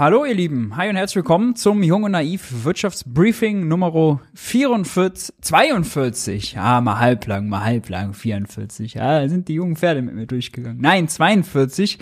[0.00, 0.78] hallo ihr Lieben.
[0.78, 6.54] Hi und herzlich willkommen zum Jung und Naiv Wirtschaftsbriefing Nummer 44, 42.
[6.54, 8.94] Ja, mal halblang, mal halblang, 44.
[8.94, 10.80] Ja, sind die jungen Pferde mit mir durchgegangen.
[10.80, 11.98] Nein, 42.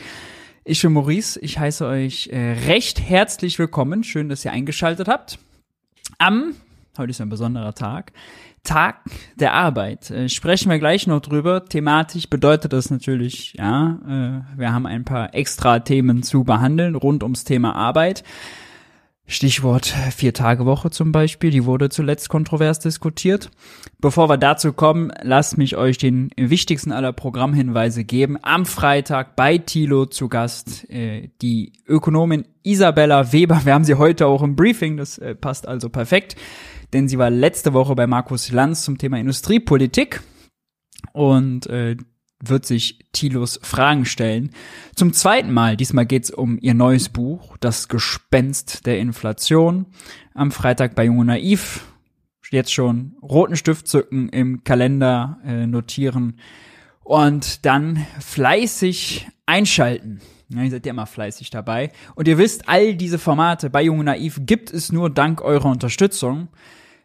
[0.62, 1.40] Ich bin Maurice.
[1.40, 4.04] Ich heiße euch äh, recht herzlich willkommen.
[4.04, 5.40] Schön, dass ihr eingeschaltet habt.
[6.18, 6.54] Am,
[6.98, 8.12] heute ist ein besonderer Tag,
[8.62, 8.96] Tag
[9.36, 10.10] der Arbeit.
[10.10, 11.64] Äh, sprechen wir gleich noch drüber.
[11.64, 17.22] Thematisch bedeutet das natürlich, ja, äh, wir haben ein paar extra Themen zu behandeln rund
[17.22, 18.24] ums Thema Arbeit.
[19.30, 23.50] Stichwort Vier-Tage-Woche zum Beispiel, die wurde zuletzt kontrovers diskutiert.
[23.98, 28.38] Bevor wir dazu kommen, lasst mich euch den wichtigsten aller Programmhinweise geben.
[28.40, 33.60] Am Freitag bei Tilo zu Gast äh, die Ökonomin Isabella Weber.
[33.64, 36.34] Wir haben sie heute auch im Briefing, das äh, passt also perfekt
[36.92, 40.22] denn sie war letzte Woche bei Markus Lanz zum Thema Industriepolitik
[41.12, 41.96] und äh,
[42.40, 44.50] wird sich Tilos Fragen stellen.
[44.94, 49.86] Zum zweiten Mal, diesmal geht's um ihr neues Buch, Das Gespenst der Inflation.
[50.34, 51.84] Am Freitag bei Junge Naiv.
[52.50, 56.38] Jetzt schon roten Stift zücken, im Kalender äh, notieren
[57.04, 60.22] und dann fleißig einschalten.
[60.48, 61.92] Ja, ihr seid ja immer fleißig dabei.
[62.14, 66.48] Und ihr wisst, all diese Formate bei Junge Naiv gibt es nur dank eurer Unterstützung.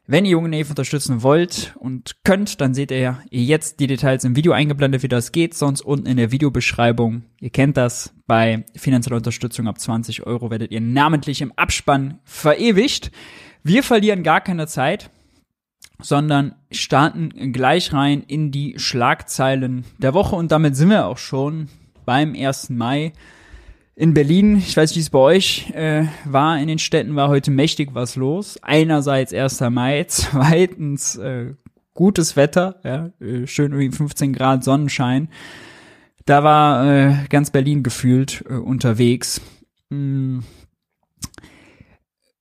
[0.06, 4.36] Wenn ihr Junge Naiv unterstützen wollt und könnt, dann seht ihr jetzt die Details im
[4.36, 5.54] Video eingeblendet, wie das geht.
[5.54, 7.24] Sonst unten in der Videobeschreibung.
[7.40, 8.14] Ihr kennt das.
[8.28, 13.12] Bei finanzieller Unterstützung ab 20 Euro werdet ihr namentlich im Abspann verewigt.
[13.64, 15.10] Wir verlieren gar keine Zeit,
[16.02, 20.36] sondern starten gleich rein in die Schlagzeilen der Woche.
[20.36, 21.70] Und damit sind wir auch schon
[22.04, 22.72] beim 1.
[22.72, 23.14] Mai
[23.96, 27.30] in Berlin, ich weiß nicht, wie es bei euch äh, war, in den Städten war
[27.30, 28.58] heute mächtig was los.
[28.62, 29.62] Einerseits 1.
[29.70, 31.54] Mai, zweitens äh,
[31.94, 35.30] gutes Wetter, ja, äh, schön irgendwie 15 Grad Sonnenschein.
[36.26, 39.42] Da war äh, ganz Berlin gefühlt äh, unterwegs.
[39.90, 40.44] Hm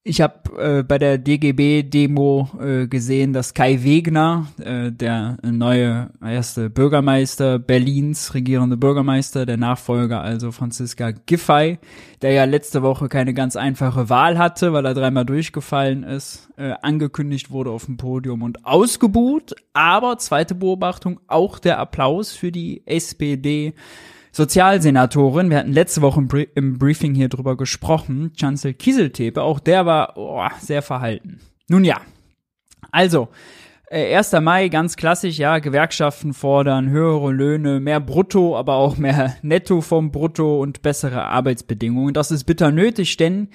[0.05, 6.71] ich habe äh, bei der DGB-Demo äh, gesehen, dass Kai Wegner, äh, der neue erste
[6.71, 11.78] Bürgermeister Berlins, regierende Bürgermeister, der Nachfolger also Franziska Giffey,
[12.21, 16.72] der ja letzte Woche keine ganz einfache Wahl hatte, weil er dreimal durchgefallen ist, äh,
[16.82, 19.55] angekündigt wurde auf dem Podium und ausgebuht.
[19.72, 23.75] Aber zweite Beobachtung, auch der Applaus für die SPD
[24.32, 29.60] Sozialsenatorin, wir hatten letzte Woche im, Brie im Briefing hier drüber gesprochen, Chancellor Kieseltepe, auch
[29.60, 31.41] der war oh, sehr verhalten.
[31.69, 32.00] Nun ja,
[32.91, 33.28] also,
[33.91, 34.32] äh, 1.
[34.41, 40.10] Mai, ganz klassisch, ja, Gewerkschaften fordern höhere Löhne, mehr Brutto, aber auch mehr Netto vom
[40.10, 42.14] Brutto und bessere Arbeitsbedingungen.
[42.14, 43.49] Das ist bitter nötig, denn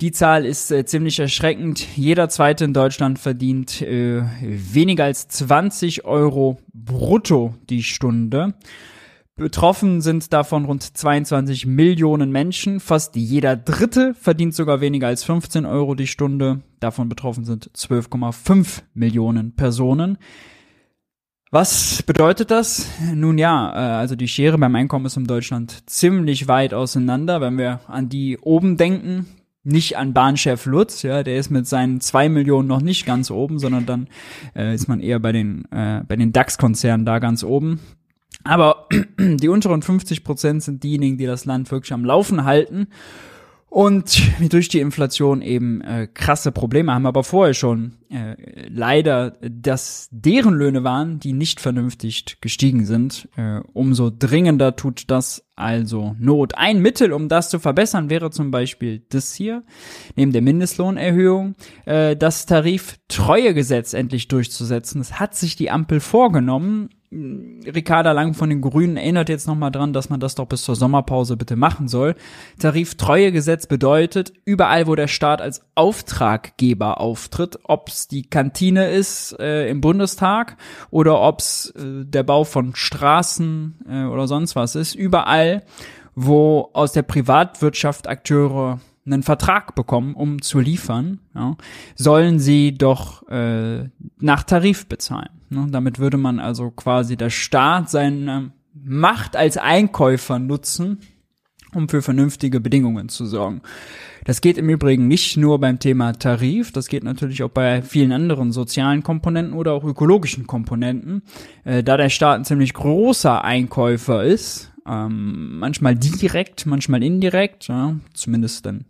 [0.00, 1.84] die Zahl ist äh, ziemlich erschreckend.
[1.96, 8.54] Jeder zweite in Deutschland verdient äh, weniger als 20 Euro brutto die Stunde.
[9.38, 12.80] Betroffen sind davon rund 22 Millionen Menschen.
[12.80, 16.62] Fast jeder Dritte verdient sogar weniger als 15 Euro die Stunde.
[16.80, 20.18] Davon betroffen sind 12,5 Millionen Personen.
[21.52, 22.88] Was bedeutet das?
[23.14, 27.40] Nun ja, äh, also die Schere beim Einkommen ist in Deutschland ziemlich weit auseinander.
[27.40, 29.26] Wenn wir an die oben denken,
[29.62, 33.60] nicht an Bahnchef Lutz, ja, der ist mit seinen zwei Millionen noch nicht ganz oben,
[33.60, 34.08] sondern dann
[34.56, 37.78] äh, ist man eher bei den äh, bei den DAX-Konzernen da ganz oben.
[38.44, 38.88] Aber
[39.18, 42.88] die unteren 50 Prozent sind diejenigen, die das Land wirklich am Laufen halten
[43.70, 44.22] und
[44.52, 48.34] durch die Inflation eben äh, krasse Probleme haben, aber vorher schon äh,
[48.68, 53.28] leider, dass deren Löhne waren, die nicht vernünftig gestiegen sind.
[53.36, 56.56] Äh, umso dringender tut das also Not.
[56.56, 59.64] Ein Mittel, um das zu verbessern, wäre zum Beispiel das hier,
[60.16, 61.54] neben der Mindestlohnerhöhung,
[61.84, 65.00] äh, das Tariftreuegesetz endlich durchzusetzen.
[65.00, 69.94] Das hat sich die Ampel vorgenommen Ricarda Lang von den Grünen erinnert jetzt nochmal dran,
[69.94, 72.14] dass man das doch bis zur Sommerpause bitte machen soll.
[72.58, 79.80] Tariftreuegesetz bedeutet, überall, wo der Staat als Auftraggeber auftritt, ob's die Kantine ist äh, im
[79.80, 80.58] Bundestag
[80.90, 85.62] oder ob's äh, der Bau von Straßen äh, oder sonst was ist, überall,
[86.14, 88.80] wo aus der Privatwirtschaft Akteure
[89.12, 91.56] einen Vertrag bekommen, um zu liefern, ja,
[91.96, 93.88] sollen sie doch äh,
[94.20, 95.30] nach Tarif bezahlen.
[95.50, 95.66] Ne?
[95.70, 101.00] Damit würde man also quasi der Staat seine Macht als Einkäufer nutzen,
[101.74, 103.62] um für vernünftige Bedingungen zu sorgen.
[104.24, 108.12] Das geht im Übrigen nicht nur beim Thema Tarif, das geht natürlich auch bei vielen
[108.12, 111.22] anderen sozialen Komponenten oder auch ökologischen Komponenten.
[111.64, 117.94] Äh, da der Staat ein ziemlich großer Einkäufer ist, ähm, manchmal direkt, manchmal indirekt, ja,
[118.14, 118.84] zumindest dann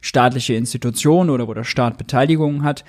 [0.00, 2.84] staatliche Institutionen oder wo der Staat Beteiligung hat,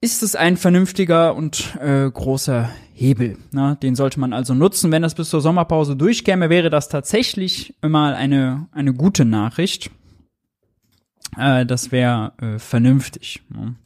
[0.00, 3.38] ist es ein vernünftiger und äh, großer Hebel.
[3.52, 3.78] Ne?
[3.82, 4.92] Den sollte man also nutzen.
[4.92, 9.90] Wenn das bis zur Sommerpause durchkäme, wäre das tatsächlich immer eine, eine gute Nachricht.
[11.38, 13.42] Äh, das wäre äh, vernünftig.
[13.48, 13.76] Ne?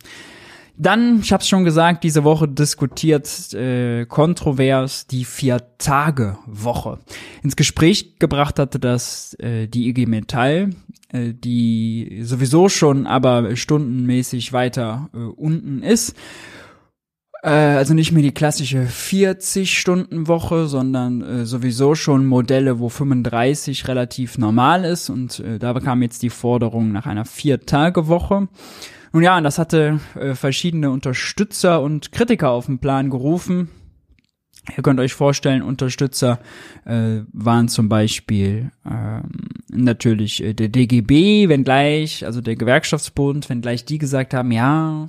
[0.81, 6.99] Dann, ich habe es schon gesagt, diese Woche diskutiert äh, kontrovers die Vier-Tage-Woche.
[7.43, 10.71] Ins Gespräch gebracht hatte das äh, die IG Metall,
[11.13, 16.15] äh, die sowieso schon aber stundenmäßig weiter äh, unten ist.
[17.43, 24.39] Äh, also nicht mehr die klassische 40-Stunden-Woche, sondern äh, sowieso schon Modelle, wo 35 relativ
[24.39, 25.11] normal ist.
[25.11, 28.47] Und äh, da kam jetzt die Forderung nach einer Vier-Tage-Woche.
[29.13, 33.71] Nun ja, das hatte äh, verschiedene Unterstützer und Kritiker auf den Plan gerufen.
[34.77, 36.41] Ihr könnt euch vorstellen, Unterstützer
[36.85, 39.23] äh, waren zum Beispiel ähm,
[39.71, 45.09] natürlich äh, der DGB, wenngleich, also der Gewerkschaftsbund, wenngleich die gesagt haben, ja,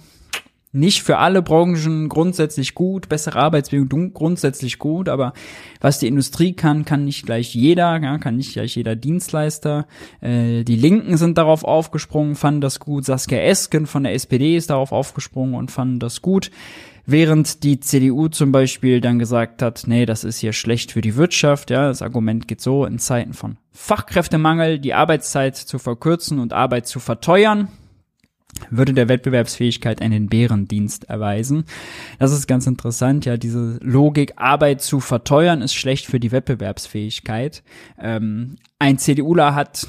[0.72, 5.34] nicht für alle Branchen grundsätzlich gut, bessere Arbeitsbedingungen grundsätzlich gut, aber
[5.82, 9.88] was die Industrie kann, kann nicht gleich jeder, ja, kann nicht gleich jeder Dienstleister.
[10.22, 13.06] Äh, die Linken sind darauf aufgesprungen, fanden das gut.
[13.06, 16.52] Saskia Esken von der SPD ist darauf aufgesprungen und fanden das gut.
[17.12, 21.16] Während die CDU zum Beispiel dann gesagt hat, nee, das ist hier schlecht für die
[21.16, 26.54] Wirtschaft, ja, das Argument geht so, in Zeiten von Fachkräftemangel die Arbeitszeit zu verkürzen und
[26.54, 27.70] Arbeit zu verteuern,
[28.70, 31.66] würde der Wettbewerbsfähigkeit einen Bärendienst erweisen.
[32.18, 37.64] Das ist ganz interessant, ja, diese Logik, Arbeit zu verteuern, ist schlecht für die Wettbewerbsfähigkeit.
[37.98, 39.88] Ähm, ein CDUler hat,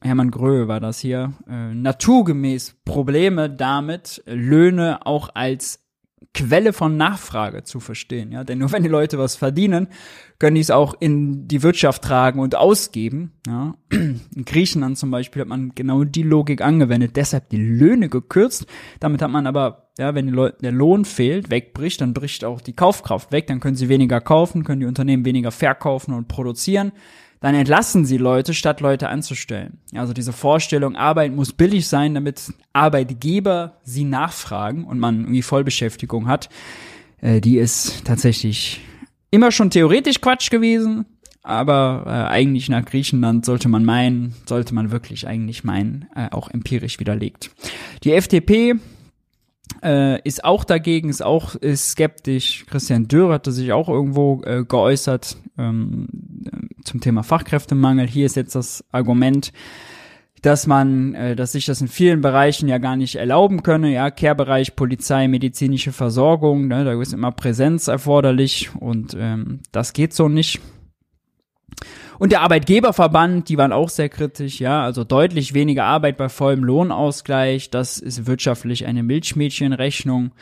[0.00, 5.85] Hermann Gröhe war das hier, äh, naturgemäß Probleme damit, Löhne auch als
[6.32, 9.88] Quelle von Nachfrage zu verstehen, ja, denn nur wenn die Leute was verdienen,
[10.38, 13.74] können die es auch in die Wirtschaft tragen und ausgeben, ja.
[13.90, 18.66] In Griechenland zum Beispiel hat man genau die Logik angewendet, deshalb die Löhne gekürzt,
[18.98, 23.30] damit hat man aber, ja, wenn der Lohn fehlt, wegbricht, dann bricht auch die Kaufkraft
[23.30, 26.92] weg, dann können sie weniger kaufen, können die Unternehmen weniger verkaufen und produzieren,
[27.46, 29.78] dann entlassen sie Leute, statt Leute anzustellen.
[29.94, 36.26] Also diese Vorstellung, Arbeit muss billig sein, damit Arbeitgeber sie nachfragen und man irgendwie Vollbeschäftigung
[36.26, 36.48] hat,
[37.20, 38.80] äh, die ist tatsächlich
[39.30, 41.06] immer schon theoretisch Quatsch gewesen,
[41.44, 46.50] aber äh, eigentlich nach Griechenland sollte man meinen, sollte man wirklich eigentlich meinen, äh, auch
[46.50, 47.52] empirisch widerlegt.
[48.02, 48.74] Die FDP
[49.82, 52.66] äh, ist auch dagegen, ist auch ist skeptisch.
[52.66, 56.08] Christian Dürr hatte sich auch irgendwo äh, geäußert ähm,
[56.84, 58.06] zum Thema Fachkräftemangel.
[58.06, 59.52] Hier ist jetzt das Argument,
[60.42, 64.10] dass man, äh, dass sich das in vielen Bereichen ja gar nicht erlauben könne, ja,
[64.10, 70.28] Care-Bereich, Polizei, medizinische Versorgung, ne, da ist immer Präsenz erforderlich und ähm, das geht so
[70.28, 70.60] nicht.
[72.18, 76.64] Und der Arbeitgeberverband, die waren auch sehr kritisch, ja, also deutlich weniger Arbeit bei vollem
[76.64, 80.32] Lohnausgleich, das ist wirtschaftlich eine Milchmädchenrechnung.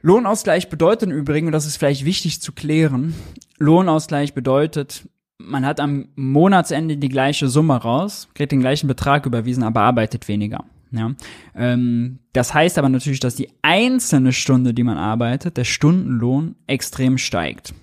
[0.00, 3.14] Lohnausgleich bedeutet übrigens, und das ist vielleicht wichtig zu klären,
[3.58, 5.08] Lohnausgleich bedeutet,
[5.38, 10.28] man hat am Monatsende die gleiche Summe raus, kriegt den gleichen Betrag überwiesen, aber arbeitet
[10.28, 10.64] weniger.
[10.90, 11.12] Ja,
[11.54, 17.18] ähm, das heißt aber natürlich, dass die einzelne Stunde, die man arbeitet, der Stundenlohn extrem
[17.18, 17.74] steigt.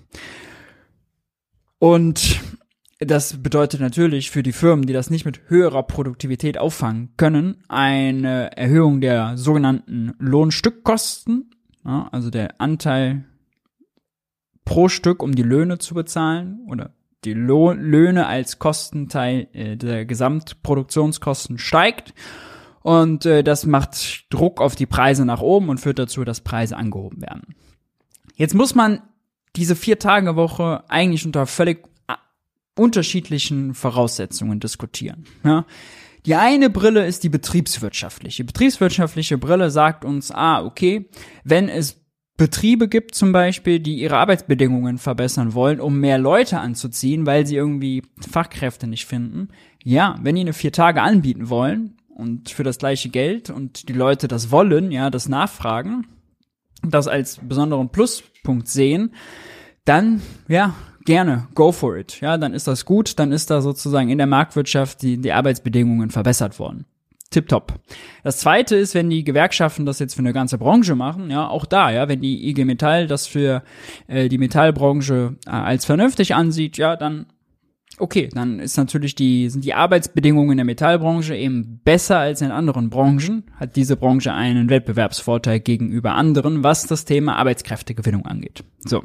[1.77, 2.39] Und
[2.99, 8.55] das bedeutet natürlich für die Firmen, die das nicht mit höherer Produktivität auffangen können, eine
[8.55, 11.51] Erhöhung der sogenannten Lohnstückkosten,
[11.83, 13.25] ja, also der Anteil
[14.63, 16.91] pro Stück, um die Löhne zu bezahlen oder
[17.25, 22.13] die Lohn Löhne als Kostenteil äh, der Gesamtproduktionskosten steigt.
[22.81, 26.77] Und äh, das macht Druck auf die Preise nach oben und führt dazu, dass Preise
[26.77, 27.55] angehoben werden.
[28.35, 29.01] Jetzt muss man
[29.55, 31.87] diese Vier-Tage-Woche eigentlich unter völlig
[32.75, 35.25] unterschiedlichen Voraussetzungen diskutieren.
[35.43, 35.65] Ja?
[36.25, 38.43] Die eine Brille ist die betriebswirtschaftliche.
[38.43, 41.09] Die betriebswirtschaftliche Brille sagt uns, ah, okay,
[41.43, 42.01] wenn es
[42.37, 47.55] Betriebe gibt zum Beispiel, die ihre Arbeitsbedingungen verbessern wollen, um mehr Leute anzuziehen, weil sie
[47.55, 49.49] irgendwie Fachkräfte nicht finden.
[49.83, 53.93] Ja, wenn die eine vier Tage anbieten wollen und für das gleiche Geld und die
[53.93, 56.07] Leute das wollen, ja, das nachfragen,
[56.81, 59.13] das als besonderen Pluspunkt sehen,
[59.85, 60.75] dann, ja,
[61.05, 62.19] gerne, go for it.
[62.21, 66.09] Ja, dann ist das gut, dann ist da sozusagen in der Marktwirtschaft die, die Arbeitsbedingungen
[66.09, 66.85] verbessert worden.
[67.31, 67.79] Tipptopp.
[68.23, 71.65] Das zweite ist, wenn die Gewerkschaften das jetzt für eine ganze Branche machen, ja, auch
[71.65, 73.63] da, ja, wenn die IG Metall das für
[74.07, 77.25] äh, die Metallbranche äh, als vernünftig ansieht, ja, dann
[77.97, 82.89] okay, dann ist natürlich die, sind die Arbeitsbedingungen der Metallbranche eben besser als in anderen
[82.89, 88.63] Branchen, hat diese Branche einen Wettbewerbsvorteil gegenüber anderen, was das Thema Arbeitskräftegewinnung angeht.
[88.79, 89.03] So.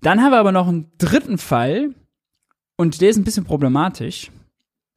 [0.00, 1.94] Dann haben wir aber noch einen dritten Fall
[2.76, 4.30] und der ist ein bisschen problematisch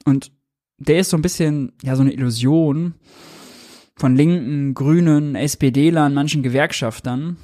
[0.05, 0.31] und
[0.77, 2.95] der ist so ein bisschen, ja, so eine Illusion
[3.95, 7.37] von Linken, Grünen, SPDlern, manchen Gewerkschaftern.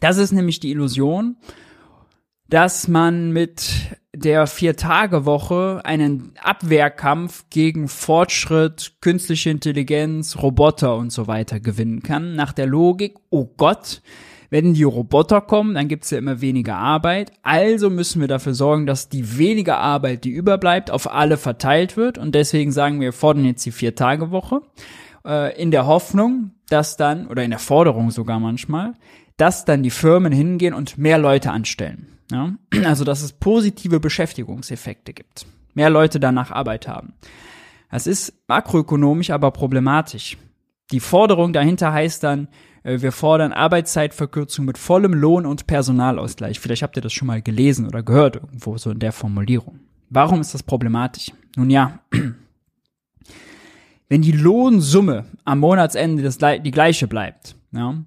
[0.00, 1.36] Das ist nämlich die Illusion,
[2.48, 3.70] dass man mit
[4.12, 12.34] der Vier-Tage-Woche einen Abwehrkampf gegen Fortschritt, künstliche Intelligenz, Roboter und so weiter gewinnen kann.
[12.34, 14.02] Nach der Logik, oh Gott,
[14.50, 17.32] wenn die Roboter kommen, dann gibt's ja immer weniger Arbeit.
[17.42, 22.18] Also müssen wir dafür sorgen, dass die weniger Arbeit, die überbleibt, auf alle verteilt wird.
[22.18, 24.62] Und deswegen sagen wir, wir fordern jetzt die Vier-Tage-Woche
[25.24, 28.94] äh, in der Hoffnung, dass dann, oder in der Forderung sogar manchmal,
[29.36, 32.18] dass dann die Firmen hingehen und mehr Leute anstellen.
[32.30, 32.54] Ja?
[32.84, 35.46] Also, dass es positive Beschäftigungseffekte gibt.
[35.74, 37.14] Mehr Leute danach Arbeit haben.
[37.90, 40.36] Das ist makroökonomisch aber problematisch.
[40.90, 42.48] Die Forderung dahinter heißt dann,
[42.82, 46.60] wir fordern Arbeitszeitverkürzung mit vollem Lohn und Personalausgleich.
[46.60, 49.80] Vielleicht habt ihr das schon mal gelesen oder gehört irgendwo so in der Formulierung.
[50.08, 51.32] Warum ist das problematisch?
[51.56, 52.00] Nun ja,
[54.08, 58.02] wenn die Lohnsumme am Monatsende das, die gleiche bleibt, ja,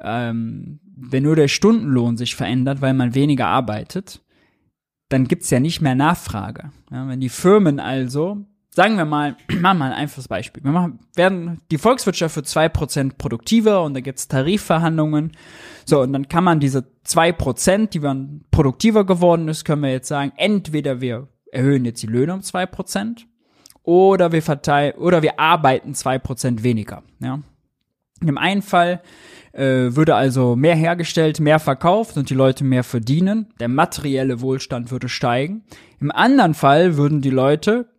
[0.00, 4.22] ähm, wenn nur der Stundenlohn sich verändert, weil man weniger arbeitet,
[5.08, 6.70] dann gibt's ja nicht mehr Nachfrage.
[6.90, 10.64] Ja, wenn die Firmen also sagen wir mal, machen wir ein einfaches Beispiel.
[10.64, 15.32] Wir machen, werden die Volkswirtschaft für zwei Prozent produktiver und da gibt's Tarifverhandlungen.
[15.84, 19.90] So, und dann kann man diese zwei Prozent, die man produktiver geworden ist, können wir
[19.90, 23.26] jetzt sagen, entweder wir erhöhen jetzt die Löhne um zwei Prozent
[23.82, 27.40] oder wir verteilen, oder wir arbeiten zwei Prozent weniger, ja.
[28.24, 29.02] Im einen Fall
[29.50, 33.48] äh, würde also mehr hergestellt, mehr verkauft und die Leute mehr verdienen.
[33.58, 35.64] Der materielle Wohlstand würde steigen.
[36.00, 37.91] Im anderen Fall würden die Leute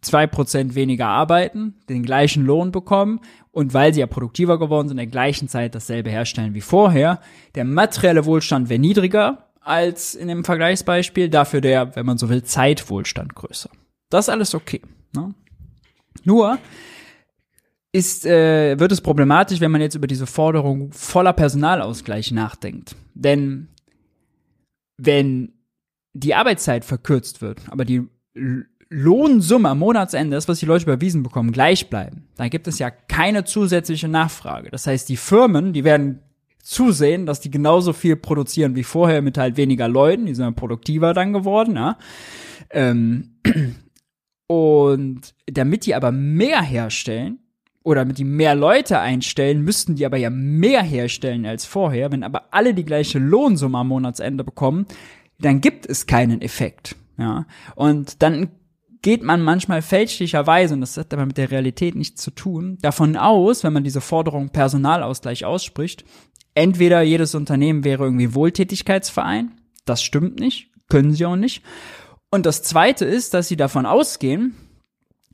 [0.00, 3.20] zwei Prozent weniger arbeiten, den gleichen Lohn bekommen
[3.50, 7.20] und weil sie ja produktiver geworden sind, in der gleichen Zeit dasselbe herstellen wie vorher.
[7.54, 12.42] Der materielle Wohlstand wäre niedriger als in dem Vergleichsbeispiel, dafür der, wenn man so will,
[12.42, 13.70] Zeitwohlstand größer.
[14.10, 14.82] Das ist alles okay.
[15.14, 15.34] Ne?
[16.24, 16.58] Nur
[17.92, 22.96] ist, äh, wird es problematisch, wenn man jetzt über diese Forderung voller Personalausgleich nachdenkt.
[23.14, 23.68] Denn
[24.96, 25.52] wenn
[26.14, 28.08] die Arbeitszeit verkürzt wird, aber die
[28.92, 32.90] Lohnsumme am Monatsende, das, was die Leute überwiesen bekommen, gleich bleiben, dann gibt es ja
[32.90, 34.70] keine zusätzliche Nachfrage.
[34.70, 36.20] Das heißt, die Firmen, die werden
[36.62, 41.14] zusehen, dass die genauso viel produzieren wie vorher mit halt weniger Leuten, die sind produktiver
[41.14, 41.98] dann geworden, ja.
[42.70, 43.40] Ähm,
[44.46, 47.38] und damit die aber mehr herstellen,
[47.84, 52.12] oder damit die mehr Leute einstellen, müssten die aber ja mehr herstellen als vorher.
[52.12, 54.86] Wenn aber alle die gleiche Lohnsumme am Monatsende bekommen,
[55.40, 56.94] dann gibt es keinen Effekt.
[57.18, 58.50] Ja, und dann
[59.02, 63.16] geht man manchmal fälschlicherweise, und das hat aber mit der Realität nichts zu tun, davon
[63.16, 66.04] aus, wenn man diese Forderung Personalausgleich ausspricht,
[66.54, 69.52] entweder jedes Unternehmen wäre irgendwie Wohltätigkeitsverein,
[69.84, 71.62] das stimmt nicht, können sie auch nicht.
[72.30, 74.54] Und das zweite ist, dass sie davon ausgehen,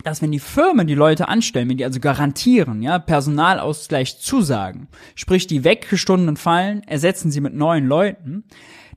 [0.04, 5.46] dass wenn die Firmen die Leute anstellen, wenn die also garantieren, ja, Personalausgleich zusagen, sprich
[5.46, 8.44] die weggestundenen fallen, ersetzen sie mit neuen Leuten,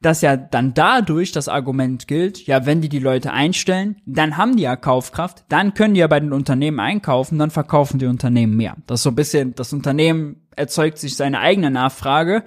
[0.01, 4.55] dass ja dann dadurch das Argument gilt, ja, wenn die die Leute einstellen, dann haben
[4.55, 8.57] die ja Kaufkraft, dann können die ja bei den Unternehmen einkaufen, dann verkaufen die Unternehmen
[8.57, 8.75] mehr.
[8.87, 12.43] Das ist so ein bisschen, das Unternehmen erzeugt sich seine eigene Nachfrage,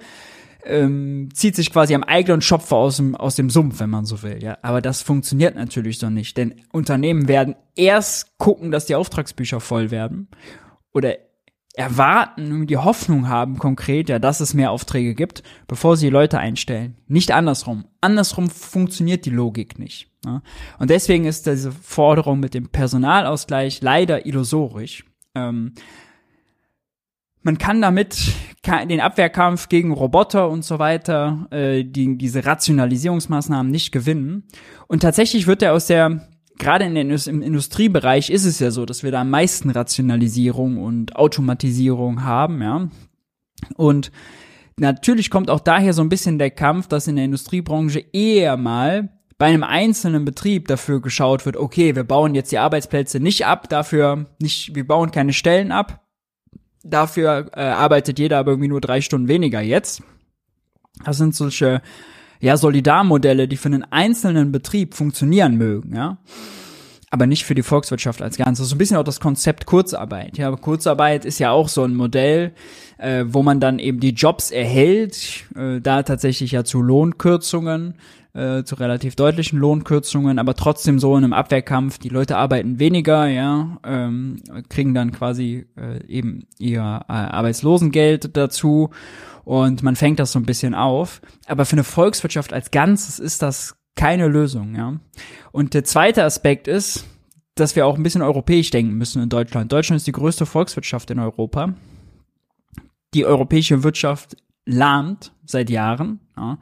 [0.65, 4.21] ähm, zieht sich quasi am eigenen Schopfer aus dem, aus dem Sumpf, wenn man so
[4.23, 4.57] will, ja.
[4.61, 9.91] Aber das funktioniert natürlich so nicht, denn Unternehmen werden erst gucken, dass die Auftragsbücher voll
[9.91, 10.27] werden
[10.91, 11.15] oder
[11.75, 16.95] erwarten, die Hoffnung haben konkret, ja, dass es mehr Aufträge gibt, bevor sie Leute einstellen.
[17.07, 17.85] Nicht andersrum.
[18.01, 20.09] Andersrum funktioniert die Logik nicht.
[20.25, 20.41] Ja?
[20.79, 25.05] Und deswegen ist diese Forderung mit dem Personalausgleich leider illusorisch.
[25.35, 25.73] Ähm,
[27.41, 28.33] man kann damit
[28.65, 34.47] den Abwehrkampf gegen Roboter und so weiter, äh, die, diese Rationalisierungsmaßnahmen nicht gewinnen.
[34.87, 36.27] Und tatsächlich wird er aus der
[36.57, 40.77] gerade in den, im Industriebereich ist es ja so, dass wir da am meisten Rationalisierung
[40.77, 42.89] und Automatisierung haben, ja.
[43.75, 44.11] Und
[44.77, 49.09] natürlich kommt auch daher so ein bisschen der Kampf, dass in der Industriebranche eher mal
[49.37, 53.67] bei einem einzelnen Betrieb dafür geschaut wird, okay, wir bauen jetzt die Arbeitsplätze nicht ab,
[53.69, 56.05] dafür nicht, wir bauen keine Stellen ab,
[56.83, 60.03] dafür äh, arbeitet jeder aber irgendwie nur drei Stunden weniger jetzt.
[61.03, 61.81] Das sind solche
[62.45, 66.17] ja, Solidarmodelle, die für einen einzelnen Betrieb funktionieren mögen, ja.
[67.09, 68.69] Aber nicht für die Volkswirtschaft als Ganzes.
[68.69, 70.37] So ein bisschen auch das Konzept Kurzarbeit.
[70.37, 72.51] Ja, Kurzarbeit ist ja auch so ein Modell,
[72.99, 77.95] äh, wo man dann eben die Jobs erhält, äh, da tatsächlich ja zu Lohnkürzungen,
[78.33, 83.25] äh, zu relativ deutlichen Lohnkürzungen, aber trotzdem so in einem Abwehrkampf, die Leute arbeiten weniger,
[83.25, 84.37] ja, ähm,
[84.69, 88.91] kriegen dann quasi äh, eben ihr äh, Arbeitslosengeld dazu
[89.45, 91.21] und man fängt das so ein bisschen auf.
[91.47, 94.99] Aber für eine Volkswirtschaft als Ganzes ist das keine Lösung, ja.
[95.51, 97.05] Und der zweite Aspekt ist,
[97.55, 99.71] dass wir auch ein bisschen europäisch denken müssen in Deutschland.
[99.71, 101.73] Deutschland ist die größte Volkswirtschaft in Europa.
[103.13, 104.35] Die europäische Wirtschaft
[104.65, 106.19] lahmt seit Jahren.
[106.35, 106.57] Ja.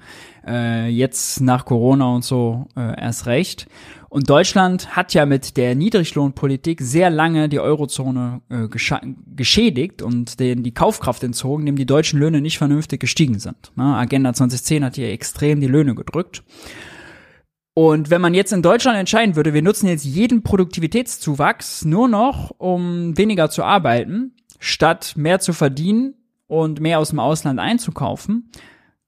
[0.45, 3.67] Äh, jetzt nach Corona und so äh, erst recht.
[4.13, 10.61] Und Deutschland hat ja mit der Niedriglohnpolitik sehr lange die Eurozone äh, geschädigt und denen
[10.61, 13.71] die Kaufkraft entzogen, indem die deutschen Löhne nicht vernünftig gestiegen sind.
[13.75, 13.83] Ne?
[13.83, 16.43] Agenda 2010 hat hier extrem die Löhne gedrückt.
[17.73, 22.51] Und wenn man jetzt in Deutschland entscheiden würde, wir nutzen jetzt jeden Produktivitätszuwachs nur noch,
[22.59, 26.13] um weniger zu arbeiten, statt mehr zu verdienen
[26.45, 28.51] und mehr aus dem Ausland einzukaufen,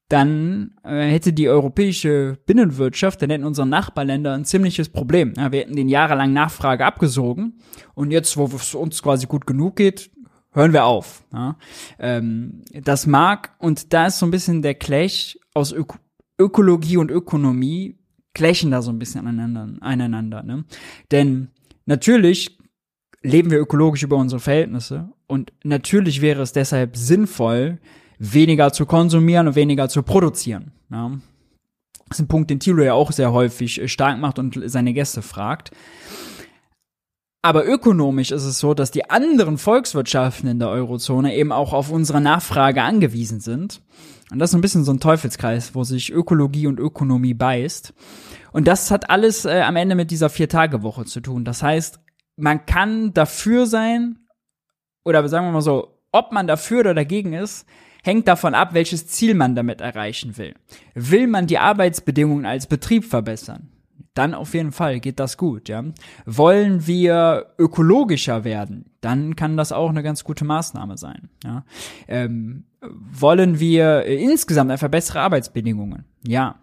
[0.10, 5.34] dann äh, hätte die europäische Binnenwirtschaft, dann hätten unsere Nachbarländer ein ziemliches Problem.
[5.36, 7.60] Ja, wir hätten den jahrelang Nachfrage abgesogen
[7.96, 10.12] und jetzt, wo es uns quasi gut genug geht,
[10.52, 11.24] hören wir auf.
[11.34, 11.58] Ja.
[12.00, 16.00] Ähm, das mag, und da ist so ein bisschen der Clash aus Ök
[16.38, 17.98] Ökologie und Ökonomie,
[18.34, 19.70] clashen da so ein bisschen aneinander.
[19.80, 20.66] aneinander ne?
[21.12, 21.48] Denn
[21.86, 22.58] natürlich
[23.22, 27.80] leben wir ökologisch über unsere Verhältnisse und natürlich wäre es deshalb sinnvoll,
[28.20, 30.72] weniger zu konsumieren und weniger zu produzieren.
[30.92, 31.12] Ja.
[32.08, 34.94] Das ist ein Punkt, den Thilo ja auch sehr häufig äh, stark macht und seine
[34.94, 35.72] Gäste fragt.
[37.42, 41.92] Aber ökonomisch ist es so, dass die anderen Volkswirtschaften in der Eurozone eben auch auf
[41.92, 43.82] unsere Nachfrage angewiesen sind.
[44.32, 47.94] Und das ist ein bisschen so ein Teufelskreis, wo sich Ökologie und Ökonomie beißt.
[48.52, 51.46] Und das hat alles äh, am Ende mit dieser Vier-Tage-Woche zu tun.
[51.46, 52.00] Das heißt,
[52.36, 54.20] man kann dafür sein,
[55.04, 57.68] oder sagen wir mal so, ob man dafür oder dagegen ist,
[58.06, 60.54] hängt davon ab, welches Ziel man damit erreichen will.
[60.94, 63.70] Will man die Arbeitsbedingungen als Betrieb verbessern?
[64.14, 65.84] Dann auf jeden Fall geht das gut, ja.
[66.26, 68.86] Wollen wir ökologischer werden?
[69.02, 71.66] Dann kann das auch eine ganz gute Maßnahme sein, ja.
[72.08, 76.06] Ähm, wollen wir insgesamt einfach bessere Arbeitsbedingungen?
[76.26, 76.56] Ja.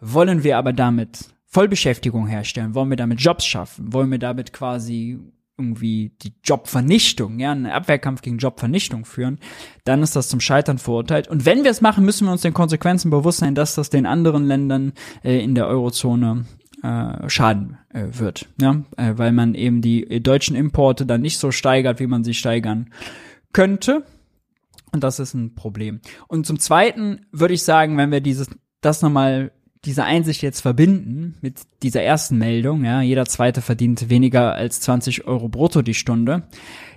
[0.00, 2.74] Wollen wir aber damit Vollbeschäftigung herstellen?
[2.74, 3.92] Wollen wir damit Jobs schaffen?
[3.92, 5.20] Wollen wir damit quasi
[5.60, 9.38] irgendwie die Jobvernichtung, ja, einen Abwehrkampf gegen Jobvernichtung führen,
[9.84, 11.28] dann ist das zum Scheitern verurteilt.
[11.28, 14.06] Und wenn wir es machen, müssen wir uns den Konsequenzen bewusst sein, dass das den
[14.06, 16.46] anderen Ländern äh, in der Eurozone
[16.82, 21.50] äh, schaden äh, wird, ja, äh, weil man eben die deutschen Importe dann nicht so
[21.50, 22.90] steigert, wie man sie steigern
[23.52, 24.04] könnte.
[24.92, 26.00] Und das ist ein Problem.
[26.26, 28.48] Und zum Zweiten würde ich sagen, wenn wir dieses
[28.80, 29.52] das nochmal
[29.84, 35.26] diese Einsicht jetzt verbinden mit dieser ersten Meldung, ja, jeder zweite verdient weniger als 20
[35.26, 36.42] Euro brutto die Stunde,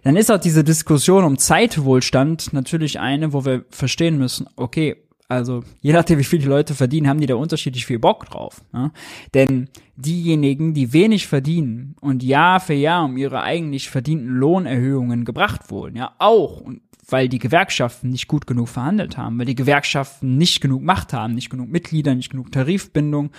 [0.04, 4.98] dann ist auch diese Diskussion um Zeitwohlstand natürlich eine, wo wir verstehen müssen, okay,
[5.30, 8.62] also je nachdem, wie viel die Leute verdienen, haben die da unterschiedlich viel Bock drauf.
[8.74, 8.91] Ja?
[9.34, 15.72] Denn diejenigen, die wenig verdienen und Jahr für Jahr um ihre eigentlich verdienten Lohnerhöhungen gebracht
[15.72, 20.38] wurden, ja auch, und weil die Gewerkschaften nicht gut genug verhandelt haben, weil die Gewerkschaften
[20.38, 23.32] nicht genug Macht haben, nicht genug Mitglieder, nicht genug Tarifbindung,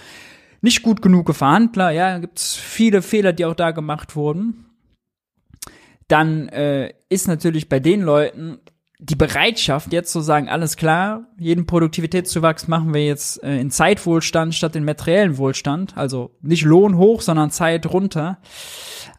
[0.61, 4.66] nicht gut genug Verhandler, ja, gibt es viele Fehler, die auch da gemacht wurden.
[6.09, 8.59] Dann äh, ist natürlich bei den Leuten
[9.06, 14.54] die Bereitschaft, jetzt zu sagen, alles klar, jeden Produktivitätszuwachs machen wir jetzt äh, in Zeitwohlstand
[14.54, 18.38] statt in materiellen Wohlstand, also nicht Lohn hoch, sondern Zeit runter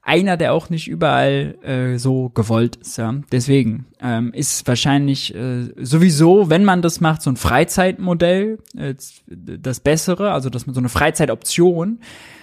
[0.01, 2.97] einer, der auch nicht überall äh, so gewollt ist.
[2.97, 3.13] Ja.
[3.31, 8.95] Deswegen ähm, ist wahrscheinlich äh, sowieso, wenn man das macht, so ein Freizeitmodell äh,
[9.27, 11.99] das Bessere, also dass man so eine Freizeitoption,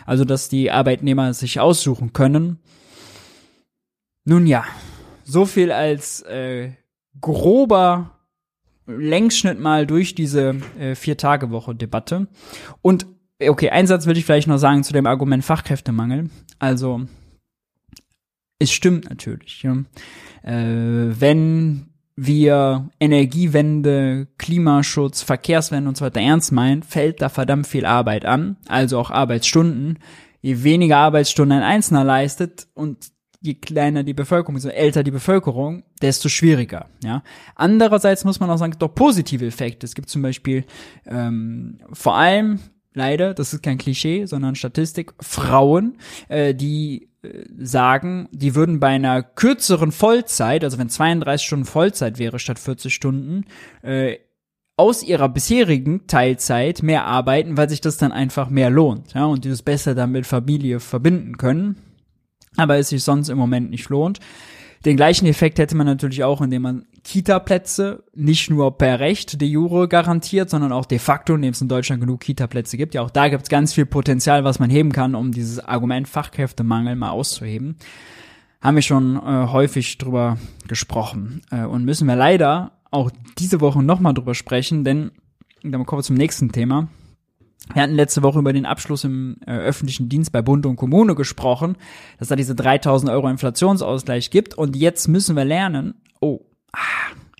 [0.06, 2.58] also dass die Arbeitnehmer sich aussuchen können.
[4.24, 4.64] Nun ja,
[5.24, 6.70] so viel als äh,
[7.20, 8.18] grober
[8.86, 12.28] Längsschnitt mal durch diese äh, Vier-Tage-Woche-Debatte.
[12.80, 13.06] Und
[13.40, 16.30] okay, einen Satz würde ich vielleicht noch sagen zu dem Argument Fachkräftemangel.
[16.58, 17.02] Also
[18.58, 19.62] es stimmt natürlich.
[19.62, 19.76] Ja.
[20.42, 27.86] Äh, wenn wir Energiewende, Klimaschutz, Verkehrswende und so weiter ernst meinen, fällt da verdammt viel
[27.86, 29.98] Arbeit an, also auch Arbeitsstunden.
[30.40, 35.82] Je weniger Arbeitsstunden ein Einzelner leistet und je kleiner die Bevölkerung, so älter die Bevölkerung,
[36.00, 36.88] desto schwieriger.
[37.02, 37.22] Ja.
[37.56, 39.84] Andererseits muss man auch sagen, doch positive Effekte.
[39.84, 40.64] Es gibt zum Beispiel
[41.04, 42.60] ähm, vor allem
[42.94, 48.88] leider, das ist kein Klischee, sondern Statistik, Frauen, äh, die äh, sagen, die würden bei
[48.88, 53.44] einer kürzeren Vollzeit, also wenn 32 Stunden Vollzeit wäre statt 40 Stunden,
[53.82, 54.18] äh,
[54.76, 59.44] aus ihrer bisherigen Teilzeit mehr arbeiten, weil sich das dann einfach mehr lohnt, ja, und
[59.44, 61.76] die das besser dann mit Familie verbinden können,
[62.56, 64.20] aber es sich sonst im Moment nicht lohnt.
[64.84, 69.48] Den gleichen Effekt hätte man natürlich auch, indem man Kita-Plätze nicht nur per Recht de
[69.48, 72.94] jure garantiert, sondern auch de facto, indem es in Deutschland genug Kita-Plätze gibt.
[72.94, 76.08] Ja, auch da gibt es ganz viel Potenzial, was man heben kann, um dieses Argument
[76.08, 77.76] Fachkräftemangel mal auszuheben.
[78.60, 81.42] Haben wir schon äh, häufig drüber gesprochen.
[81.50, 85.12] Äh, und müssen wir leider auch diese Woche nochmal drüber sprechen, denn
[85.62, 86.88] dann kommen wir zum nächsten Thema.
[87.72, 91.14] Wir hatten letzte Woche über den Abschluss im äh, öffentlichen Dienst bei Bund und Kommune
[91.14, 91.76] gesprochen,
[92.18, 94.54] dass da diese 3000 Euro Inflationsausgleich gibt.
[94.54, 96.40] Und jetzt müssen wir lernen, oh,
[96.72, 96.78] ah,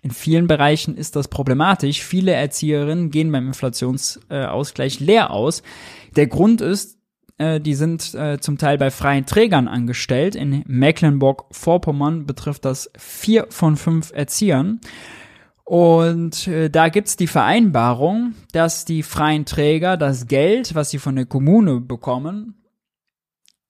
[0.01, 2.03] in vielen Bereichen ist das problematisch.
[2.03, 5.63] Viele Erzieherinnen gehen beim Inflationsausgleich leer aus.
[6.15, 6.97] Der Grund ist,
[7.37, 10.35] äh, die sind äh, zum Teil bei freien Trägern angestellt.
[10.35, 14.81] In Mecklenburg-Vorpommern betrifft das vier von fünf Erziehern.
[15.65, 21.15] Und äh, da gibt's die Vereinbarung, dass die freien Träger das Geld, was sie von
[21.15, 22.63] der Kommune bekommen,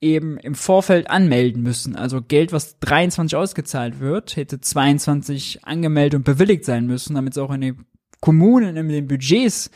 [0.02, 1.96] eben im Vorfeld anmelden müssen.
[1.96, 7.38] Also Geld, was 23 ausgezahlt wird, hätte 22 angemeldet und bewilligt sein müssen, damit es
[7.38, 7.86] auch in den
[8.20, 9.72] Kommunen, in den Budgets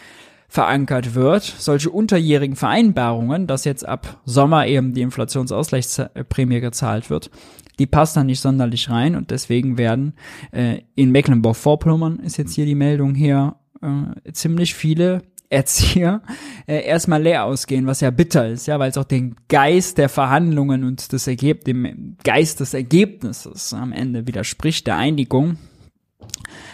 [0.50, 1.44] verankert wird.
[1.44, 7.30] Solche unterjährigen Vereinbarungen, dass jetzt ab Sommer eben die Inflationsausgleichsprämie gezahlt wird,
[7.80, 10.14] die passt da nicht sonderlich rein und deswegen werden
[10.52, 16.22] äh, in Mecklenburg-Vorpommern ist jetzt hier die Meldung her, äh, ziemlich viele Erzieher
[16.66, 20.10] äh, erstmal leer ausgehen, was ja bitter ist, ja, weil es auch den Geist der
[20.10, 25.58] Verhandlungen und des Ergeb dem Geist des Ergebnisses am Ende widerspricht, der Einigung.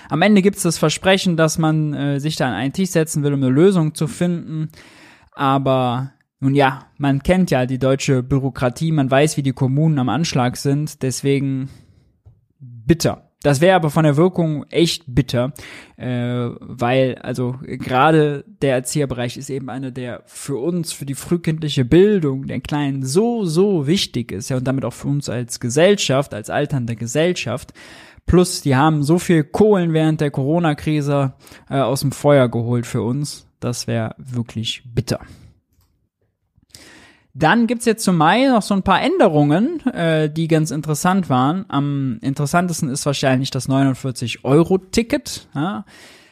[0.10, 3.22] Am Ende gibt es das Versprechen, dass man äh, sich da an einen Tisch setzen
[3.22, 4.70] will, um eine Lösung zu finden.
[5.34, 6.12] Aber
[6.44, 10.58] nun ja, man kennt ja die deutsche Bürokratie, man weiß, wie die Kommunen am Anschlag
[10.58, 11.70] sind, deswegen
[12.60, 13.30] bitter.
[13.44, 15.54] Das wäre aber von der Wirkung echt bitter,
[15.96, 21.86] äh, weil also gerade der Erzieherbereich ist eben einer, der für uns, für die frühkindliche
[21.86, 26.34] Bildung der Kleinen so, so wichtig ist, ja, und damit auch für uns als Gesellschaft,
[26.34, 27.74] als alternde Gesellschaft.
[28.26, 31.36] Plus, die haben so viel Kohlen während der Corona-Krise
[31.70, 33.48] äh, aus dem Feuer geholt für uns.
[33.62, 35.22] Das wäre wirklich bitter.
[37.36, 41.66] Dann gibt's jetzt zum Mai noch so ein paar Änderungen, äh, die ganz interessant waren.
[41.68, 45.48] Am interessantesten ist wahrscheinlich das 49-Euro-Ticket.
[45.56, 45.86] Ja.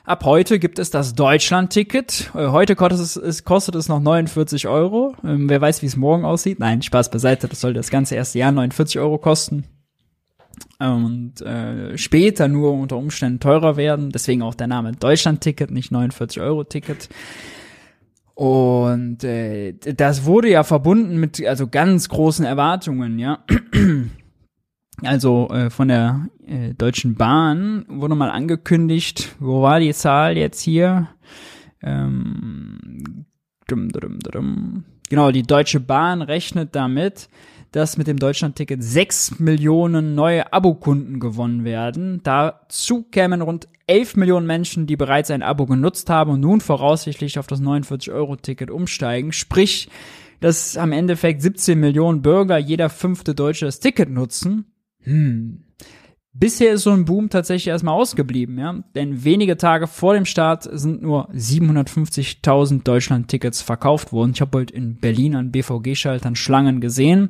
[0.03, 2.31] Ab heute gibt es das Deutschland-Ticket.
[2.35, 5.15] Äh, heute kostet es, kostet es noch 49 Euro.
[5.23, 6.59] Ähm, wer weiß, wie es morgen aussieht.
[6.59, 7.47] Nein, Spaß beiseite.
[7.47, 9.65] Das soll das ganze erste Jahr 49 Euro kosten.
[10.77, 14.11] Und äh, später nur unter Umständen teurer werden.
[14.11, 17.09] Deswegen auch der Name Deutschland-Ticket, nicht 49 Euro-Ticket.
[18.41, 23.45] Und äh, das wurde ja verbunden mit also ganz großen Erwartungen, ja.
[25.03, 30.61] Also äh, von der äh, Deutschen Bahn wurde mal angekündigt, wo war die Zahl jetzt
[30.61, 31.07] hier?
[31.81, 33.25] Ähm,
[33.67, 37.29] dum, dum, dum, genau, die Deutsche Bahn rechnet damit,
[37.71, 42.21] dass mit dem Deutschlandticket sechs Millionen neue Abokunden gewonnen werden.
[42.23, 47.37] Dazu kämen rund 11 Millionen Menschen, die bereits ein Abo genutzt haben und nun voraussichtlich
[47.37, 49.33] auf das 49-Euro-Ticket umsteigen.
[49.33, 49.89] Sprich,
[50.39, 54.63] dass am Endeffekt 17 Millionen Bürger, jeder fünfte Deutsche das Ticket nutzen.
[55.01, 55.65] Hm.
[56.31, 58.81] Bisher ist so ein Boom tatsächlich erstmal ausgeblieben, ja.
[58.95, 64.31] Denn wenige Tage vor dem Start sind nur 750.000 Deutschland-Tickets verkauft worden.
[64.33, 67.29] Ich habe heute in Berlin an BVG-Schaltern Schlangen gesehen.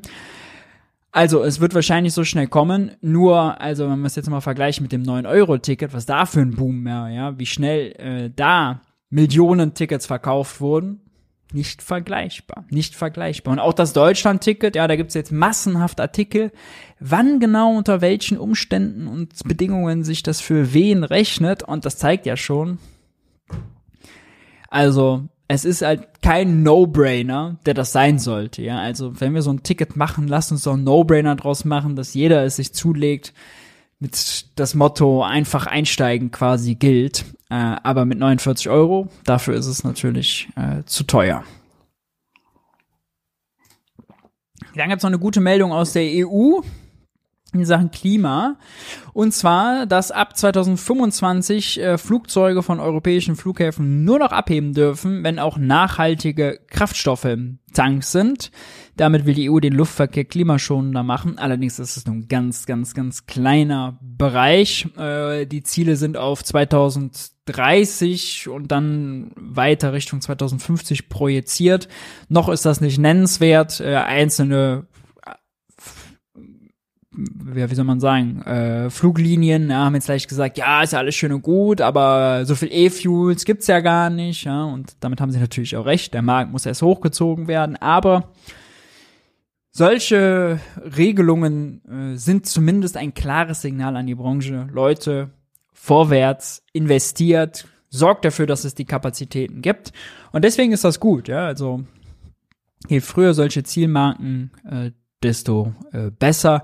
[1.11, 2.91] Also, es wird wahrscheinlich so schnell kommen.
[3.01, 6.55] Nur, also, wenn man es jetzt mal vergleicht mit dem 9-Euro-Ticket, was da für ein
[6.55, 11.01] Boom mehr, ja, wie schnell äh, da Millionen Tickets verkauft wurden
[11.53, 12.65] nicht vergleichbar.
[12.69, 13.53] Nicht vergleichbar.
[13.53, 16.51] Und auch das Deutschland-Ticket, ja, da gibt's jetzt massenhaft Artikel,
[16.99, 21.63] wann genau unter welchen Umständen und Bedingungen sich das für wen rechnet.
[21.63, 22.79] Und das zeigt ja schon.
[24.69, 28.79] Also, es ist halt kein No-Brainer, der das sein sollte, ja.
[28.79, 32.13] Also, wenn wir so ein Ticket machen, lass uns doch ein No-Brainer draus machen, dass
[32.13, 33.33] jeder es sich zulegt
[33.99, 37.25] mit das Motto einfach einsteigen quasi gilt.
[37.49, 41.43] Äh, aber mit 49 Euro, dafür ist es natürlich äh, zu teuer.
[44.75, 46.61] Dann gibt's noch eine gute Meldung aus der EU
[47.53, 48.57] in Sachen Klima.
[49.13, 55.39] Und zwar, dass ab 2025 äh, Flugzeuge von europäischen Flughäfen nur noch abheben dürfen, wenn
[55.39, 58.51] auch nachhaltige Kraftstoffe im Tank sind.
[58.97, 61.37] Damit will die EU den Luftverkehr klimaschonender machen.
[61.37, 64.87] Allerdings ist es nur ein ganz, ganz, ganz kleiner Bereich.
[64.97, 71.87] Äh, die Ziele sind auf 2030 und dann weiter Richtung 2050 projiziert.
[72.29, 73.79] Noch ist das nicht nennenswert.
[73.79, 74.85] Äh, einzelne
[77.55, 80.99] ja, wie soll man sagen, äh, Fluglinien ja, haben jetzt gleich gesagt, ja, ist ja
[80.99, 85.19] alles schön und gut, aber so viel E-Fuels gibt's ja gar nicht, ja, und damit
[85.19, 88.31] haben sie natürlich auch recht, der Markt muss erst hochgezogen werden, aber
[89.71, 90.59] solche
[90.97, 94.67] Regelungen äh, sind zumindest ein klares Signal an die Branche.
[94.71, 95.29] Leute,
[95.71, 99.93] vorwärts, investiert, sorgt dafür, dass es die Kapazitäten gibt.
[100.31, 101.45] Und deswegen ist das gut, ja.
[101.45, 101.83] Also
[102.87, 104.91] je früher solche Zielmarken, äh,
[105.23, 106.63] desto äh, besser.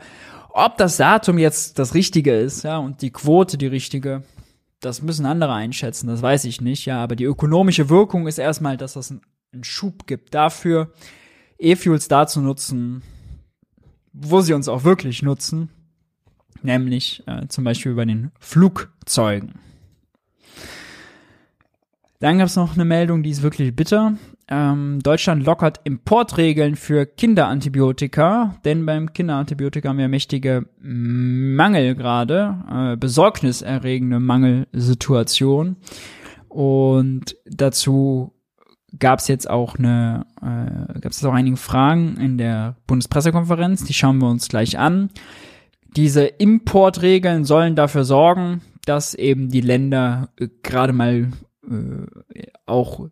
[0.49, 4.23] Ob das Datum jetzt das richtige ist, ja, und die Quote die richtige,
[4.79, 8.77] das müssen andere einschätzen, das weiß ich nicht, ja, aber die ökonomische Wirkung ist erstmal,
[8.77, 10.91] dass das einen Schub gibt dafür,
[11.59, 13.03] E-Fuels da zu nutzen,
[14.13, 15.69] wo sie uns auch wirklich nutzen.
[16.63, 19.59] nämlich äh, zum Beispiel bei den Flugzeugen.
[22.19, 24.17] Dann gab es noch eine Meldung, die ist wirklich bitter.
[24.49, 32.95] Ähm, Deutschland lockert Importregeln für Kinderantibiotika, denn beim Kinderantibiotika haben wir mächtige Mangel gerade, äh,
[32.95, 35.75] besorgniserregende Mangelsituation.
[36.47, 38.33] Und dazu
[38.97, 43.93] gab es jetzt auch eine, äh, gab es auch einige Fragen in der Bundespressekonferenz, die
[43.93, 45.09] schauen wir uns gleich an.
[45.95, 51.31] Diese Importregeln sollen dafür sorgen, dass eben die Länder äh, gerade mal
[51.69, 53.09] äh, auch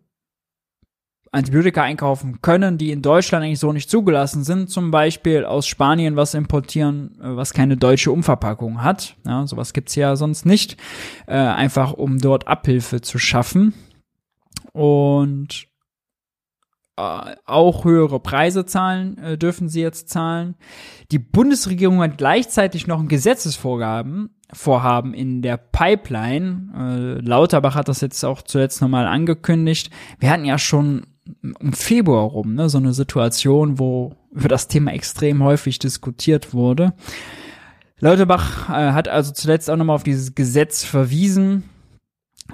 [1.32, 6.16] Antibiotika einkaufen können, die in Deutschland eigentlich so nicht zugelassen sind, zum Beispiel aus Spanien
[6.16, 9.16] was importieren, äh, was keine deutsche Umverpackung hat.
[9.26, 10.76] Ja, sowas gibt's ja sonst nicht,
[11.26, 13.74] äh, einfach um dort Abhilfe zu schaffen.
[14.72, 15.66] Und
[16.96, 20.54] äh, auch höhere Preise zahlen, äh, dürfen sie jetzt zahlen.
[21.10, 27.18] Die Bundesregierung hat gleichzeitig noch ein Gesetzesvorgaben, Vorhaben in der Pipeline.
[27.20, 29.90] Äh, Lauterbach hat das jetzt auch zuletzt nochmal angekündigt.
[30.20, 31.06] Wir hatten ja schon
[31.42, 36.92] im Februar rum, ne, so eine Situation, wo über das Thema extrem häufig diskutiert wurde.
[37.98, 41.64] Lauterbach äh, hat also zuletzt auch nochmal auf dieses Gesetz verwiesen.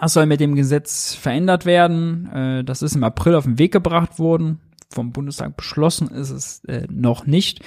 [0.00, 2.26] Das soll mit dem Gesetz verändert werden.
[2.32, 4.60] Äh, das ist im April auf den Weg gebracht worden.
[4.90, 7.60] Vom Bundestag beschlossen ist es äh, noch nicht.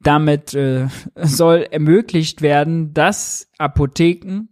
[0.00, 4.48] Damit äh, soll ermöglicht werden, dass Apotheken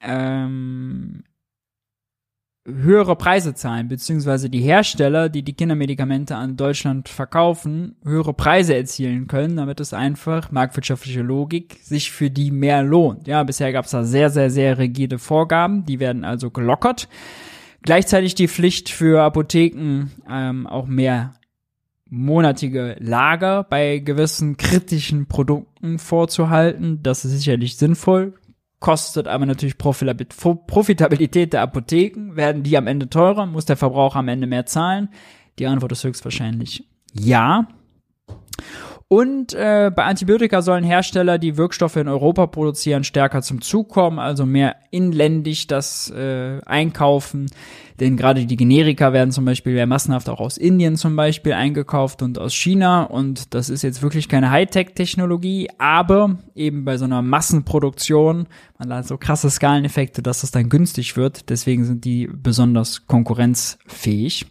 [0.00, 1.22] ähm,
[2.64, 9.26] höhere Preise zahlen, beziehungsweise die Hersteller, die die Kindermedikamente an Deutschland verkaufen, höhere Preise erzielen
[9.26, 13.26] können, damit es einfach marktwirtschaftliche Logik sich für die mehr lohnt.
[13.26, 17.08] Ja, bisher gab es da sehr, sehr, sehr rigide Vorgaben, die werden also gelockert.
[17.82, 21.34] Gleichzeitig die Pflicht für Apotheken ähm, auch mehr
[22.08, 27.00] monatige Lager bei gewissen kritischen Produkten vorzuhalten.
[27.02, 28.34] Das ist sicherlich sinnvoll
[28.82, 32.36] kostet aber natürlich Profitabilität der Apotheken.
[32.36, 33.46] Werden die am Ende teurer?
[33.46, 35.08] Muss der Verbraucher am Ende mehr zahlen?
[35.58, 37.68] Die Antwort ist höchstwahrscheinlich ja.
[39.08, 44.18] Und äh, bei Antibiotika sollen Hersteller, die Wirkstoffe in Europa produzieren, stärker zum Zug kommen,
[44.18, 47.50] also mehr inländisch das äh, einkaufen.
[48.00, 52.22] Denn gerade die Generika werden zum Beispiel ja massenhaft auch aus Indien zum Beispiel eingekauft
[52.22, 53.04] und aus China.
[53.04, 58.46] Und das ist jetzt wirklich keine Hightech-Technologie, aber eben bei so einer Massenproduktion,
[58.78, 61.48] man hat so krasse Skaleneffekte, dass das dann günstig wird.
[61.50, 64.46] Deswegen sind die besonders konkurrenzfähig.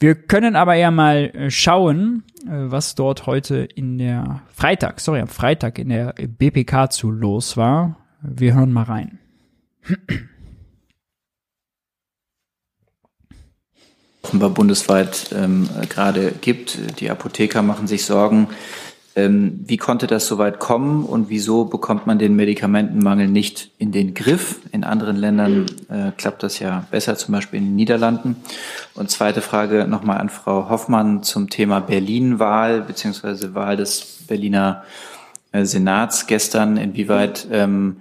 [0.00, 5.20] Wir können aber ja mal äh, schauen, äh, was dort heute in der Freitag, sorry,
[5.20, 7.96] am Freitag in der BPK zu los war.
[8.22, 9.18] Wir hören mal rein.
[14.28, 17.00] Offenbar bundesweit ähm, gerade gibt.
[17.00, 18.48] Die Apotheker machen sich Sorgen,
[19.16, 23.90] ähm, wie konnte das so weit kommen und wieso bekommt man den Medikamentenmangel nicht in
[23.90, 24.60] den Griff?
[24.70, 28.36] In anderen Ländern äh, klappt das ja besser, zum Beispiel in den Niederlanden.
[28.94, 34.84] Und zweite Frage nochmal an Frau Hoffmann zum Thema Berlin-Wahl beziehungsweise Wahl des Berliner
[35.52, 36.76] äh, Senats gestern.
[36.76, 37.96] Inwieweit ähm,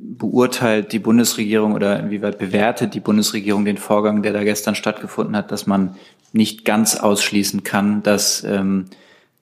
[0.00, 5.50] beurteilt die Bundesregierung oder inwieweit bewertet die Bundesregierung den Vorgang, der da gestern stattgefunden hat,
[5.50, 5.96] dass man
[6.32, 8.86] nicht ganz ausschließen kann, dass ähm,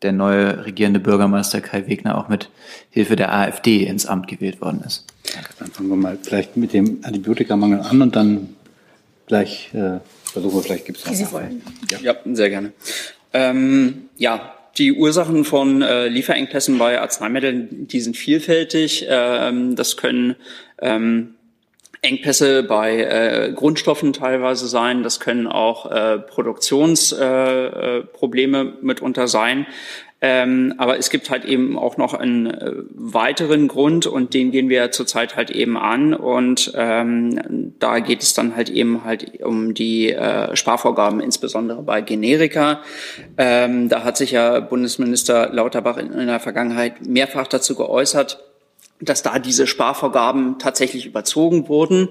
[0.03, 2.51] der neue regierende Bürgermeister Kai Wegner auch mit
[2.90, 5.05] Hilfe der AfD ins Amt gewählt worden ist.
[5.59, 8.51] Dann fangen wir mal vielleicht mit dem Antibiotikamangel an und dann
[9.27, 11.14] gleich äh, versuchen wir vielleicht gibt es noch.
[11.14, 11.62] Sie wollen.
[11.90, 11.99] Ja.
[12.01, 12.73] ja, sehr gerne.
[13.33, 19.06] Ähm, ja, die Ursachen von äh, Lieferengpässen bei Arzneimitteln, die sind vielfältig.
[19.08, 20.36] Ähm, das können
[20.80, 21.34] ähm,
[22.02, 25.02] Engpässe bei äh, Grundstoffen teilweise sein.
[25.02, 29.66] Das können auch äh, Produktionsprobleme äh, äh mitunter sein.
[30.28, 34.68] Ähm, aber es gibt halt eben auch noch einen äh, weiteren Grund und den gehen
[34.68, 39.72] wir zurzeit halt eben an und ähm, da geht es dann halt eben halt um
[39.72, 42.80] die äh, Sparvorgaben, insbesondere bei Generika.
[43.38, 48.42] Ähm, da hat sich ja Bundesminister Lauterbach in, in der Vergangenheit mehrfach dazu geäußert,
[49.00, 52.08] dass da diese Sparvorgaben tatsächlich überzogen wurden.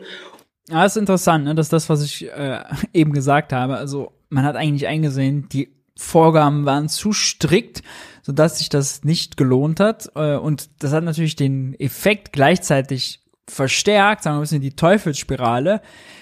[0.69, 1.54] Ja, ist interessant, ne?
[1.54, 2.60] Das ist das, was ich äh,
[2.93, 3.75] eben gesagt habe.
[3.75, 7.82] Also man hat eigentlich eingesehen, die Vorgaben waren zu strikt,
[8.22, 10.10] sodass sich das nicht gelohnt hat.
[10.16, 15.82] Äh, und das hat natürlich den Effekt gleichzeitig verstärkt, sagen wir ein bisschen die Teufelsspirale,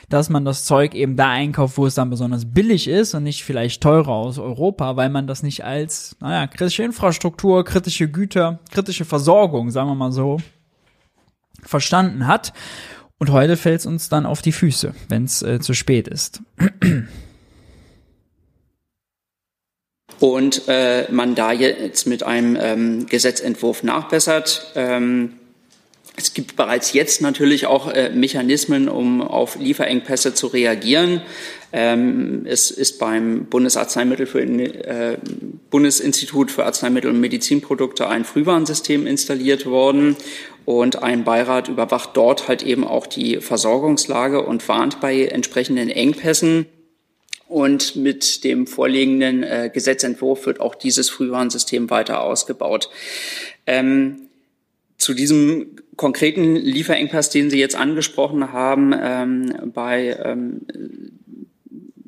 [0.10, 3.44] dass man das Zeug eben da einkauft, wo es dann besonders billig ist und nicht
[3.44, 9.06] vielleicht teurer aus Europa, weil man das nicht als, naja, kritische Infrastruktur, kritische Güter, kritische
[9.06, 10.38] Versorgung, sagen wir mal so,
[11.64, 12.54] verstanden hat.
[13.18, 16.42] Und heute fällt es uns dann auf die Füße, wenn es äh, zu spät ist.
[20.20, 24.72] Und äh, man da jetzt mit einem ähm, Gesetzentwurf nachbessert.
[24.76, 25.34] Ähm,
[26.16, 31.22] es gibt bereits jetzt natürlich auch äh, Mechanismen, um auf Lieferengpässe zu reagieren.
[31.72, 35.18] Ähm, es ist beim Bundesarzneimittel für, äh,
[35.72, 40.16] Bundesinstitut für Arzneimittel und Medizinprodukte ein Frühwarnsystem installiert worden
[40.66, 46.68] und ein Beirat überwacht dort halt eben auch die Versorgungslage und warnt bei entsprechenden Engpässen.
[47.54, 52.90] Und mit dem vorliegenden äh, Gesetzentwurf wird auch dieses Frühwarnsystem weiter ausgebaut.
[53.68, 54.22] Ähm,
[54.98, 60.62] zu diesem konkreten Lieferengpass, den Sie jetzt angesprochen haben, ähm, bei ähm,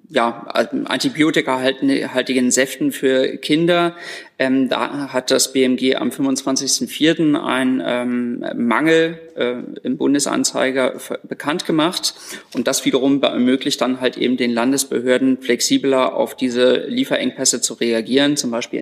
[0.09, 0.45] ja,
[0.85, 3.95] antibiotikahaltigen Säften für Kinder.
[4.37, 7.41] Ähm, da hat das BMG am 25.04.
[7.41, 12.15] einen ähm, Mangel äh, im Bundesanzeiger bekannt gemacht.
[12.53, 18.37] Und das wiederum ermöglicht dann halt eben den Landesbehörden flexibler auf diese Lieferengpässe zu reagieren,
[18.37, 18.81] zum Beispiel.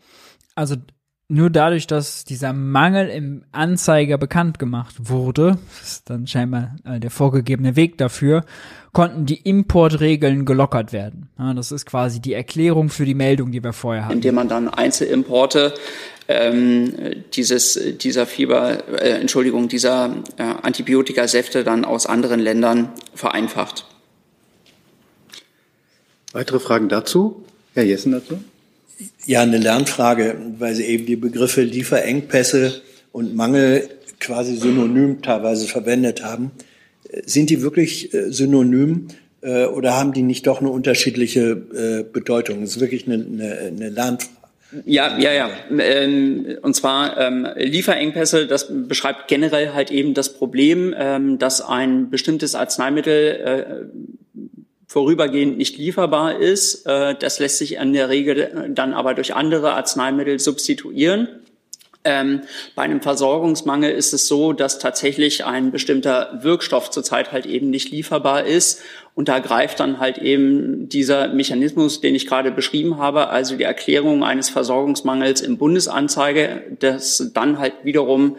[0.55, 0.75] Also
[1.29, 7.09] nur dadurch, dass dieser Mangel im Anzeiger bekannt gemacht wurde, ist dann scheinbar äh, der
[7.09, 8.43] vorgegebene Weg dafür,
[8.91, 11.29] konnten die Importregeln gelockert werden.
[11.39, 14.15] Ja, das ist quasi die Erklärung für die Meldung, die wir vorher hatten.
[14.15, 15.73] Indem man dann Einzelimporte
[16.27, 16.93] ähm,
[17.33, 23.85] dieses, dieser Fieber, äh, Entschuldigung, dieser äh, Antibiotikasäfte dann aus anderen Ländern vereinfacht.
[26.33, 27.45] Weitere Fragen dazu?
[27.73, 28.43] Herr Jessen dazu?
[29.25, 33.89] Ja, eine Lernfrage, weil Sie eben die Begriffe Lieferengpässe und Mangel
[34.19, 36.51] quasi synonym teilweise verwendet haben.
[37.25, 39.07] Sind die wirklich äh, synonym
[39.41, 42.61] äh, oder haben die nicht doch eine unterschiedliche äh, Bedeutung?
[42.61, 44.43] Das ist wirklich eine, eine, eine Lernfrage.
[44.85, 45.49] Ja, ja, ja.
[45.77, 52.09] Ähm, und zwar ähm, Lieferengpässe, das beschreibt generell halt eben das Problem, ähm, dass ein
[52.09, 53.91] bestimmtes Arzneimittel
[54.93, 56.85] vorübergehend nicht lieferbar ist.
[56.85, 61.27] Äh, das lässt sich in der Regel dann aber durch andere Arzneimittel substituieren.
[62.03, 62.41] Ähm,
[62.75, 67.89] bei einem Versorgungsmangel ist es so, dass tatsächlich ein bestimmter Wirkstoff zurzeit halt eben nicht
[67.89, 68.83] lieferbar ist.
[69.15, 73.63] Und da greift dann halt eben dieser Mechanismus, den ich gerade beschrieben habe, also die
[73.63, 78.37] Erklärung eines Versorgungsmangels im Bundesanzeige, das dann halt wiederum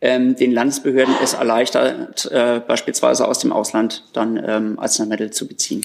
[0.00, 5.84] ähm, den Landesbehörden es erleichtert, äh, beispielsweise aus dem Ausland dann ähm, Arzneimittel zu beziehen.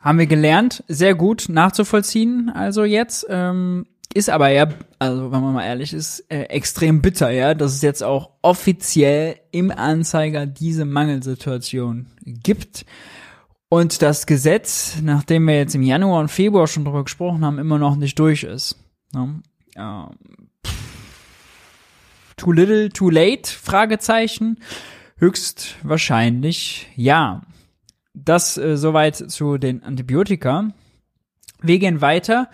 [0.00, 3.26] Haben wir gelernt, sehr gut nachzuvollziehen, also jetzt.
[3.28, 7.74] Ähm, ist aber ja, also wenn man mal ehrlich ist, äh, extrem bitter, ja, dass
[7.74, 12.86] es jetzt auch offiziell im Anzeiger diese Mangelsituation gibt.
[13.68, 17.78] Und das Gesetz, nachdem wir jetzt im Januar und Februar schon drüber gesprochen haben, immer
[17.78, 18.76] noch nicht durch ist.
[19.12, 19.42] Ne?
[19.76, 20.08] Ähm,
[22.38, 23.50] Too little, too late?
[23.50, 24.58] Fragezeichen.
[25.18, 27.42] Höchstwahrscheinlich ja.
[28.14, 30.68] Das äh, soweit zu den Antibiotika.
[31.60, 32.48] Wir gehen weiter.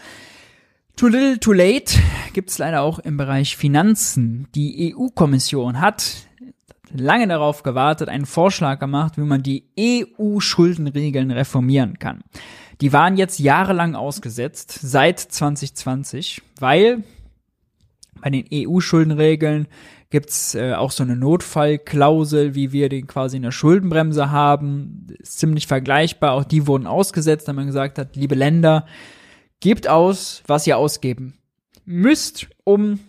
[0.97, 1.99] Too little, too late
[2.33, 4.49] gibt's leider auch im Bereich Finanzen.
[4.55, 6.29] Die EU-Kommission hat
[6.91, 12.23] lange darauf gewartet, einen Vorschlag gemacht, wie man die EU-Schuldenregeln reformieren kann.
[12.81, 17.05] Die waren jetzt jahrelang ausgesetzt, seit 2020, weil
[18.21, 19.69] bei den EU-Schuldenregeln
[20.11, 25.09] gibt's äh, auch so eine Notfallklausel, wie wir den quasi in der Schuldenbremse haben.
[25.19, 26.33] Ist ziemlich vergleichbar.
[26.33, 28.87] Auch die wurden ausgesetzt, da man gesagt hat, liebe Länder,
[29.61, 31.35] gebt aus, was ihr ausgeben
[31.85, 33.01] müsst, um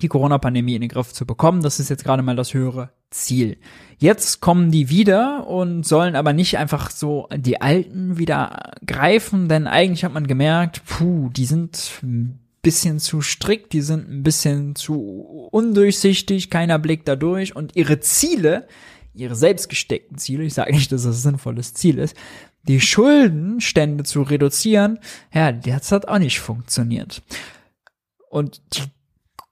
[0.00, 1.62] die Corona-Pandemie in den Griff zu bekommen.
[1.62, 3.58] Das ist jetzt gerade mal das höhere Ziel.
[3.98, 9.66] Jetzt kommen die wieder und sollen aber nicht einfach so die alten wieder greifen, denn
[9.66, 11.76] eigentlich hat man gemerkt, puh, die sind
[12.62, 18.00] bisschen zu strikt, die sind ein bisschen zu undurchsichtig, keiner blickt da durch und ihre
[18.00, 18.66] Ziele,
[19.14, 22.16] ihre selbst gesteckten Ziele, ich sage nicht, dass das ein sinnvolles Ziel ist,
[22.64, 24.98] die Schuldenstände zu reduzieren,
[25.32, 27.22] ja, das hat auch nicht funktioniert.
[28.28, 28.82] Und die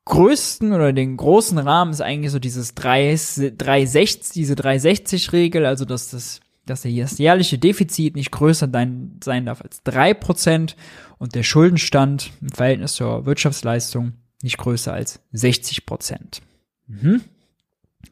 [0.04, 6.40] größten oder den großen Rahmen ist eigentlich so dieses 360, diese 360-Regel, also dass das
[6.66, 10.76] dass das jährliche Defizit nicht größer sein darf als drei Prozent
[11.18, 16.42] und der Schuldenstand im Verhältnis zur Wirtschaftsleistung nicht größer als 60 Prozent.
[16.86, 17.22] Mhm.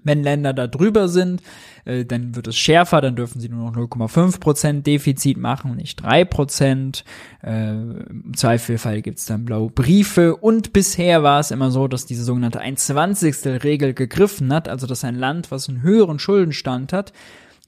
[0.03, 1.43] Wenn Länder da drüber sind,
[1.85, 6.05] äh, dann wird es schärfer, dann dürfen sie nur noch 0,5 Prozent Defizit machen, nicht
[6.05, 6.25] 3%.
[6.27, 7.05] Prozent.
[7.43, 12.07] Äh, Im Zweifelfall gibt es dann blaue Briefe und bisher war es immer so, dass
[12.07, 17.13] diese sogenannte 1 Regel gegriffen hat, also dass ein Land, was einen höheren Schuldenstand hat,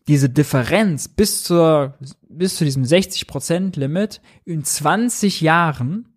[0.08, 1.94] diese Differenz bis zur,
[2.28, 6.08] bis zu diesem 60% Limit in 20 Jahren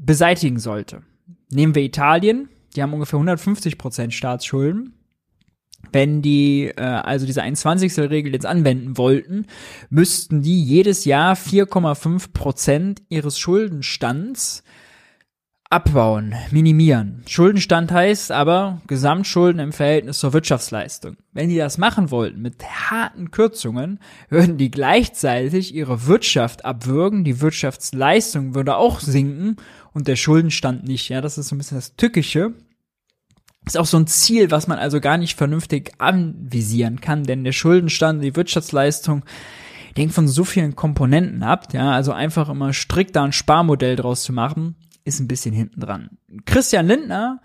[0.00, 1.02] beseitigen sollte.
[1.50, 4.94] Nehmen wir Italien, die haben ungefähr 150% Staatsschulden.
[5.92, 7.98] wenn die äh, also diese 21.
[7.98, 9.46] Regel jetzt anwenden wollten,
[9.90, 14.64] müssten die jedes Jahr 4,5 Prozent ihres Schuldenstands
[15.74, 17.24] abbauen, minimieren.
[17.26, 21.16] Schuldenstand heißt aber Gesamtschulden im Verhältnis zur Wirtschaftsleistung.
[21.32, 23.98] Wenn die das machen wollten mit harten Kürzungen,
[24.28, 29.56] würden die gleichzeitig ihre Wirtschaft abwürgen, die Wirtschaftsleistung würde auch sinken
[29.92, 31.08] und der Schuldenstand nicht.
[31.08, 32.52] Ja, das ist so ein bisschen das Tückische.
[33.66, 37.50] Ist auch so ein Ziel, was man also gar nicht vernünftig anvisieren kann, denn der
[37.50, 39.24] Schuldenstand, die Wirtschaftsleistung,
[39.96, 44.22] hängt von so vielen Komponenten ab, ja, also einfach immer strikt da ein Sparmodell draus
[44.22, 46.18] zu machen, ist ein bisschen hinten dran.
[46.46, 47.40] Christian Lindner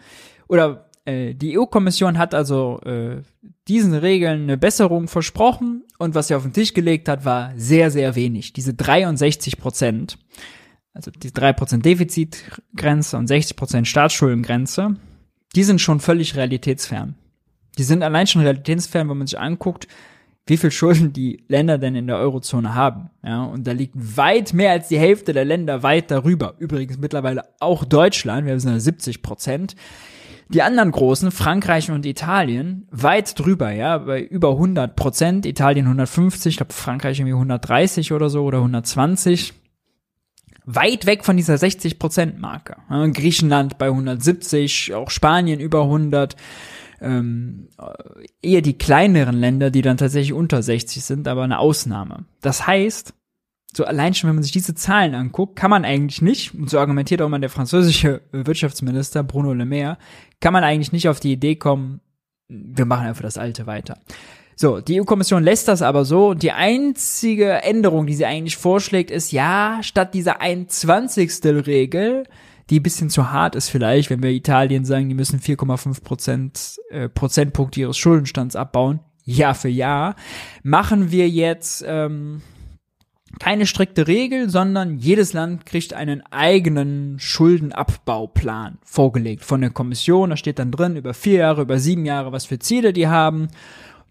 [0.48, 3.22] oder äh, die EU-Kommission hat also äh,
[3.68, 7.92] diesen Regeln eine Besserung versprochen und was sie auf den Tisch gelegt hat, war sehr,
[7.92, 8.54] sehr wenig.
[8.54, 10.18] Diese 63 Prozent,
[10.94, 14.96] also die 3% Defizitgrenze und 60% Staatsscheulengrenze,
[15.56, 17.16] die sind schon völlig realitätsfern.
[17.78, 19.88] Die sind allein schon realitätsfern, wenn man sich anguckt,
[20.50, 23.10] wie viel Schulden die Länder denn in der Eurozone haben.
[23.24, 26.56] Ja, und da liegt weit mehr als die Hälfte der Länder weit darüber.
[26.58, 29.76] Übrigens mittlerweile auch Deutschland, wir sind 70 Prozent.
[30.52, 36.54] Die anderen großen, Frankreich und Italien, weit drüber, ja, bei über 100 Prozent, Italien 150,
[36.54, 39.54] ich glaube Frankreich irgendwie 130 oder so oder 120.
[40.66, 42.78] Weit weg von dieser 60 Prozent Marke.
[43.14, 46.36] Griechenland bei 170, auch Spanien über 100
[47.02, 47.70] ähm,
[48.42, 52.26] eher die kleineren Länder, die dann tatsächlich unter 60 sind, aber eine Ausnahme.
[52.42, 53.14] Das heißt,
[53.74, 56.80] so allein schon, wenn man sich diese Zahlen anguckt, kann man eigentlich nicht, und so
[56.80, 59.98] argumentiert auch mal der französische Wirtschaftsminister Bruno Le Maire,
[60.40, 62.02] kann man eigentlich nicht auf die Idee kommen,
[62.48, 63.98] wir machen einfach das Alte weiter.
[64.56, 66.34] So, die EU-Kommission lässt das aber so.
[66.34, 71.46] Die einzige Änderung, die sie eigentlich vorschlägt, ist, ja, statt dieser 21.
[71.66, 72.26] Regel
[72.70, 77.10] die bisschen zu hart ist vielleicht, wenn wir Italien sagen, die müssen 4,5 Prozent, äh,
[77.10, 80.16] Prozentpunkte ihres Schuldenstands abbauen, Jahr für Jahr,
[80.64, 82.42] machen wir jetzt ähm,
[83.40, 90.32] keine strikte Regel, sondern jedes Land kriegt einen eigenen Schuldenabbauplan vorgelegt von der Kommission.
[90.32, 93.50] Da steht dann drin über vier Jahre, über sieben Jahre, was für Ziele die haben.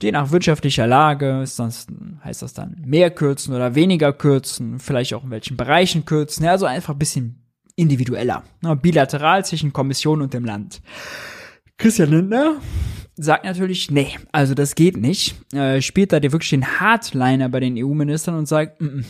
[0.00, 1.88] Je nach wirtschaftlicher Lage ist das,
[2.22, 6.44] heißt das dann mehr kürzen oder weniger kürzen, vielleicht auch in welchen Bereichen kürzen.
[6.44, 7.47] Ja, also einfach ein bisschen
[7.78, 10.82] individueller, ne, bilateral zwischen Kommission und dem Land.
[11.76, 12.60] Christian Lindner
[13.16, 15.36] sagt natürlich, nee, also das geht nicht.
[15.52, 19.04] Äh, spielt da wirklich den Hardliner bei den EU-Ministern und sagt, mm -mm,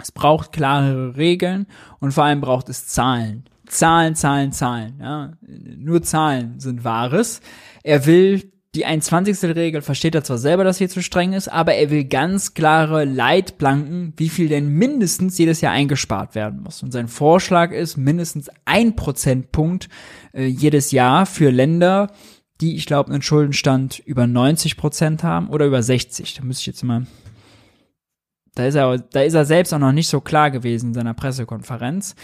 [0.00, 1.66] es braucht klare Regeln
[2.00, 3.44] und vor allem braucht es Zahlen.
[3.66, 4.98] Zahlen, Zahlen, Zahlen.
[5.00, 5.32] Ja.
[5.42, 7.40] Nur Zahlen sind Wahres.
[7.82, 9.56] Er will die 21.
[9.56, 13.04] Regel versteht er zwar selber, dass hier zu streng ist, aber er will ganz klare
[13.04, 16.82] Leitplanken, wie viel denn mindestens jedes Jahr eingespart werden muss.
[16.82, 19.88] Und sein Vorschlag ist mindestens ein Prozentpunkt
[20.32, 22.12] äh, jedes Jahr für Länder,
[22.60, 26.34] die, ich glaube, einen Schuldenstand über 90 Prozent haben oder über 60.
[26.34, 27.06] Da müsste ich jetzt mal
[28.58, 31.14] da ist er, da ist er selbst auch noch nicht so klar gewesen in seiner
[31.14, 32.16] Pressekonferenz.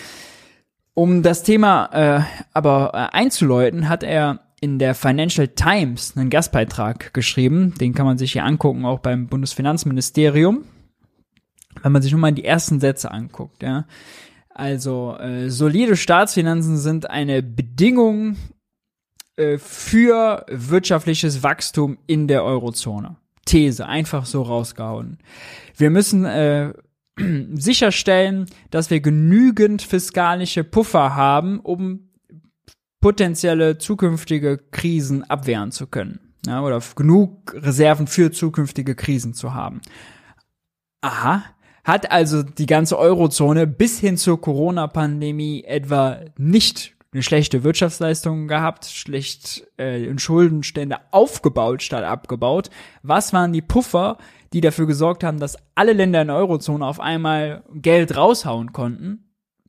[0.92, 2.22] Um das Thema äh,
[2.53, 7.75] aber äh, einzuläuten, hat er in der Financial Times einen Gastbeitrag geschrieben.
[7.79, 10.65] Den kann man sich hier angucken, auch beim Bundesfinanzministerium.
[11.83, 13.85] Wenn man sich nur mal die ersten Sätze anguckt, ja.
[14.49, 18.37] Also, äh, solide Staatsfinanzen sind eine Bedingung
[19.37, 23.17] äh, für wirtschaftliches Wachstum in der Eurozone.
[23.45, 25.19] These, einfach so rausgehauen.
[25.77, 26.73] Wir müssen äh,
[27.53, 32.09] sicherstellen, dass wir genügend fiskalische Puffer haben, um
[33.05, 36.21] potenzielle zukünftige Krisen abwehren zu können.
[36.47, 39.83] Ja, oder genug Reserven für zukünftige Krisen zu haben.
[41.03, 41.45] Aha.
[41.85, 48.87] Hat also die ganze Eurozone bis hin zur Corona-Pandemie etwa nicht eine schlechte Wirtschaftsleistung gehabt,
[48.87, 52.71] schlecht äh, in Schuldenstände aufgebaut statt abgebaut.
[53.03, 54.17] Was waren die Puffer,
[54.55, 59.24] die dafür gesorgt haben, dass alle Länder in der Eurozone auf einmal Geld raushauen konnten?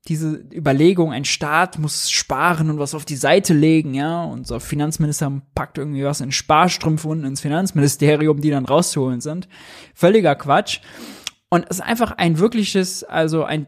[0.07, 4.59] Diese Überlegung, ein Staat muss sparen und was auf die Seite legen, ja, und so
[4.59, 9.47] Finanzminister packt irgendwie was in Sparstrümpfe unten ins Finanzministerium, die dann rauszuholen sind.
[9.95, 10.81] Völliger Quatsch.
[11.49, 13.67] Und es ist einfach ein wirkliches, also ein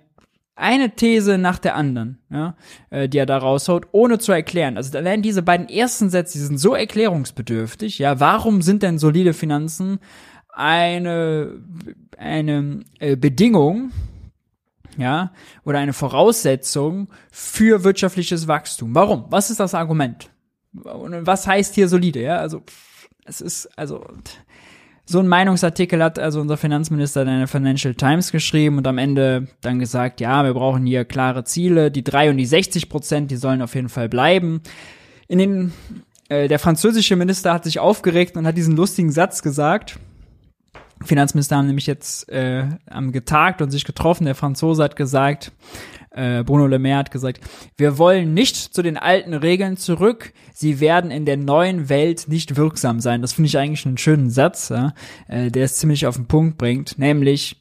[0.57, 2.55] eine These nach der anderen, ja,
[2.89, 4.75] äh, die er da raushaut, ohne zu erklären.
[4.75, 9.33] Also allein diese beiden ersten Sätze, die sind so erklärungsbedürftig, ja, warum sind denn solide
[9.33, 9.99] Finanzen
[10.49, 11.61] eine,
[12.17, 13.91] eine äh, Bedingung
[14.97, 15.31] ja,
[15.63, 18.93] oder eine Voraussetzung für wirtschaftliches Wachstum.
[18.95, 19.25] Warum?
[19.29, 20.29] Was ist das Argument?
[20.73, 22.21] Und was heißt hier solide?
[22.21, 22.61] Ja, also
[23.25, 24.05] es ist also
[25.09, 29.47] so ein Meinungsartikel hat also unser Finanzminister in der Financial Times geschrieben und am Ende
[29.61, 33.37] dann gesagt, ja, wir brauchen hier klare Ziele, die drei und die 60 Prozent, die
[33.37, 34.61] sollen auf jeden Fall bleiben.
[35.29, 35.73] In den
[36.29, 39.97] äh, der französische Minister hat sich aufgeregt und hat diesen lustigen Satz gesagt.
[41.07, 42.65] Finanzminister haben nämlich jetzt äh,
[43.11, 44.25] getagt und sich getroffen.
[44.25, 45.51] Der Franzose hat gesagt,
[46.11, 47.41] äh, Bruno Le Maire hat gesagt,
[47.77, 50.33] wir wollen nicht zu den alten Regeln zurück.
[50.53, 53.21] Sie werden in der neuen Welt nicht wirksam sein.
[53.21, 54.93] Das finde ich eigentlich einen schönen Satz, ja,
[55.27, 56.97] äh, der es ziemlich auf den Punkt bringt.
[56.97, 57.57] Nämlich,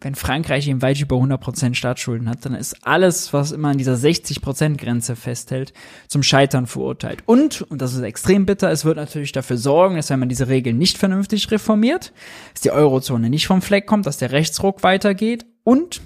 [0.00, 3.94] wenn Frankreich eben weit über 100% Staatsschulden hat, dann ist alles, was immer an dieser
[3.94, 5.72] 60% Grenze festhält,
[6.08, 7.22] zum Scheitern verurteilt.
[7.26, 10.48] Und, und das ist extrem bitter, es wird natürlich dafür sorgen, dass wenn man diese
[10.48, 12.12] Regeln nicht vernünftig reformiert,
[12.52, 16.02] dass die Eurozone nicht vom Fleck kommt, dass der Rechtsruck weitergeht und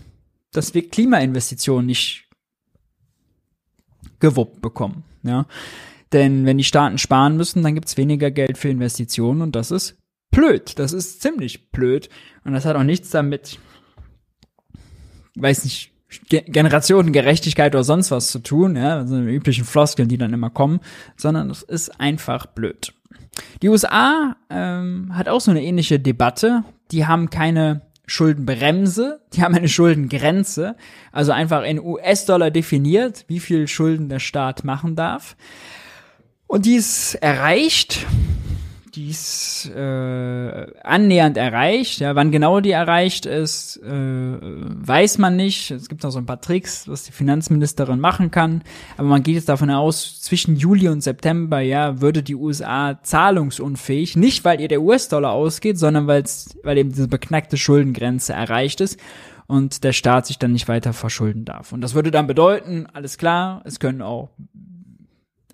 [0.52, 2.28] dass wir Klimainvestitionen nicht
[4.20, 5.04] gewuppt bekommen.
[5.22, 5.46] Ja?
[6.12, 9.98] Denn wenn die Staaten sparen müssen, dann gibt's weniger Geld für Investitionen und das ist
[10.30, 10.78] blöd.
[10.78, 12.08] Das ist ziemlich blöd.
[12.44, 13.58] Und das hat auch nichts damit
[15.40, 15.92] weiß nicht,
[16.28, 20.80] Generationengerechtigkeit oder sonst was zu tun, ja, also die üblichen Floskeln, die dann immer kommen,
[21.16, 22.94] sondern es ist einfach blöd.
[23.62, 26.64] Die USA ähm, hat auch so eine ähnliche Debatte.
[26.90, 30.76] Die haben keine Schuldenbremse, die haben eine Schuldengrenze,
[31.12, 35.36] also einfach in US-Dollar definiert, wie viel Schulden der Staat machen darf.
[36.46, 38.06] Und die ist erreicht
[38.98, 42.00] die ist äh, annähernd erreicht.
[42.00, 45.70] Ja, wann genau die erreicht ist, äh, weiß man nicht.
[45.70, 48.62] Es gibt noch so ein paar Tricks, was die Finanzministerin machen kann.
[48.96, 54.16] Aber man geht jetzt davon aus, zwischen Juli und September, ja, würde die USA zahlungsunfähig.
[54.16, 58.98] Nicht, weil ihr der US-Dollar ausgeht, sondern weil's, weil eben diese beknackte Schuldengrenze erreicht ist
[59.46, 61.72] und der Staat sich dann nicht weiter verschulden darf.
[61.72, 64.30] Und das würde dann bedeuten, alles klar, es können auch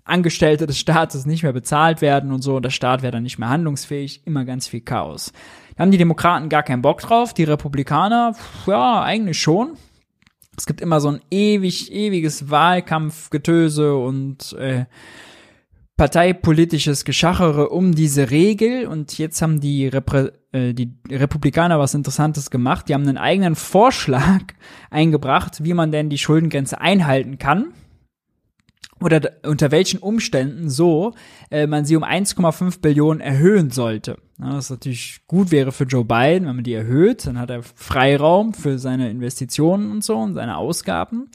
[0.05, 3.39] Angestellte des Staates nicht mehr bezahlt werden und so, und der Staat wäre dann nicht
[3.39, 5.33] mehr handlungsfähig, immer ganz viel Chaos.
[5.75, 8.35] Da haben die Demokraten gar keinen Bock drauf, die Republikaner,
[8.67, 9.73] ja, eigentlich schon.
[10.55, 14.85] Es gibt immer so ein ewig, ewiges Wahlkampfgetöse und äh,
[15.97, 22.51] parteipolitisches Geschachere um diese Regel und jetzt haben die, Reprä äh, die Republikaner was Interessantes
[22.51, 22.87] gemacht.
[22.87, 24.43] Die haben einen eigenen Vorschlag
[24.91, 27.73] eingebracht, wie man denn die Schuldengrenze einhalten kann
[29.01, 31.13] oder unter welchen Umständen so
[31.51, 34.17] äh, man sie um 1,5 Billionen erhöhen sollte.
[34.39, 37.63] Ja, was natürlich gut wäre für Joe Biden, wenn man die erhöht, dann hat er
[37.63, 41.29] Freiraum für seine Investitionen und so und seine Ausgaben.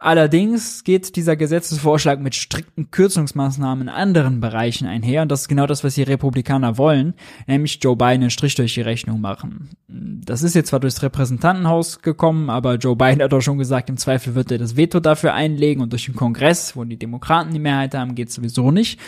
[0.00, 5.66] Allerdings geht dieser Gesetzesvorschlag mit strikten Kürzungsmaßnahmen in anderen Bereichen einher und das ist genau
[5.66, 7.14] das, was die Republikaner wollen,
[7.48, 9.70] nämlich Joe Biden einen Strich durch die Rechnung machen.
[9.88, 13.96] Das ist jetzt zwar durchs Repräsentantenhaus gekommen, aber Joe Biden hat auch schon gesagt, im
[13.96, 17.58] Zweifel wird er das Veto dafür einlegen und durch den Kongress, wo die Demokraten die
[17.58, 19.00] Mehrheit haben, geht sowieso nicht.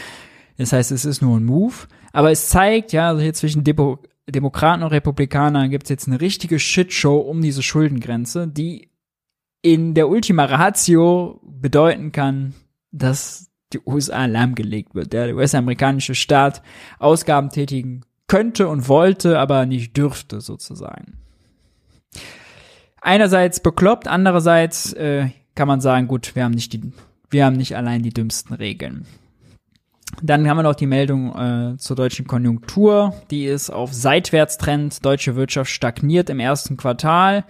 [0.58, 4.00] Das heißt, es ist nur ein Move, aber es zeigt, ja, also hier zwischen Demo
[4.28, 8.89] Demokraten und Republikanern gibt es jetzt eine richtige Shitshow um diese Schuldengrenze, die
[9.62, 12.54] in der Ultima Ratio bedeuten kann,
[12.92, 15.12] dass die USA lahmgelegt wird.
[15.12, 16.62] Der US-amerikanische Staat
[16.98, 21.18] Ausgaben tätigen könnte und wollte, aber nicht dürfte sozusagen.
[23.00, 26.92] Einerseits bekloppt, andererseits äh, kann man sagen, gut, wir haben nicht die,
[27.30, 29.06] wir haben nicht allein die dümmsten Regeln.
[30.22, 33.14] Dann haben wir noch die Meldung äh, zur deutschen Konjunktur.
[33.30, 35.04] Die ist auf Seitwärtstrend.
[35.04, 37.44] Deutsche Wirtschaft stagniert im ersten Quartal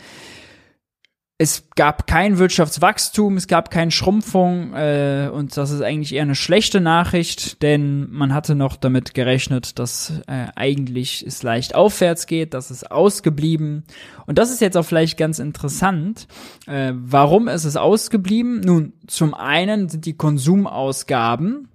[1.40, 6.34] es gab kein Wirtschaftswachstum, es gab keine Schrumpfung äh, und das ist eigentlich eher eine
[6.34, 12.52] schlechte Nachricht, denn man hatte noch damit gerechnet, dass äh, eigentlich es leicht aufwärts geht,
[12.52, 13.84] das ist ausgeblieben
[14.26, 16.28] und das ist jetzt auch vielleicht ganz interessant.
[16.66, 18.60] Äh, warum ist es ausgeblieben?
[18.60, 21.69] Nun, zum einen sind die Konsumausgaben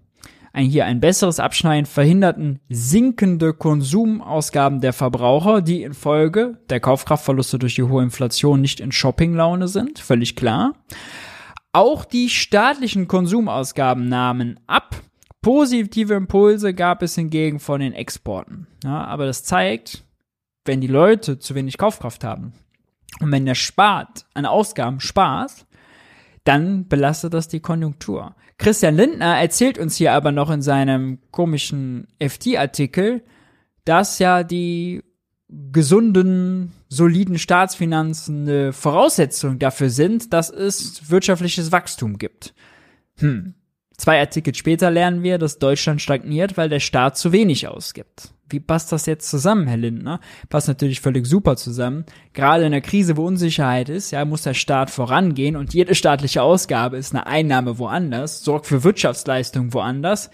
[0.56, 7.76] ein, hier ein besseres Abschneiden verhinderten sinkende Konsumausgaben der Verbraucher, die infolge der Kaufkraftverluste durch
[7.76, 10.74] die hohe Inflation nicht in Shoppinglaune sind, völlig klar.
[11.74, 15.02] Auch die staatlichen Konsumausgaben nahmen ab.
[15.42, 18.68] Positive Impulse gab es hingegen von den Exporten.
[18.84, 20.06] Ja, aber das zeigt,
[20.64, 22.54] wenn die Leute zu wenig Kaufkraft haben
[23.20, 25.68] und wenn der spart an Ausgaben spart,
[26.46, 28.36] dann belastet das die Konjunktur.
[28.58, 33.24] Christian Lindner erzählt uns hier aber noch in seinem komischen FT-Artikel,
[33.84, 35.04] dass ja die
[35.50, 42.54] gesunden, soliden Staatsfinanzen eine Voraussetzung dafür sind, dass es wirtschaftliches Wachstum gibt.
[43.18, 43.56] Hm.
[43.98, 48.34] Zwei Artikel später lernen wir, dass Deutschland stagniert, weil der Staat zu wenig ausgibt.
[48.48, 50.20] Wie passt das jetzt zusammen, Herr Lindner?
[50.50, 52.06] Passt natürlich völlig super zusammen.
[52.34, 56.44] Gerade in einer Krise, wo Unsicherheit ist, ja, muss der Staat vorangehen und jede staatliche
[56.44, 60.30] Ausgabe ist eine Einnahme woanders, sorgt für Wirtschaftsleistung woanders.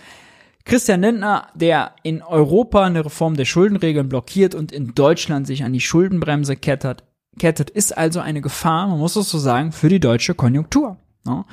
[0.66, 5.74] Christian Lindner, der in Europa eine Reform der Schuldenregeln blockiert und in Deutschland sich an
[5.74, 7.03] die Schuldenbremse kettet,
[7.39, 10.97] kettet ist also eine Gefahr, man muss es so sagen, für die deutsche Konjunktur.
[11.24, 11.45] Ne?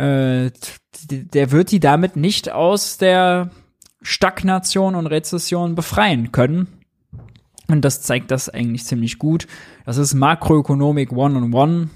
[0.00, 0.50] Äh,
[1.10, 3.50] der wird die damit nicht aus der
[4.00, 6.68] Stagnation und Rezession befreien können.
[7.68, 9.46] Und das zeigt das eigentlich ziemlich gut.
[9.84, 11.50] Das ist Makroökonomik One-on-One.
[11.50, 11.88] -on -one.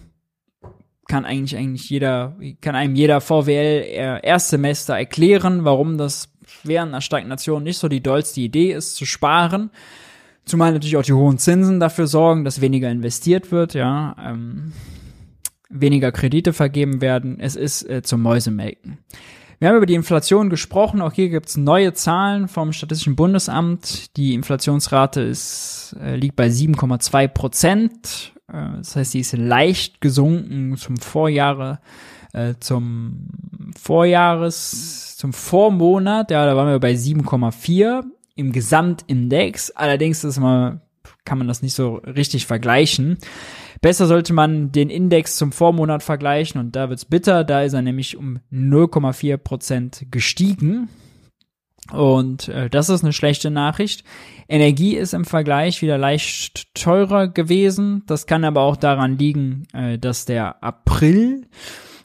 [1.09, 6.31] Kann eigentlich eigentlich jeder, kann einem jeder VWL Erstsemester erklären, warum das
[6.63, 9.71] während einer Stagnation nicht so die dollste Idee ist, zu sparen.
[10.45, 14.73] Zumal natürlich auch die hohen Zinsen dafür sorgen, dass weniger investiert wird, ja, ähm,
[15.75, 17.39] weniger Kredite vergeben werden.
[17.41, 18.99] Es ist äh, zum Mäusemelken.
[19.59, 21.01] Wir haben über die Inflation gesprochen.
[21.01, 24.17] Auch hier gibt es neue Zahlen vom Statistischen Bundesamt.
[24.17, 28.35] Die Inflationsrate ist, äh, liegt bei 7,2 Prozent.
[28.49, 31.81] Äh, das heißt, sie ist leicht gesunken zum Vorjahre,
[32.33, 33.29] äh, zum
[33.81, 36.31] Vorjahres, zum Vormonat.
[36.31, 38.03] Ja, da waren wir bei 7,4
[38.35, 39.71] im Gesamtindex.
[39.71, 40.81] Allerdings ist mal,
[41.25, 43.19] kann man das nicht so richtig vergleichen.
[43.81, 47.83] Besser sollte man den Index zum Vormonat vergleichen und da wird's bitter, da ist er
[47.83, 50.89] nämlich um 0,4 Prozent gestiegen.
[51.93, 54.05] Und äh, das ist eine schlechte Nachricht.
[54.49, 58.05] Energie ist im Vergleich wieder leicht teurer gewesen.
[58.07, 61.47] Das kann aber auch daran liegen, äh, dass der April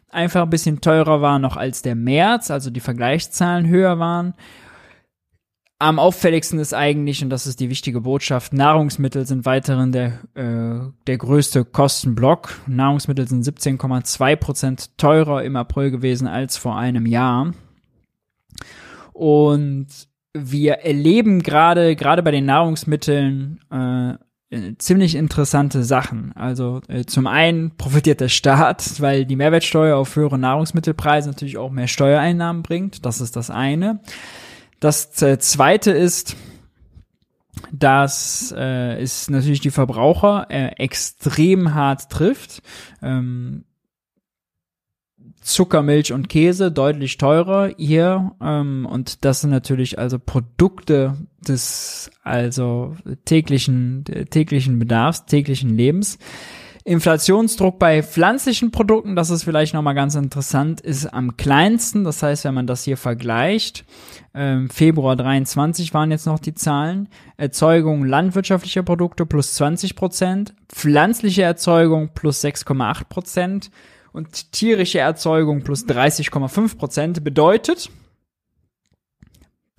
[0.09, 4.34] einfach ein bisschen teurer war noch als der März, also die Vergleichszahlen höher waren.
[5.82, 10.91] Am auffälligsten ist eigentlich, und das ist die wichtige Botschaft, Nahrungsmittel sind weiterhin der, äh,
[11.07, 12.59] der größte Kostenblock.
[12.67, 17.53] Nahrungsmittel sind 17,2 Prozent teurer im April gewesen als vor einem Jahr.
[19.13, 19.88] Und
[20.34, 24.17] wir erleben gerade, gerade bei den Nahrungsmitteln, äh,
[24.80, 26.34] ziemlich interessante Sachen.
[26.36, 31.71] Also äh, zum einen profitiert der Staat, weil die Mehrwertsteuer auf höhere Nahrungsmittelpreise natürlich auch
[31.71, 33.05] mehr Steuereinnahmen bringt.
[33.05, 34.01] Das ist das eine.
[34.80, 36.36] Das äh, zweite ist,
[37.71, 42.61] dass äh, es natürlich die Verbraucher äh, extrem hart trifft.
[43.01, 43.65] Ähm,
[45.41, 51.15] Zucker, Milch und Käse deutlich teurer hier ähm, und das sind natürlich also Produkte
[51.47, 56.19] des also täglichen täglichen Bedarfs, täglichen Lebens.
[56.89, 62.03] Inflationsdruck bei pflanzlichen Produkten, das ist vielleicht nochmal ganz interessant, ist am kleinsten.
[62.03, 63.85] Das heißt, wenn man das hier vergleicht,
[64.33, 71.43] ähm, Februar 23 waren jetzt noch die Zahlen, Erzeugung landwirtschaftlicher Produkte plus 20 Prozent, pflanzliche
[71.43, 73.69] Erzeugung plus 6,8 Prozent
[74.11, 77.91] und tierische Erzeugung plus 30,5 Prozent bedeutet,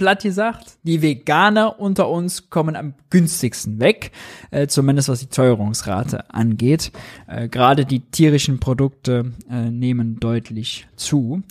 [0.01, 4.12] platt gesagt, die Veganer unter uns kommen am günstigsten weg,
[4.51, 6.90] äh, zumindest was die Teuerungsrate angeht.
[7.26, 11.42] Äh, Gerade die tierischen Produkte äh, nehmen deutlich zu.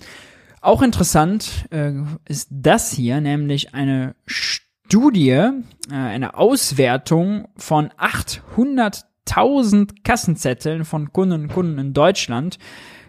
[0.62, 1.93] Auch interessant äh,
[2.28, 5.52] ist das hier, nämlich eine Studie, äh,
[5.91, 12.58] eine Auswertung von 800.000 Kassenzetteln von Kunden und Kunden in Deutschland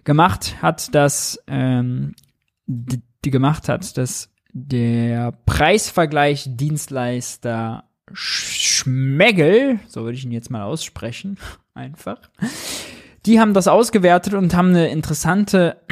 [0.04, 2.14] gemacht hat, das ähm,
[2.66, 10.62] die, die gemacht hat, das der Preisvergleich Dienstleister Schmeggel, so würde ich ihn jetzt mal
[10.62, 11.38] aussprechen,
[11.74, 12.18] einfach.
[13.26, 15.80] Die haben das ausgewertet und haben eine interessante,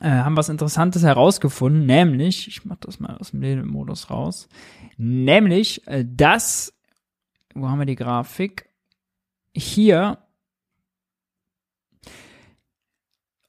[0.00, 4.48] äh, haben was Interessantes herausgefunden, nämlich, ich mach das mal aus dem Modus raus,
[4.96, 6.72] nämlich, äh, dass,
[7.54, 8.70] wo haben wir die Grafik?
[9.52, 10.18] Hier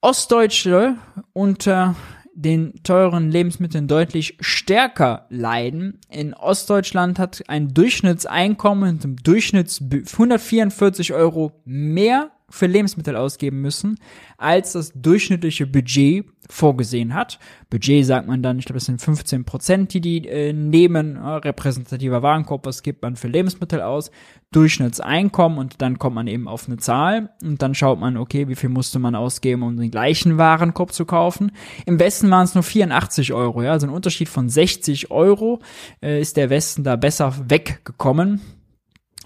[0.02, 0.98] Ostdeutsche
[1.32, 1.96] unter
[2.34, 6.00] den teuren Lebensmitteln deutlich stärker leiden.
[6.10, 13.98] In Ostdeutschland hat ein Durchschnittseinkommen im Durchschnitt 144 Euro mehr für Lebensmittel ausgeben müssen,
[14.38, 17.40] als das durchschnittliche Budget vorgesehen hat.
[17.70, 21.16] Budget sagt man dann, ich glaube, das sind 15 Prozent, die die äh, nehmen.
[21.16, 24.12] Äh, repräsentativer Warenkorb, was gibt man für Lebensmittel aus?
[24.52, 28.56] Durchschnittseinkommen und dann kommt man eben auf eine Zahl und dann schaut man, okay, wie
[28.56, 31.54] viel musste man ausgeben, um den gleichen Warenkorb zu kaufen.
[31.86, 35.62] Im Westen waren es nur 84 Euro, ja, also ein Unterschied von 60 Euro
[36.04, 38.42] äh, ist der Westen da besser weggekommen.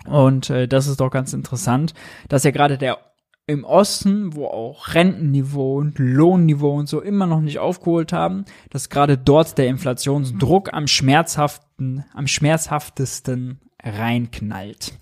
[0.06, 1.96] Und äh, das ist doch ganz interessant,
[2.30, 3.00] dass ja gerade der
[3.48, 8.90] im Osten, wo auch Rentenniveau und Lohnniveau und so immer noch nicht aufgeholt haben, dass
[8.90, 14.94] gerade dort der Inflationsdruck am schmerzhaften, am schmerzhaftesten reinknallt.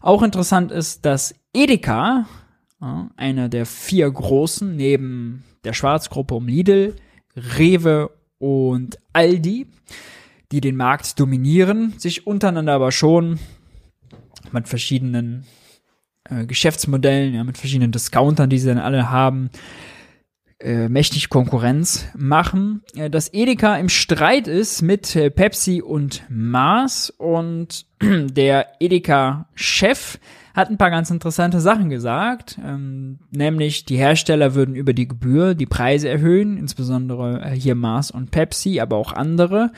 [0.00, 2.26] Auch interessant ist, dass Edeka,
[3.16, 6.96] einer der vier großen, neben der Schwarzgruppe um Lidl,
[7.36, 9.68] Rewe und Aldi,
[10.52, 13.38] die den Markt dominieren, sich untereinander aber schon
[14.52, 15.44] mit verschiedenen
[16.30, 19.50] äh, Geschäftsmodellen, ja, mit verschiedenen Discountern, die sie dann alle haben,
[20.58, 22.82] äh, mächtig Konkurrenz machen.
[22.94, 30.18] Äh, dass Edeka im Streit ist mit äh, Pepsi und Mars und der Edeka-Chef
[30.54, 35.54] hat ein paar ganz interessante Sachen gesagt, ähm, nämlich die Hersteller würden über die Gebühr
[35.54, 39.70] die Preise erhöhen, insbesondere äh, hier Mars und Pepsi, aber auch andere.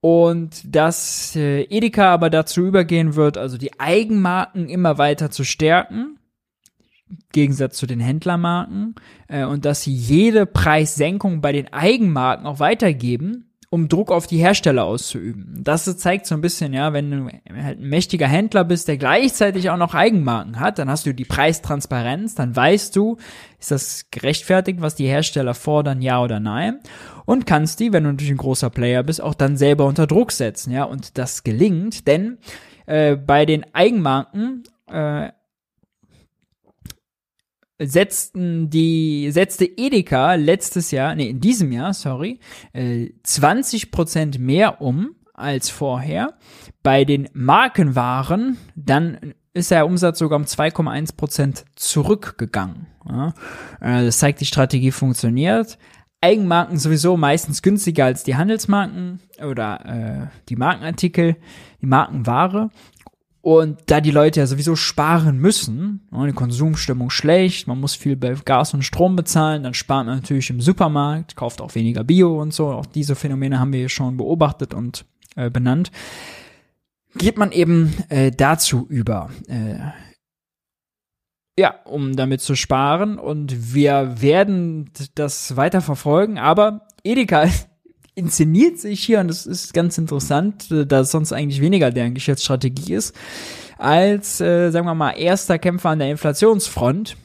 [0.00, 6.16] Und dass äh, Edeka aber dazu übergehen wird, also die Eigenmarken immer weiter zu stärken
[7.32, 8.94] Gegensatz zu den Händlermarken
[9.28, 14.38] äh, und dass sie jede Preissenkung bei den Eigenmarken auch weitergeben, um Druck auf die
[14.38, 15.62] Hersteller auszuüben.
[15.62, 17.24] Das zeigt so ein bisschen, ja, wenn du
[17.62, 21.24] halt ein mächtiger Händler bist, der gleichzeitig auch noch Eigenmarken hat, dann hast du die
[21.24, 23.16] Preistransparenz, dann weißt du,
[23.60, 26.80] ist das gerechtfertigt, was die Hersteller fordern, ja oder nein,
[27.26, 30.32] und kannst die, wenn du natürlich ein großer Player bist, auch dann selber unter Druck
[30.32, 32.38] setzen, ja, und das gelingt, denn
[32.86, 35.30] äh, bei den Eigenmarken äh,
[37.80, 42.38] setzten die, setzte Edeka letztes Jahr, nee, in diesem Jahr, sorry,
[42.72, 46.34] äh, 20 Prozent mehr um als vorher.
[46.82, 52.86] Bei den Markenwaren, dann ist der Umsatz sogar um 2,1 Prozent zurückgegangen.
[53.80, 55.78] Äh, das zeigt, die Strategie funktioniert.
[56.20, 61.36] Eigenmarken sowieso meistens günstiger als die Handelsmarken oder äh, die Markenartikel,
[61.80, 62.70] die Markenware.
[63.42, 68.14] Und da die Leute ja sowieso sparen müssen, ne, die Konsumstimmung schlecht, man muss viel
[68.16, 72.40] bei Gas und Strom bezahlen, dann spart man natürlich im Supermarkt, kauft auch weniger Bio
[72.40, 72.68] und so.
[72.68, 75.90] Auch diese Phänomene haben wir schon beobachtet und äh, benannt.
[77.16, 79.78] Geht man eben äh, dazu über, äh,
[81.58, 83.18] ja, um damit zu sparen.
[83.18, 87.48] Und wir werden das weiter verfolgen, aber Edeka
[88.20, 92.14] inszeniert sich hier, und das ist ganz interessant, äh, da es sonst eigentlich weniger deren
[92.14, 93.14] Geschäftsstrategie ist,
[93.78, 97.16] als, äh, sagen wir mal, erster Kämpfer an der Inflationsfront,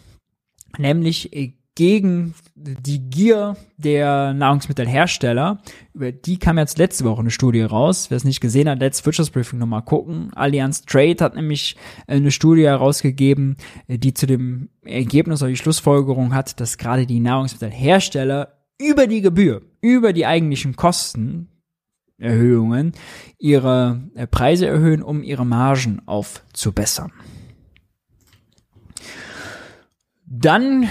[0.78, 5.62] nämlich äh, gegen die Gier der Nahrungsmittelhersteller.
[5.94, 8.10] Über die kam jetzt letzte Woche eine Studie raus.
[8.10, 10.32] Wer es nicht gesehen hat, letztes Wirtschaftsbriefing nochmal gucken.
[10.36, 11.76] Allianz Trade hat nämlich
[12.08, 13.58] eine Studie herausgegeben,
[13.90, 19.64] die zu dem Ergebnis oder die Schlussfolgerung hat, dass gerade die Nahrungsmittelhersteller über die Gebühr,
[19.82, 22.94] über die eigentlichen Kostenerhöhungen
[23.38, 27.12] ihre äh, Preise erhöhen, um ihre Margen aufzubessern.
[30.26, 30.90] Dann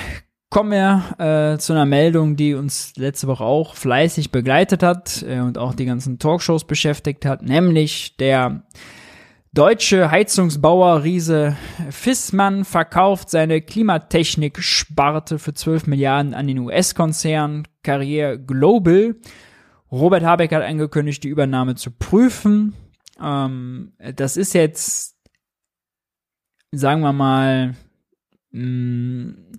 [0.49, 5.41] kommen wir äh, zu einer Meldung, die uns letzte Woche auch fleißig begleitet hat äh,
[5.41, 8.63] und auch die ganzen Talkshows beschäftigt hat, nämlich der
[9.55, 11.57] Deutsche Heizungsbauer Riese
[11.89, 19.15] Fissmann verkauft seine Klimatechnik-Sparte für 12 Milliarden an den US-Konzern Carrier Global.
[19.93, 22.75] Robert Habeck hat angekündigt, die Übernahme zu prüfen.
[23.23, 25.17] Ähm, das ist jetzt,
[26.73, 27.77] sagen wir mal,
[28.51, 29.53] mh, mm,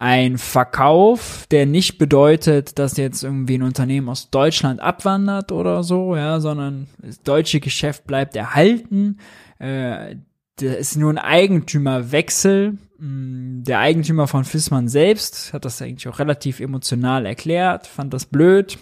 [0.00, 6.14] ein Verkauf, der nicht bedeutet, dass jetzt irgendwie ein Unternehmen aus Deutschland abwandert oder so,
[6.14, 9.18] ja, sondern das deutsche Geschäft bleibt erhalten.
[9.58, 10.14] Äh,
[10.60, 12.78] da ist nur ein Eigentümerwechsel.
[12.98, 18.26] Mm, der Eigentümer von Fissmann selbst hat das eigentlich auch relativ emotional erklärt, fand das
[18.26, 18.78] blöd,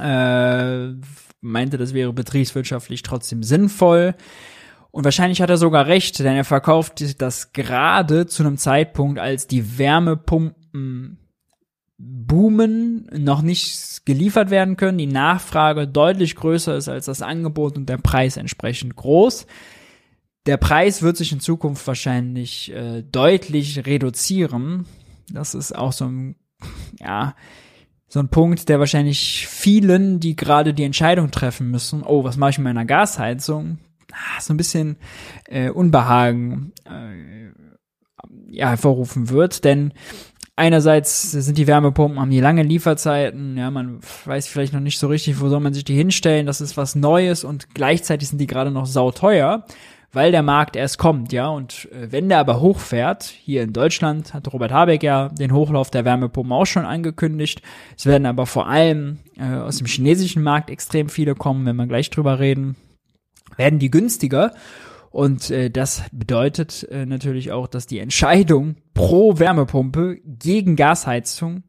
[0.00, 0.88] äh,
[1.40, 4.16] meinte, das wäre betriebswirtschaftlich trotzdem sinnvoll.
[4.90, 9.46] Und wahrscheinlich hat er sogar recht, denn er verkauft das gerade zu einem Zeitpunkt, als
[9.46, 11.18] die Wärmepumpen
[11.98, 17.88] boomen, noch nicht geliefert werden können, die Nachfrage deutlich größer ist als das Angebot und
[17.88, 19.46] der Preis entsprechend groß.
[20.46, 24.86] Der Preis wird sich in Zukunft wahrscheinlich äh, deutlich reduzieren.
[25.30, 26.36] Das ist auch so ein,
[27.00, 27.34] ja,
[28.06, 32.50] so ein Punkt, der wahrscheinlich vielen, die gerade die Entscheidung treffen müssen, oh, was mache
[32.50, 33.78] ich mit meiner Gasheizung,
[34.40, 34.96] so ein bisschen
[35.46, 37.50] äh, Unbehagen äh,
[38.50, 39.92] ja, hervorrufen wird, denn
[40.56, 45.06] einerseits sind die Wärmepumpen, haben die lange Lieferzeiten, ja, man weiß vielleicht noch nicht so
[45.06, 48.46] richtig, wo soll man sich die hinstellen, das ist was Neues und gleichzeitig sind die
[48.46, 49.64] gerade noch sauteuer,
[50.10, 54.34] weil der Markt erst kommt, ja, und äh, wenn der aber hochfährt, hier in Deutschland
[54.34, 57.62] hat Robert Habeck ja den Hochlauf der Wärmepumpen auch schon angekündigt,
[57.96, 61.86] es werden aber vor allem äh, aus dem chinesischen Markt extrem viele kommen, wenn wir
[61.86, 62.76] gleich drüber reden,
[63.58, 64.54] werden die günstiger.
[65.10, 71.64] Und äh, das bedeutet äh, natürlich auch, dass die Entscheidung pro Wärmepumpe gegen Gasheizung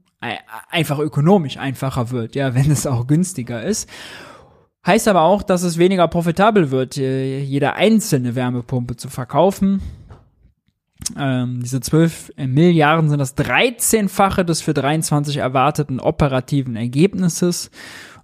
[0.70, 3.90] einfach ökonomisch einfacher wird, ja, wenn es auch günstiger ist.
[4.86, 9.82] Heißt aber auch, dass es weniger profitabel wird, äh, jede einzelne Wärmepumpe zu verkaufen.
[11.18, 17.72] Ähm, diese 12 Milliarden sind das 13-fache des für 23 erwarteten operativen Ergebnisses.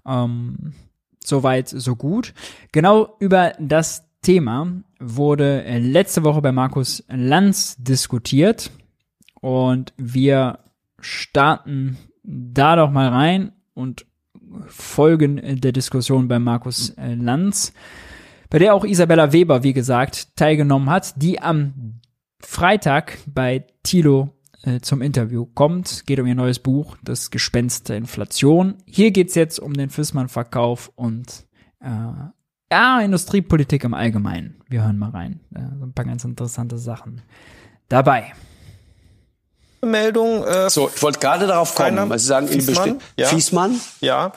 [0.06, 0.74] Ähm,
[1.26, 2.34] Soweit, so gut.
[2.72, 4.68] Genau über das Thema
[5.00, 8.72] wurde letzte Woche bei Markus Lanz diskutiert
[9.40, 10.60] und wir
[11.00, 14.06] starten da doch mal rein und
[14.68, 17.74] folgen der Diskussion bei Markus äh, Lanz,
[18.50, 22.00] bei der auch Isabella Weber, wie gesagt, teilgenommen hat, die am
[22.40, 24.35] Freitag bei Tilo
[24.66, 26.06] äh, zum Interview kommt.
[26.06, 28.76] Geht um ihr neues Buch, Das Gespenst der Inflation.
[28.86, 31.46] Hier geht's jetzt um den Fissmann-Verkauf und
[31.82, 31.90] äh,
[32.72, 34.62] ja, Industriepolitik im Allgemeinen.
[34.68, 35.40] Wir hören mal rein.
[35.54, 37.22] Äh, so ein paar ganz interessante Sachen
[37.90, 38.34] dabei.
[39.82, 40.44] Meldung.
[40.44, 41.98] Äh, so, ich wollte gerade darauf kommen.
[42.00, 43.28] Also Sie sagen, Fiesmann, ja.
[43.28, 43.80] Fiesmann?
[44.02, 44.34] Ja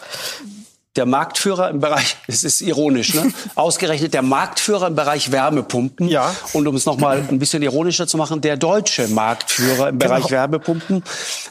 [0.99, 3.33] der Marktführer im Bereich, es ist ironisch, ne?
[3.55, 6.09] ausgerechnet der Marktführer im Bereich Wärmepumpen.
[6.09, 6.35] Ja.
[6.53, 10.31] Und um es nochmal ein bisschen ironischer zu machen, der deutsche Marktführer im Bereich genau.
[10.31, 11.05] Wärmepumpen,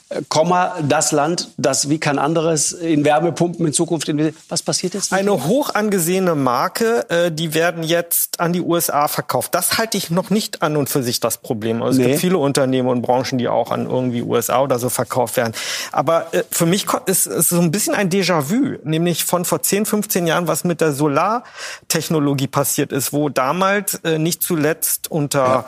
[0.09, 4.35] äh, Komma, das Land, das wie kein anderes in Wärmepumpen in Zukunft investiert.
[4.49, 5.13] Was passiert jetzt?
[5.13, 9.55] Eine hoch angesehene Marke, äh, die werden jetzt an die USA verkauft.
[9.55, 11.81] Das halte ich noch nicht an und für sich das Problem.
[11.81, 12.05] Also nee.
[12.05, 15.53] Es gibt viele Unternehmen und Branchen, die auch an irgendwie USA oder so verkauft werden.
[15.93, 19.63] Aber äh, für mich ist es so ein bisschen ein Déjà-vu, nämlich von von vor
[19.63, 25.65] 10, 15 Jahren, was mit der Solartechnologie passiert ist, wo damals äh, nicht zuletzt unter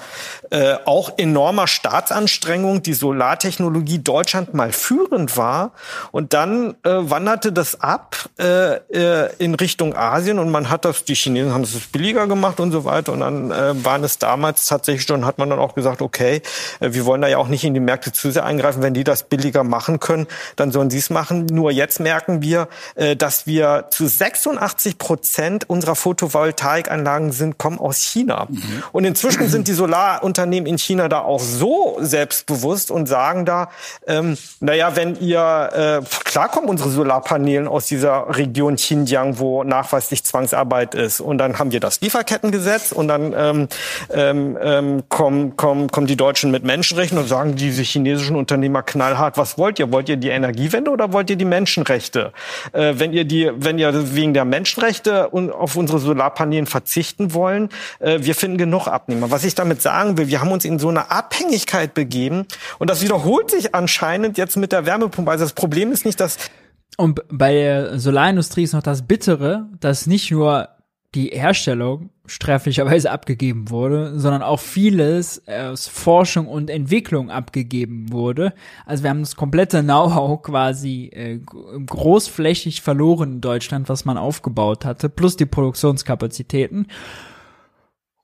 [0.51, 0.75] ja.
[0.75, 5.71] äh, auch enormer Staatsanstrengung die Solartechnologie Deutschland mal führend war.
[6.11, 11.03] Und dann äh, wanderte das ab äh, äh, in Richtung Asien und man hat das,
[11.03, 13.13] die Chinesen haben es billiger gemacht und so weiter.
[13.13, 16.43] Und dann äh, waren es damals tatsächlich schon, hat man dann auch gesagt, okay,
[16.79, 18.83] wir wollen da ja auch nicht in die Märkte zu sehr eingreifen.
[18.83, 21.47] Wenn die das billiger machen können, dann sollen sie es machen.
[21.47, 22.67] Nur jetzt merken wir,
[23.17, 28.47] dass wir wir zu 86 Prozent unserer Photovoltaikanlagen sind, kommen aus China.
[28.49, 28.83] Mhm.
[28.91, 33.69] Und inzwischen sind die Solarunternehmen in China da auch so selbstbewusst und sagen da,
[34.07, 40.23] ähm, naja, wenn ihr, äh, klar kommen unsere Solarpanelen aus dieser Region Xinjiang, wo nachweislich
[40.23, 41.19] Zwangsarbeit ist.
[41.19, 43.67] Und dann haben wir das Lieferkettengesetz und dann ähm,
[44.11, 49.37] ähm, ähm kommen, kommen, kommen die Deutschen mit Menschenrechten und sagen diese chinesischen Unternehmer knallhart,
[49.37, 49.91] was wollt ihr?
[49.91, 52.31] Wollt ihr die Energiewende oder wollt ihr die Menschenrechte?
[52.71, 57.69] Äh, wenn ihr die wenn ihr wegen der Menschenrechte auf unsere Solarpanelen verzichten wollen,
[57.99, 59.31] äh, wir finden genug Abnehmer.
[59.31, 62.45] Was ich damit sagen will, wir haben uns in so eine Abhängigkeit begeben
[62.79, 65.31] und das wiederholt sich anscheinend jetzt mit der Wärmepumpe.
[65.31, 66.37] Also das Problem ist nicht, dass
[66.97, 70.67] und bei der Solarindustrie ist noch das Bittere, dass nicht nur
[71.15, 78.53] die Herstellung sträflicherweise abgegeben wurde, sondern auch vieles aus Forschung und Entwicklung abgegeben wurde.
[78.85, 81.39] Also wir haben das komplette Know-how quasi äh,
[81.85, 86.87] großflächig verloren in Deutschland, was man aufgebaut hatte, plus die Produktionskapazitäten.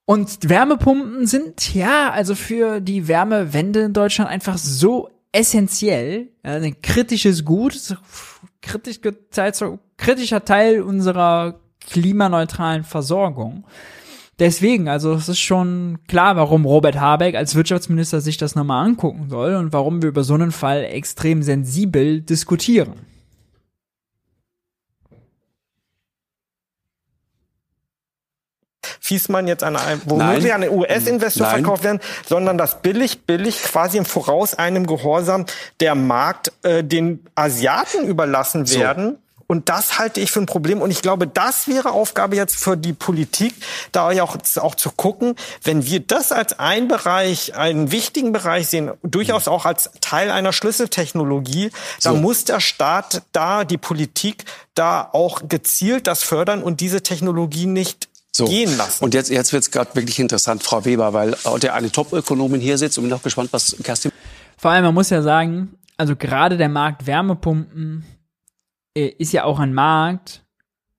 [0.06, 6.82] Und Wärmepumpen sind ja also für die Wärmewende in Deutschland einfach so essentiell, ja, ein
[6.82, 7.98] kritisches Gut,
[8.62, 9.00] kritisch,
[9.98, 13.66] kritischer Teil unserer klimaneutralen Versorgung.
[14.40, 19.30] Deswegen, also es ist schon klar, warum Robert Habeck als Wirtschaftsminister sich das nochmal angucken
[19.30, 22.94] soll und warum wir über so einen Fall extrem sensibel diskutieren.
[29.00, 33.98] Fiesmann jetzt an einem, womöglich an einen US-Investor verkauft werden, sondern das billig, billig quasi
[33.98, 35.46] im Voraus einem Gehorsam
[35.80, 39.12] der Markt äh, den Asiaten überlassen werden.
[39.12, 39.25] So.
[39.48, 40.82] Und das halte ich für ein Problem.
[40.82, 43.54] Und ich glaube, das wäre Aufgabe jetzt für die Politik,
[43.92, 48.92] da auch, auch zu gucken, wenn wir das als ein Bereich, einen wichtigen Bereich sehen,
[49.04, 52.10] durchaus auch als Teil einer Schlüsseltechnologie, so.
[52.10, 57.68] dann muss der Staat da, die Politik da auch gezielt das fördern und diese Technologie
[57.68, 58.46] nicht so.
[58.46, 59.04] gehen lassen.
[59.04, 62.78] Und jetzt, jetzt wird es gerade wirklich interessant, Frau Weber, weil heute eine Top-Ökonomin hier
[62.78, 64.12] sitzt und bin auch gespannt, was Kerstin.
[64.58, 68.06] Vor allem, man muss ja sagen, also gerade der Markt Wärmepumpen
[68.96, 70.44] ist ja auch ein Markt,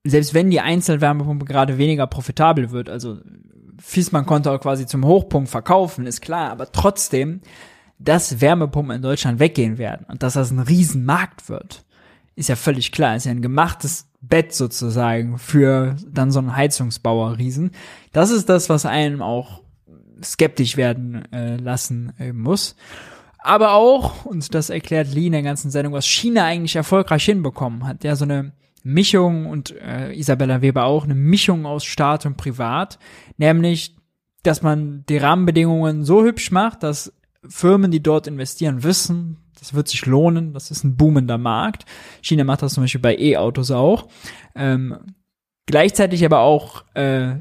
[0.04, 3.18] selbst wenn die Einzelwärmepumpe gerade weniger profitabel wird, also
[3.78, 7.40] Fiesmann konnte auch quasi zum Hochpunkt verkaufen, ist klar, aber trotzdem,
[7.98, 11.84] dass Wärmepumpen in Deutschland weggehen werden und dass das ein Riesenmarkt wird,
[12.34, 17.38] ist ja völlig klar, ist ja ein gemachtes Bett sozusagen für dann so einen Heizungsbauer
[17.38, 17.70] Riesen.
[18.12, 19.62] Das ist das, was einem auch
[20.22, 22.76] skeptisch werden äh, lassen äh, muss
[23.46, 27.86] aber auch, und das erklärt Lee in der ganzen Sendung, was China eigentlich erfolgreich hinbekommen
[27.86, 28.02] hat.
[28.04, 32.98] Ja, so eine Mischung und äh, Isabella Weber auch, eine Mischung aus Staat und Privat,
[33.36, 33.96] nämlich,
[34.42, 37.12] dass man die Rahmenbedingungen so hübsch macht, dass
[37.48, 41.84] Firmen, die dort investieren, wissen, das wird sich lohnen, das ist ein boomender Markt.
[42.22, 44.08] China macht das zum Beispiel bei E-Autos auch.
[44.54, 44.98] Ähm,
[45.66, 47.36] gleichzeitig aber auch äh,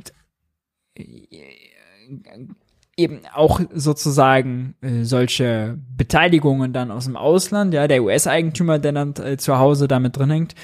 [2.98, 9.14] eben auch sozusagen äh, solche Beteiligungen dann aus dem Ausland, ja, der US-Eigentümer, der dann
[9.16, 10.56] äh, zu Hause damit drin hängt,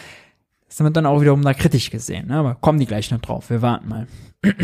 [0.70, 2.28] ist damit dann auch wiederum da kritisch gesehen.
[2.28, 2.36] Ne?
[2.36, 4.08] Aber kommen die gleich noch drauf, wir warten mal.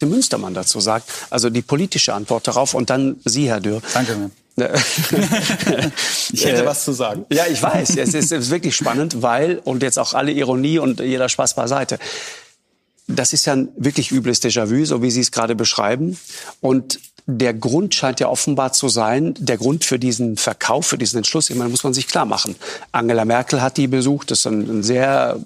[0.00, 3.82] Münstermann dazu sagt, also die politische Antwort darauf und dann Sie, Herr Dürr.
[3.94, 4.30] Danke.
[6.32, 7.26] ich hätte was zu sagen.
[7.32, 7.96] Ja, ich weiß.
[7.96, 11.54] Es ist, es ist wirklich spannend, weil, und jetzt auch alle Ironie und jeder Spaß
[11.54, 11.98] beiseite,
[13.08, 16.18] das ist ja ein wirklich übles Déjà-vu, so wie Sie es gerade beschreiben.
[16.60, 17.00] Und
[17.30, 21.50] der Grund scheint ja offenbar zu sein, der Grund für diesen Verkauf, für diesen Entschluss,
[21.50, 22.56] ich muss man sich klar machen.
[22.92, 25.38] Angela Merkel hat die besucht, das ist ein, ein sehr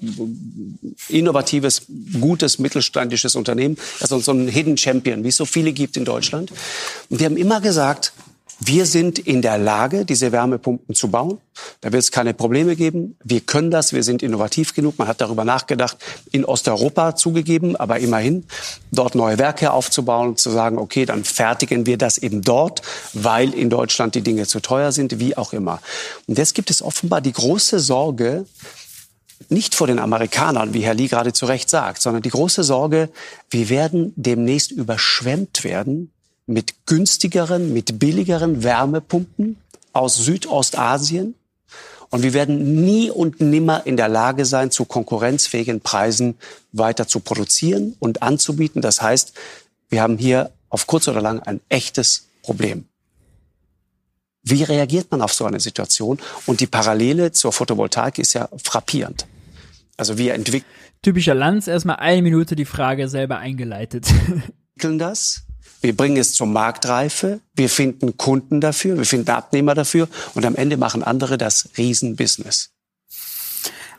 [1.09, 1.83] innovatives,
[2.21, 6.53] gutes, mittelständisches Unternehmen, also so ein Hidden Champion, wie es so viele gibt in Deutschland.
[7.11, 8.13] Und die haben immer gesagt,
[8.65, 11.39] wir sind in der Lage, diese Wärmepumpen zu bauen.
[11.81, 13.17] Da wird es keine Probleme geben.
[13.25, 13.93] Wir können das.
[13.93, 14.99] Wir sind innovativ genug.
[14.99, 15.97] Man hat darüber nachgedacht,
[16.31, 18.45] in Osteuropa zugegeben, aber immerhin
[18.93, 22.83] dort neue Werke aufzubauen und zu sagen, okay, dann fertigen wir das eben dort,
[23.15, 25.81] weil in Deutschland die Dinge zu teuer sind, wie auch immer.
[26.29, 28.47] Und jetzt gibt es offenbar die große Sorge,
[29.49, 33.09] nicht vor den Amerikanern, wie Herr Lee gerade zu Recht sagt, sondern die große Sorge,
[33.51, 36.12] wir werden demnächst überschwemmt werden
[36.47, 39.57] mit günstigeren, mit billigeren Wärmepumpen
[39.93, 41.35] aus Südostasien.
[42.11, 46.37] Und wir werden nie und nimmer in der Lage sein, zu konkurrenzfähigen Preisen
[46.73, 48.83] weiter zu produzieren und anzubieten.
[48.83, 49.33] Das heißt,
[49.89, 52.87] wir haben hier auf kurz oder lang ein echtes Problem.
[54.43, 56.19] Wie reagiert man auf so eine Situation?
[56.47, 59.27] Und die Parallele zur Photovoltaik ist ja frappierend.
[59.97, 60.71] Also wir entwickeln.
[61.01, 64.07] Typischer Lanz, erstmal eine Minute die Frage selber eingeleitet.
[64.77, 65.45] entwickeln das
[65.83, 70.55] wir bringen es zur Marktreife, wir finden Kunden dafür, wir finden Abnehmer dafür und am
[70.55, 72.71] Ende machen andere das Riesenbusiness.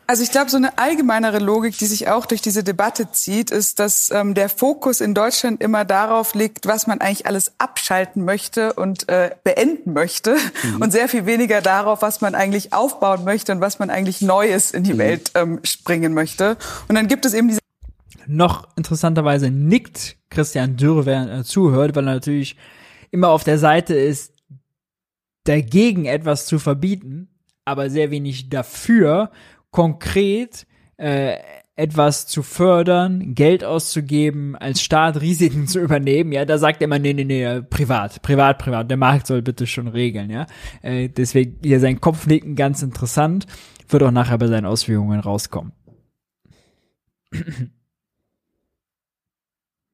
[0.06, 3.78] Also ich glaube, so eine allgemeinere Logik, die sich auch durch diese Debatte zieht, ist,
[3.78, 8.74] dass ähm, der Fokus in Deutschland immer darauf liegt, was man eigentlich alles abschalten möchte
[8.74, 10.82] und äh, beenden möchte mhm.
[10.82, 14.72] und sehr viel weniger darauf, was man eigentlich aufbauen möchte und was man eigentlich Neues
[14.72, 14.98] in die mhm.
[14.98, 16.58] Welt ähm, springen möchte.
[16.88, 17.63] Und dann gibt es eben diese
[18.26, 22.56] noch interessanterweise nickt Christian Dürr, während er zuhört, weil er natürlich
[23.10, 24.34] immer auf der Seite ist,
[25.44, 27.28] dagegen etwas zu verbieten,
[27.64, 29.30] aber sehr wenig dafür,
[29.70, 30.66] konkret
[30.96, 31.36] äh,
[31.76, 36.98] etwas zu fördern, Geld auszugeben, als Staat Risiken zu übernehmen, ja, da sagt er immer,
[36.98, 40.46] nee, nee, nee, privat, privat, privat, der Markt soll bitte schon regeln, ja.
[40.82, 43.46] Äh, deswegen hier sein Kopfnicken ganz interessant,
[43.88, 45.72] wird auch nachher bei seinen Ausführungen rauskommen.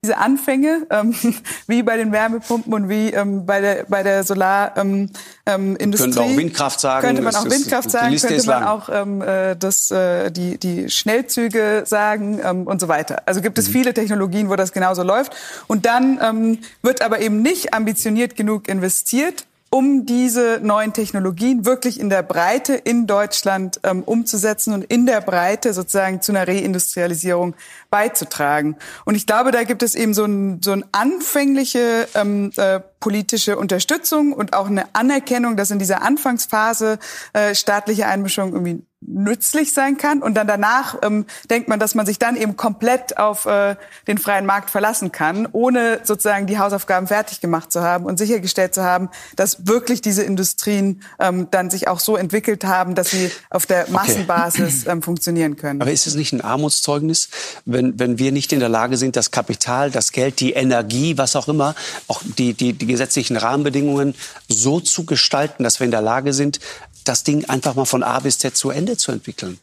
[0.03, 1.15] Diese Anfänge, ähm,
[1.67, 5.21] wie bei den Wärmepumpen und wie ähm, bei der bei der Solarindustrie.
[5.47, 7.07] Ähm, ähm, könnte man auch Windkraft sagen.
[7.07, 11.83] Könnte man auch Windkraft sagen, könnte man auch ähm, äh, das, äh, die, die Schnellzüge
[11.85, 13.23] sagen ähm, und so weiter.
[13.27, 13.73] Also gibt es mhm.
[13.73, 15.37] viele Technologien, wo das genauso läuft.
[15.67, 22.01] Und dann ähm, wird aber eben nicht ambitioniert genug investiert um diese neuen Technologien wirklich
[22.01, 27.55] in der Breite in Deutschland ähm, umzusetzen und in der Breite sozusagen zu einer Reindustrialisierung
[27.89, 28.77] beizutragen.
[29.05, 33.57] Und ich glaube, da gibt es eben so ein, so ein anfängliche ähm, äh, politische
[33.57, 36.99] Unterstützung und auch eine Anerkennung, dass in dieser Anfangsphase
[37.33, 40.23] äh, staatliche Einmischung irgendwie nützlich sein kann.
[40.23, 43.77] Und dann danach ähm, denkt man, dass man sich dann eben komplett auf äh,
[44.07, 48.75] den freien Markt verlassen kann, ohne sozusagen die Hausaufgaben fertig gemacht zu haben und sichergestellt
[48.75, 53.31] zu haben, dass wirklich diese Industrien ähm, dann sich auch so entwickelt haben, dass sie
[53.49, 54.91] auf der Massenbasis okay.
[54.93, 55.81] ähm, funktionieren können.
[55.81, 57.31] Aber ist es nicht ein Armutszeugnis,
[57.65, 61.37] wenn, wenn wir nicht in der Lage sind, das Kapital, das Geld, die Energie, was
[61.37, 61.75] auch immer,
[62.07, 64.14] auch die, die, die gesetzlichen Rahmenbedingungen
[64.49, 66.61] so zu gestalten, dass wir in der Lage sind,
[67.05, 69.59] das Ding einfach mal von A bis Z zu Ende zu entwickeln?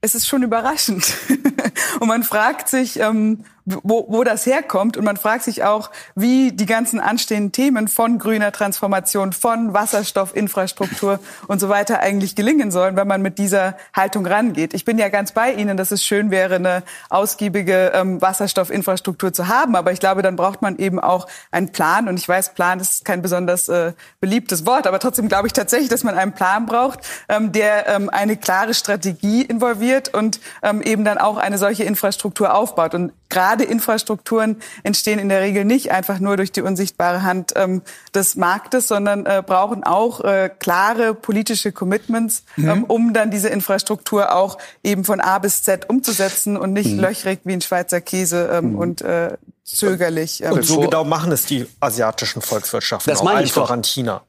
[0.00, 1.14] Es ist schon überraschend.
[2.00, 4.96] Und man fragt sich, ähm, wo, wo das herkommt.
[4.96, 11.20] Und man fragt sich auch, wie die ganzen anstehenden Themen von grüner Transformation, von Wasserstoffinfrastruktur
[11.46, 14.74] und so weiter eigentlich gelingen sollen, wenn man mit dieser Haltung rangeht.
[14.74, 19.48] Ich bin ja ganz bei Ihnen, dass es schön wäre, eine ausgiebige ähm, Wasserstoffinfrastruktur zu
[19.48, 19.76] haben.
[19.76, 22.08] Aber ich glaube, dann braucht man eben auch einen Plan.
[22.08, 24.86] Und ich weiß, Plan ist kein besonders äh, beliebtes Wort.
[24.86, 28.74] Aber trotzdem glaube ich tatsächlich, dass man einen Plan braucht, ähm, der ähm, eine klare
[28.74, 32.94] Strategie involviert und ähm, eben dann auch eine solche Infrastruktur aufbaut.
[32.94, 37.82] Und gerade Infrastrukturen entstehen in der Regel nicht einfach nur durch die unsichtbare Hand ähm,
[38.14, 42.68] des Marktes, sondern äh, brauchen auch äh, klare politische Commitments, mhm.
[42.68, 47.00] ähm, um dann diese Infrastruktur auch eben von A bis Z umzusetzen und nicht mhm.
[47.00, 48.78] löchrig wie ein Schweizer Käse ähm, mhm.
[48.78, 50.42] und äh, zögerlich.
[50.42, 53.12] Ähm, und so genau machen es die asiatischen Volkswirtschaften.
[53.12, 53.70] Das meine ich doch.
[53.70, 54.22] an China.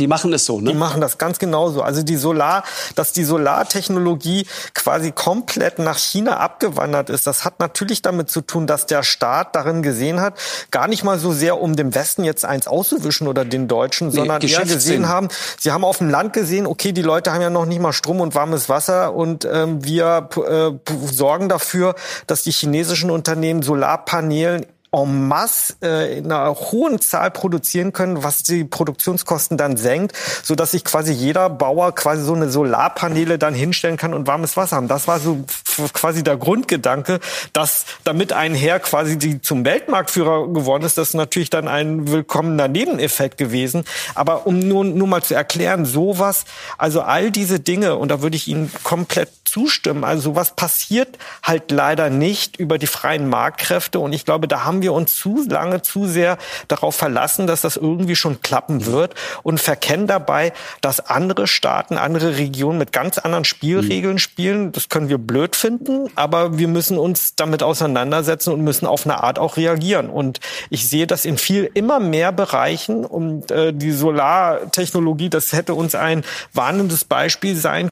[0.00, 0.70] Die machen es so, ne?
[0.70, 1.82] Die machen das ganz genauso.
[1.82, 8.00] Also die Solar, dass die Solartechnologie quasi komplett nach China abgewandert ist, das hat natürlich
[8.00, 10.38] damit zu tun, dass der Staat darin gesehen hat,
[10.70, 14.14] gar nicht mal so sehr, um dem Westen jetzt eins auszuwischen oder den Deutschen, nee,
[14.14, 15.28] sondern eher gesehen haben,
[15.58, 18.22] sie haben auf dem Land gesehen, okay, die Leute haben ja noch nicht mal Strom
[18.22, 21.94] und warmes Wasser und ähm, wir äh, sorgen dafür,
[22.26, 28.42] dass die chinesischen Unternehmen Solarpanelen en masse äh, in einer hohen Zahl produzieren können, was
[28.42, 33.54] die Produktionskosten dann senkt, so dass sich quasi jeder Bauer quasi so eine Solarpaneele dann
[33.54, 34.88] hinstellen kann und warmes Wasser haben.
[34.88, 35.44] Das war so
[35.92, 37.20] quasi der Grundgedanke,
[37.52, 42.10] dass damit ein Herr quasi die zum Weltmarktführer geworden ist, das ist natürlich dann ein
[42.10, 43.84] willkommener Nebeneffekt gewesen.
[44.14, 46.44] Aber um nur, nur mal zu erklären, sowas,
[46.78, 50.04] also all diese Dinge, und da würde ich Ihnen komplett zustimmen.
[50.04, 53.98] Also sowas passiert halt leider nicht über die freien Marktkräfte.
[53.98, 57.76] Und ich glaube, da haben wir uns zu lange, zu sehr darauf verlassen, dass das
[57.76, 63.44] irgendwie schon klappen wird und verkennen dabei, dass andere Staaten, andere Regionen mit ganz anderen
[63.44, 64.72] Spielregeln spielen.
[64.72, 69.22] Das können wir blöd finden, aber wir müssen uns damit auseinandersetzen und müssen auf eine
[69.22, 70.10] Art auch reagieren.
[70.10, 75.74] Und ich sehe das in viel immer mehr Bereichen und äh, die Solartechnologie, das hätte
[75.74, 77.90] uns ein warnendes Beispiel sein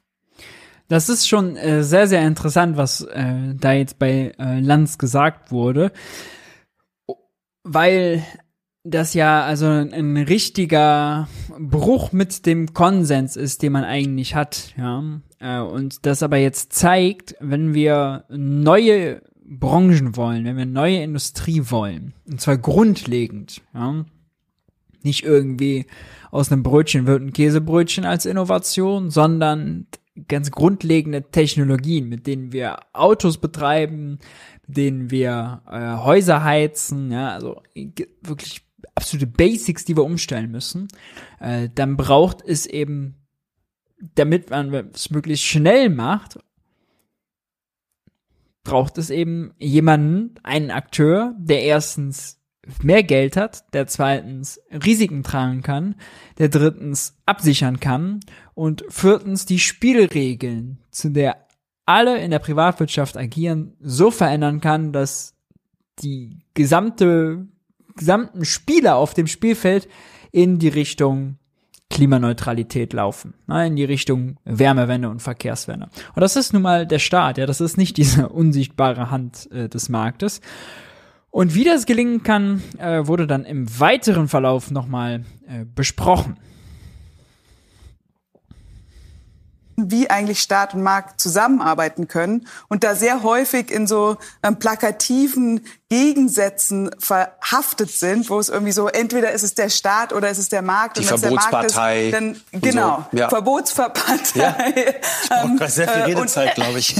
[0.89, 5.51] das ist schon äh, sehr, sehr interessant, was äh, da jetzt bei äh, Lanz gesagt
[5.51, 5.91] wurde,
[7.73, 8.23] weil
[8.83, 11.27] das ja also ein richtiger
[11.59, 15.21] Bruch mit dem Konsens ist, den man eigentlich hat, ja.
[15.39, 21.63] Äh, und das aber jetzt zeigt, wenn wir neue Branchen wollen, wenn wir neue Industrie
[21.65, 24.05] wollen, und zwar grundlegend, ja,
[25.03, 25.85] nicht irgendwie
[26.31, 29.87] aus einem Brötchen wird ein Käsebrötchen als Innovation, sondern
[30.27, 34.19] ganz grundlegende Technologien, mit denen wir Autos betreiben,
[34.69, 37.61] denen wir äh, Häuser heizen, ja, also
[38.21, 38.61] wirklich
[38.93, 40.87] absolute Basics, die wir umstellen müssen,
[41.39, 43.15] äh, dann braucht es eben,
[44.15, 46.39] damit man es möglichst schnell macht,
[48.63, 52.39] braucht es eben jemanden, einen Akteur, der erstens
[52.83, 55.95] mehr Geld hat, der zweitens Risiken tragen kann,
[56.37, 58.19] der drittens absichern kann
[58.53, 61.48] und viertens die Spielregeln, zu der
[61.89, 65.33] alle in der Privatwirtschaft agieren, so verändern kann, dass
[66.03, 67.47] die gesamte,
[67.95, 69.87] gesamten Spieler auf dem Spielfeld
[70.31, 71.39] in die Richtung
[71.89, 75.89] Klimaneutralität laufen, ne, in die Richtung Wärmewende und Verkehrswende.
[76.13, 79.67] Und das ist nun mal der Staat, ja, das ist nicht diese unsichtbare Hand äh,
[79.67, 80.41] des Marktes.
[81.31, 86.37] Und wie das gelingen kann, äh, wurde dann im weiteren Verlauf nochmal äh, besprochen.
[89.87, 95.61] Wie eigentlich Staat und Markt zusammenarbeiten können und da sehr häufig in so ähm, plakativen
[95.89, 100.47] Gegensätzen verhaftet sind, wo es irgendwie so entweder ist es der Staat oder ist es
[100.47, 103.17] der Markt Die und Verbotspartei ist, dann genau so.
[103.17, 103.29] ja.
[103.29, 104.19] Verbotspartei.
[104.35, 104.55] Ja.
[104.67, 106.95] Ich brauche gerade sehr viel äh, Redezeit, glaube ich.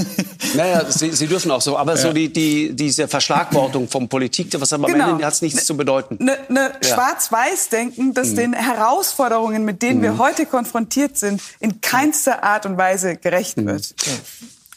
[0.56, 1.98] Naja, Sie, Sie dürfen auch so, aber ja.
[1.98, 5.04] so die, die diese Verschlagwortung vom Politik, was aber genau.
[5.04, 6.18] am Ende hat es nichts ne, zu bedeuten.
[6.20, 6.96] Eine ne, ja.
[6.96, 8.36] Schwarz-Weiß-Denken, das mhm.
[8.38, 10.04] den Herausforderungen, mit denen mhm.
[10.04, 13.68] wir heute konfrontiert sind, in keinster Art und Weise gerecht mhm.
[13.68, 13.94] wird.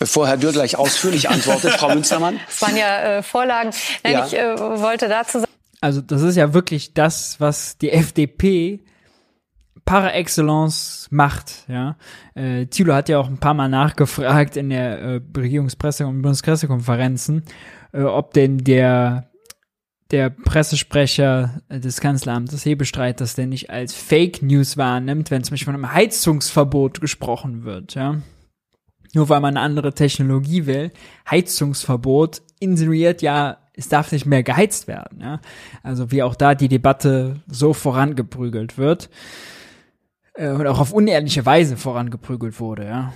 [0.02, 2.40] Bevor Herr Dürr gleich ausführlich antwortet, Frau Münstermann.
[2.46, 3.70] Das waren ja äh, Vorlagen.
[4.02, 4.26] Nein, ja.
[4.26, 5.52] ich äh, wollte dazu sagen.
[5.80, 8.80] Also das ist ja wirklich das, was die FDP
[9.84, 11.52] par excellence macht.
[11.68, 11.96] Ja,
[12.34, 17.44] äh, Thilo hat ja auch ein paar Mal nachgefragt in der äh, Regierungspresse- und Bundespressekonferenzen,
[17.92, 19.30] äh, ob denn der
[20.10, 25.72] der Pressesprecher des Kanzleramtes Hebestreit das denn nicht als Fake News wahrnimmt, wenn zum Beispiel
[25.72, 28.20] von einem Heizungsverbot gesprochen wird, ja.
[29.14, 30.90] Nur weil man eine andere Technologie will.
[31.30, 35.40] Heizungsverbot insinuiert ja, es darf nicht mehr geheizt werden, ja.
[35.82, 39.10] Also wie auch da die Debatte so vorangeprügelt wird.
[40.34, 43.12] Äh, und auch auf unehrliche Weise vorangeprügelt wurde, ja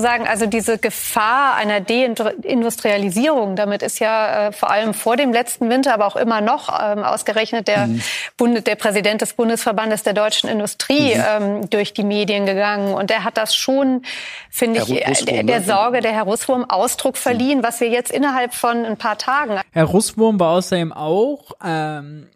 [0.00, 5.70] sagen, also diese Gefahr einer Deindustrialisierung, damit ist ja äh, vor allem vor dem letzten
[5.70, 8.02] Winter, aber auch immer noch ähm, ausgerechnet der, mhm.
[8.36, 11.22] Bund, der Präsident des Bundesverbandes der deutschen Industrie mhm.
[11.42, 12.94] ähm, durch die Medien gegangen.
[12.94, 14.02] Und er hat das schon,
[14.50, 15.64] finde ich, Russwurm, der, der, ne?
[15.64, 17.18] Sorge der Herr Russwurm Ausdruck mhm.
[17.18, 19.60] verliehen, was wir jetzt innerhalb von ein paar Tagen.
[19.72, 22.28] Herr Russwurm war außerdem auch ähm,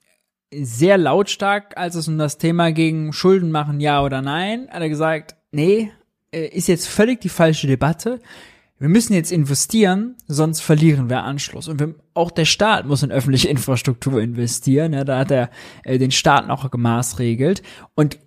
[0.63, 4.89] sehr lautstark, als es um das Thema ging, Schulden machen, ja oder nein, hat er
[4.89, 6.04] gesagt, nee, äh,
[6.35, 8.21] ist jetzt völlig die falsche Debatte.
[8.79, 11.69] Wir müssen jetzt investieren, sonst verlieren wir Anschluss.
[11.69, 14.93] Und wir, auch der Staat muss in öffentliche Infrastruktur investieren.
[14.93, 15.51] Ja, da hat er
[15.85, 17.63] äh, den Staat noch gemaßregelt.
[17.95, 18.19] Und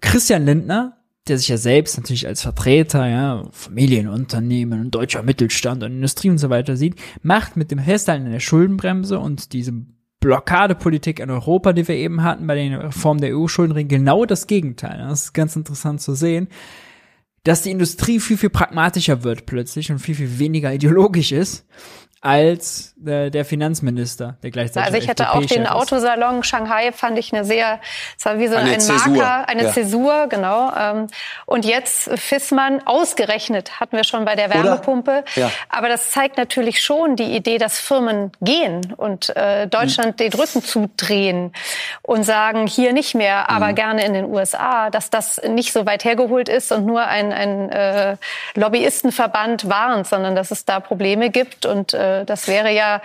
[0.00, 6.30] Christian Lindner, der sich ja selbst natürlich als Vertreter, ja, Familienunternehmen, deutscher Mittelstand und Industrie
[6.30, 11.72] und so weiter sieht, macht mit dem Festhalten der Schuldenbremse und diesem Blockadepolitik in Europa,
[11.72, 14.98] die wir eben hatten bei den Reformen der EU-Schuldenregeln, genau das Gegenteil.
[14.98, 16.48] Das ist ganz interessant zu sehen
[17.44, 21.66] dass die Industrie viel, viel pragmatischer wird plötzlich und viel, viel weniger ideologisch ist.
[22.24, 27.34] Als äh, der Finanzminister, der gleichzeitig Also ich hätte auch den Autosalon Shanghai fand ich
[27.34, 27.80] eine sehr,
[28.16, 29.08] es war wie so eine ein Zäsur.
[29.08, 29.72] Marker, eine ja.
[29.72, 30.72] Zäsur, genau.
[30.78, 31.08] Ähm,
[31.46, 35.24] und jetzt Fissmann ausgerechnet hatten wir schon bei der Wärmepumpe.
[35.34, 35.50] Ja.
[35.68, 40.16] Aber das zeigt natürlich schon die Idee, dass Firmen gehen und äh, Deutschland mhm.
[40.18, 41.52] den Rücken zudrehen
[42.02, 43.74] und sagen hier nicht mehr, aber mhm.
[43.74, 47.68] gerne in den USA, dass das nicht so weit hergeholt ist und nur ein, ein
[47.70, 48.16] äh,
[48.54, 53.02] Lobbyistenverband warnt, sondern dass es da Probleme gibt und äh, das wäre ja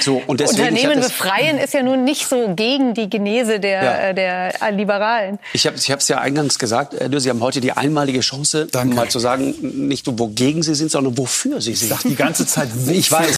[0.00, 4.08] so, und deswegen, Unternehmen befreien ist ja nun nicht so gegen die Genese der, ja.
[4.08, 5.38] Äh, der Liberalen.
[5.52, 8.96] Ich habe es ja eingangs gesagt, Sie haben heute die einmalige Chance, Danke.
[8.96, 9.54] mal zu sagen,
[9.86, 11.90] nicht nur wogegen Sie sind, sondern wofür Sie sind.
[11.90, 13.36] Ich sage die ganze Zeit, ich weiß.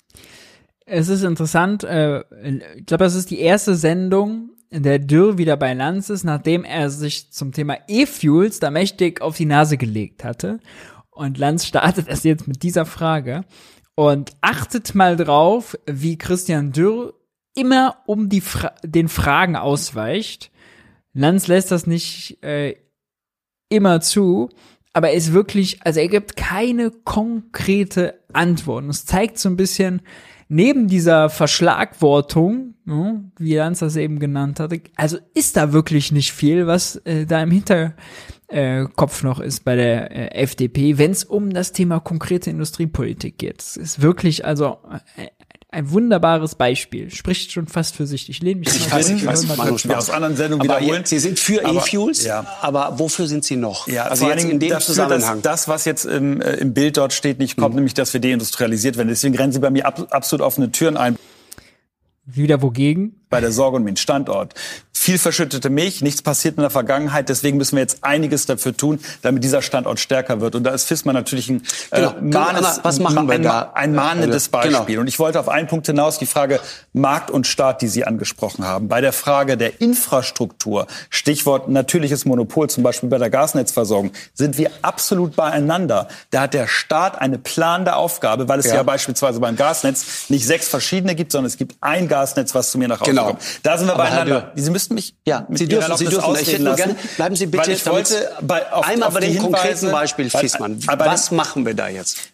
[0.86, 5.56] Es ist interessant, äh, ich glaube, das ist die erste Sendung, in der Dürr wieder
[5.56, 10.24] bei Lanz ist, nachdem er sich zum Thema E-Fuels da mächtig auf die Nase gelegt
[10.24, 10.60] hatte.
[11.10, 13.44] Und Lanz startet es jetzt mit dieser Frage.
[13.96, 17.14] Und achtet mal drauf, wie Christian Dürr
[17.54, 20.50] immer um die Fra den Fragen ausweicht.
[21.12, 22.74] Lanz lässt das nicht äh,
[23.68, 24.50] immer zu,
[24.92, 28.84] aber er ist wirklich, also er gibt keine konkrete Antwort.
[28.84, 30.02] Und es zeigt so ein bisschen,
[30.48, 36.32] neben dieser Verschlagwortung, ne, wie Lanz das eben genannt hatte, also ist da wirklich nicht
[36.32, 37.94] viel, was äh, da im Hintergrund
[38.48, 43.38] äh, Kopf noch ist bei der äh, FDP, wenn es um das Thema konkrete Industriepolitik
[43.38, 43.62] geht.
[43.62, 44.78] Es ist wirklich also
[45.16, 45.28] äh,
[45.74, 47.10] ein wunderbares Beispiel.
[47.10, 48.28] Spricht schon fast für sich.
[48.28, 51.04] Ich lehne mich ich weiß, ich weiß, Manu aus anderen Sendungen aber wiederholen.
[51.04, 52.46] Sie sind für E-Fuels, ja.
[52.60, 53.88] aber wofür sind Sie noch?
[53.88, 55.42] Ja, also jetzt in dem dafür, Zusammenhang.
[55.42, 57.80] Das, was jetzt im, äh, im Bild dort steht, nicht kommt, mhm.
[57.80, 59.08] nämlich, dass wir deindustrialisiert werden.
[59.08, 61.16] Deswegen rennen Sie bei mir ab, absolut offene Türen ein.
[62.24, 63.23] Wieder wogegen?
[63.30, 64.54] Bei der Sorge um den Standort.
[64.92, 67.28] Viel verschüttete Milch, nichts passiert in der Vergangenheit.
[67.28, 70.54] Deswegen müssen wir jetzt einiges dafür tun, damit dieser Standort stärker wird.
[70.54, 72.14] Und da ist FISMA natürlich ein, äh, genau.
[72.38, 73.72] mahnes, was machen wir ein, da?
[73.74, 74.62] ein mahnendes genau.
[74.62, 74.86] Beispiel.
[74.86, 75.00] Genau.
[75.00, 76.60] Und ich wollte auf einen Punkt hinaus, die Frage
[76.92, 78.88] Markt und Staat, die Sie angesprochen haben.
[78.88, 84.70] Bei der Frage der Infrastruktur, Stichwort natürliches Monopol, zum Beispiel bei der Gasnetzversorgung, sind wir
[84.82, 86.08] absolut beieinander.
[86.30, 90.46] Da hat der Staat eine planende Aufgabe, weil es ja, ja beispielsweise beim Gasnetz nicht
[90.46, 93.23] sechs verschiedene gibt, sondern es gibt ein Gasnetz, was zu mir nach Hause genau.
[93.26, 93.42] Kommt.
[93.62, 94.52] Da sind wir Aber beieinander.
[94.54, 96.36] Sie müssten mich ja, Sie dürfen, Sie dürfen.
[96.40, 99.38] Ich hätte nur gerne, bleiben Sie bitte ich wollte bei, auf, einmal auf bei dem
[99.38, 100.78] konkreten Beispiel Fiesmann.
[100.86, 102.33] Was machen wir da jetzt?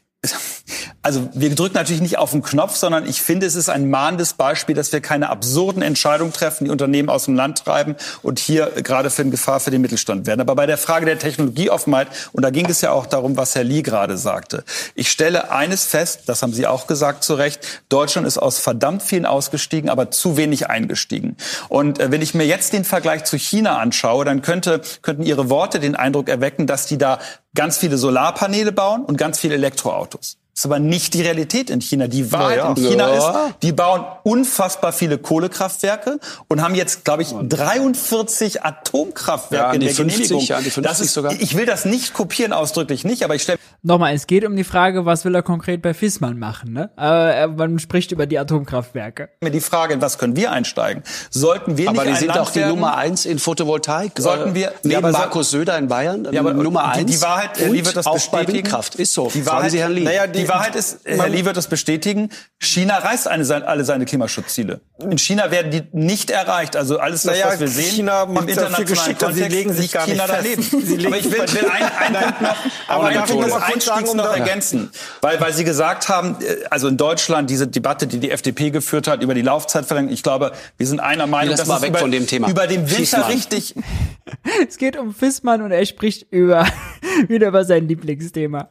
[1.03, 4.35] Also wir drücken natürlich nicht auf den Knopf, sondern ich finde, es ist ein mahnendes
[4.35, 8.71] Beispiel, dass wir keine absurden Entscheidungen treffen, die Unternehmen aus dem Land treiben und hier
[8.83, 10.43] gerade für eine Gefahr für den Mittelstand werden.
[10.43, 13.65] Aber bei der Frage der Technologieoffenheit, und da ging es ja auch darum, was Herr
[13.65, 14.63] Lee gerade sagte,
[14.95, 19.03] ich stelle eines fest, das haben Sie auch gesagt zu Recht, Deutschland ist aus verdammt
[19.03, 21.39] vielen ausgestiegen, aber zu wenig eingestiegen.
[21.71, 25.49] Und äh, wenn ich mir jetzt den Vergleich zu China anschaue, dann könnte, könnten Ihre
[25.49, 27.21] Worte den Eindruck erwecken, dass die da
[27.55, 30.40] ganz viele Solarpaneele bauen und ganz viele Elektroautos.
[30.61, 32.07] Das ist aber nicht die Realität in China.
[32.07, 32.69] Die Wahrheit ja.
[32.69, 33.47] in China ja.
[33.47, 39.81] ist, die bauen unfassbar viele Kohlekraftwerke und haben jetzt, glaube ich, 43 Atomkraftwerke ja, in
[39.81, 40.47] der 50, Genehmigung.
[40.47, 41.33] Ja, die 50 das ist, sogar.
[41.33, 43.59] Ich will das nicht kopieren, ausdrücklich nicht, aber ich stelle...
[43.83, 46.91] Nochmal, es geht um die Frage, was will er konkret bei Fissmann machen, ne?
[46.99, 49.31] Aber man spricht über die Atomkraftwerke.
[49.41, 51.03] Mir die Frage, was können wir einsteigen?
[51.31, 54.13] Sollten wir aber nicht Aber die sind Land auch die Nummer eins in Photovoltaik.
[54.19, 54.75] Sollten wir...
[54.83, 57.11] Neben ja, Markus Söder in Bayern, ja, aber Nummer eins.
[57.11, 58.47] Die Wahrheit, Herr Lee wird das auch bestätigen.
[58.47, 59.31] bei Windkraft, ist so.
[59.33, 60.05] Die Wahrheit, Sie Herrn Lee.
[60.05, 64.05] Naja, die, die Wahrheit ist, Herr Lee wird das bestätigen, China reißt eine, alle seine
[64.05, 64.81] Klimaschutzziele.
[64.99, 66.77] In China werden die nicht erreicht.
[66.77, 69.93] Also alles das, naja, was wir sehen China macht im internationalen Kontext, sie legen sich
[69.93, 70.63] gar China nicht daneben.
[70.63, 72.57] Sie aber ich will, will einen, einen Punkt noch,
[72.89, 74.91] aber einen Punkt noch Einstiegs noch ergänzen.
[75.21, 79.09] Weil, weil Sie gesagt haben, äh, also in Deutschland diese Debatte, die die FDP geführt
[79.09, 82.01] hat über die Laufzeitverlängerung, ich glaube, wir sind einer Meinung, dass es über,
[82.49, 83.75] über den Winter richtig...
[84.69, 86.67] es geht um Fissmann und er spricht über,
[87.29, 88.71] wieder über sein Lieblingsthema.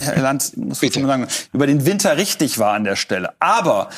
[0.00, 3.34] Herr Lanz, muss ich sagen, über den Winter richtig war an der Stelle.
[3.40, 3.88] Aber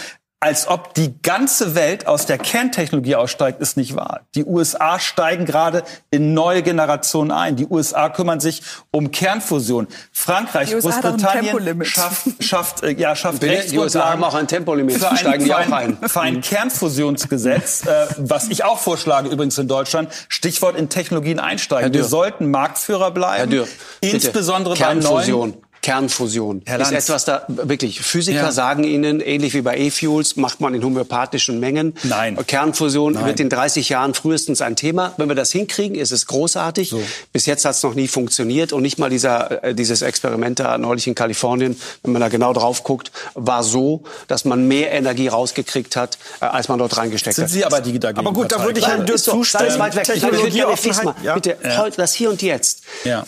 [0.44, 4.20] als ob die ganze Welt aus der Kerntechnologie aussteigt, ist nicht wahr.
[4.34, 7.56] Die USA steigen gerade in neue Generationen ein.
[7.56, 8.60] Die USA kümmern sich
[8.90, 9.88] um Kernfusion.
[10.12, 14.98] Frankreich, Großbritannien schafft, schafft, äh, ja, schafft Die USA haben auch ein Tempolimit.
[14.98, 15.96] Für ein, steigen die auch ein.
[16.06, 21.94] Für ein Kernfusionsgesetz, äh, was ich auch vorschlage übrigens in Deutschland, Stichwort in Technologien einsteigen.
[21.94, 23.68] Wir sollten Marktführer bleiben, Herr Dürr,
[24.02, 25.54] insbesondere bei neuen
[25.84, 28.00] Kernfusion Herr ist etwas da wirklich.
[28.00, 28.52] Physiker ja.
[28.52, 31.92] sagen Ihnen, ähnlich wie bei E-Fuels, macht man in homöopathischen Mengen.
[32.04, 32.38] Nein.
[32.46, 33.26] Kernfusion Nein.
[33.26, 35.12] wird in 30 Jahren frühestens ein Thema.
[35.18, 36.88] Wenn wir das hinkriegen, ist es großartig.
[36.88, 37.02] So.
[37.34, 40.78] Bis jetzt hat es noch nie funktioniert und nicht mal dieser, äh, dieses Experiment da
[40.78, 45.28] neulich in Kalifornien, wenn man da genau drauf guckt, war so, dass man mehr Energie
[45.28, 47.50] rausgekriegt hat, äh, als man dort reingesteckt Sind hat.
[47.50, 49.66] Sie aber die dagegen Aber gut, da würde ich Herrn Dürr zustimmen.
[49.68, 50.04] Das weit weg.
[50.04, 51.34] Technologie ich ja.
[51.34, 51.90] Bitte, ja.
[51.90, 52.84] das hier und jetzt.
[53.04, 53.26] Ja.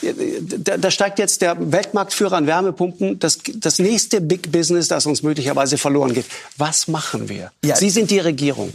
[0.57, 5.23] Da, da steigt jetzt der Weltmarktführer an Wärmepumpen das, das nächste Big Business, das uns
[5.23, 6.27] möglicherweise verloren geht.
[6.57, 7.51] Was machen wir?
[7.65, 8.73] Ja, Sie sind die Regierung.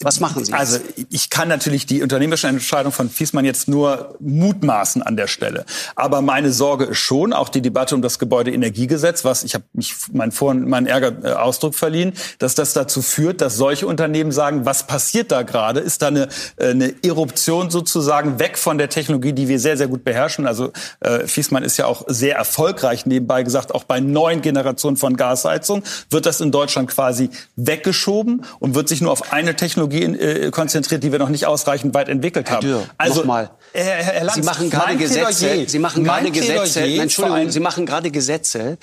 [0.00, 0.52] Was machen Sie?
[0.52, 0.78] Also
[1.10, 5.64] ich kann natürlich die unternehmerische Entscheidung von Fiesmann jetzt nur mutmaßen an der Stelle.
[5.94, 9.94] Aber meine Sorge ist schon, auch die Debatte um das Gebäudeenergiegesetz, was ich habe mich
[10.12, 14.64] meinen Vor meinen Ärger äh, Ausdruck verliehen, dass das dazu führt, dass solche Unternehmen sagen,
[14.64, 15.80] was passiert da gerade?
[15.80, 19.88] Ist da eine, äh, eine Eruption sozusagen weg von der Technologie, die wir sehr, sehr
[19.88, 20.46] gut beherrschen?
[20.46, 25.16] Also äh, Fiesmann ist ja auch sehr erfolgreich, nebenbei gesagt, auch bei neuen Generationen von
[25.16, 25.82] Gasheizung.
[26.08, 31.02] Wird das in Deutschland quasi weggeschoben und wird sich nur auf eine Technologie äh, konzentriert,
[31.02, 32.66] die wir noch nicht ausreichend weit entwickelt haben?
[32.66, 33.50] Dürr, also, mal.
[33.72, 38.10] Herr, Herr Lanz, Sie machen gerade Gesetze, Sie machen gerade Gesetze, Entschuldigung, Sie machen gerade
[38.10, 38.78] Gesetze,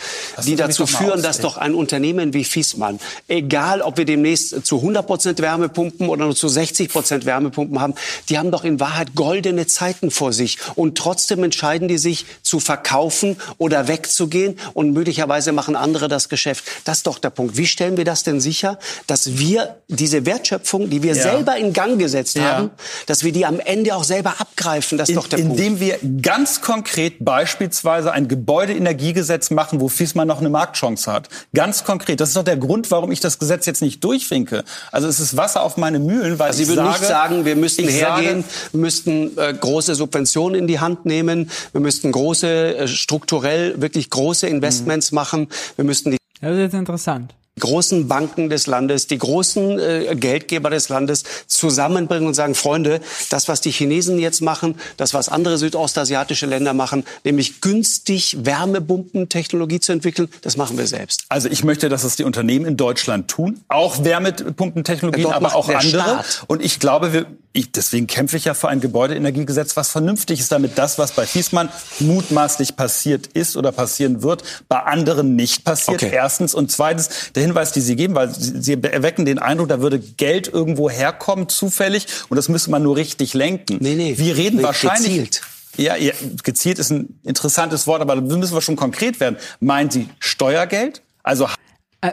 [0.45, 5.05] die dazu führen, dass doch ein Unternehmen wie Fiesmann, egal ob wir demnächst zu 100
[5.05, 7.95] Prozent Wärmepumpen oder nur zu 60 Prozent Wärmepumpen haben,
[8.29, 10.57] die haben doch in Wahrheit goldene Zeiten vor sich.
[10.75, 16.63] Und trotzdem entscheiden die sich zu verkaufen oder wegzugehen und möglicherweise machen andere das Geschäft.
[16.85, 17.57] Das ist doch der Punkt.
[17.57, 21.23] Wie stellen wir das denn sicher, dass wir diese Wertschöpfung, die wir ja.
[21.23, 22.43] selber in Gang gesetzt ja.
[22.43, 22.71] haben,
[23.05, 24.76] dass wir die am Ende auch selber abgreifen?
[24.81, 25.59] Das ist in, doch der Punkt.
[25.59, 31.29] Indem wir ganz konkret beispielsweise ein Gebäudeenergiegesetz machen, wo FISMA noch eine Marktchance hat.
[31.53, 32.19] Ganz konkret.
[32.19, 34.63] Das ist doch der Grund, warum ich das Gesetz jetzt nicht durchwinke.
[34.91, 37.55] Also es ist Wasser auf meine Mühlen, weil also Sie würden sage, nicht sagen, wir
[37.55, 42.87] müssten hergehen, wir müssten äh, große Subventionen in die Hand nehmen, wir müssten große, äh,
[42.87, 45.15] strukturell wirklich große Investments mhm.
[45.15, 50.15] machen, wir müssten die das ist jetzt interessant großen Banken des Landes, die großen äh,
[50.15, 55.29] Geldgeber des Landes zusammenbringen und sagen, Freunde, das, was die Chinesen jetzt machen, das, was
[55.29, 61.25] andere südostasiatische Länder machen, nämlich günstig Wärmepumpentechnologie zu entwickeln, das machen wir selbst.
[61.29, 65.87] Also ich möchte, dass es die Unternehmen in Deutschland tun, auch Wärmepumpentechnologien, aber auch andere.
[65.87, 66.43] Staat.
[66.47, 67.25] Und ich glaube, wir,
[67.57, 71.25] ich, deswegen kämpfe ich ja für ein Gebäudeenergiegesetz, was vernünftig ist, damit das, was bei
[71.25, 71.69] Fiesmann
[71.99, 76.03] mutmaßlich passiert ist oder passieren wird, bei anderen nicht passiert.
[76.03, 76.13] Okay.
[76.13, 79.81] Erstens und zweitens der Hinweis, die Sie geben, weil Sie, Sie erwecken den Eindruck, da
[79.81, 83.77] würde Geld irgendwo herkommen zufällig und das müsste man nur richtig lenken.
[83.79, 84.17] Nee, nee.
[84.17, 85.41] Wir reden wahrscheinlich gezielt.
[85.77, 86.13] Ja, ja,
[86.43, 89.37] gezielt ist ein interessantes Wort, aber da müssen wir schon konkret werden.
[89.59, 91.01] Meinen Sie Steuergeld?
[91.23, 91.47] Also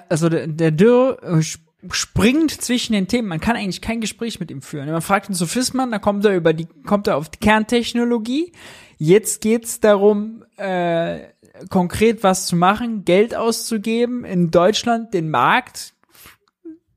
[0.08, 1.42] also der, der Dürr äh,
[1.90, 3.28] springt zwischen den Themen.
[3.28, 4.90] Man kann eigentlich kein Gespräch mit ihm führen.
[4.90, 8.52] Man fragt ihn zu Fissmann, da kommt er über die, kommt er auf die Kerntechnologie.
[8.98, 11.20] Jetzt geht's darum, äh,
[11.70, 15.94] konkret was zu machen, Geld auszugeben, in Deutschland den Markt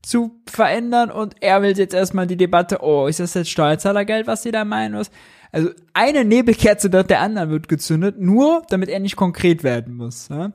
[0.02, 4.42] zu verändern und er will jetzt erstmal die Debatte, oh, ist das jetzt Steuerzahlergeld, was
[4.42, 4.94] sie da meinen?
[4.94, 5.10] Was?
[5.52, 10.28] Also eine Nebelkerze dort der anderen wird gezündet, nur damit er nicht konkret werden muss.
[10.28, 10.52] Ja?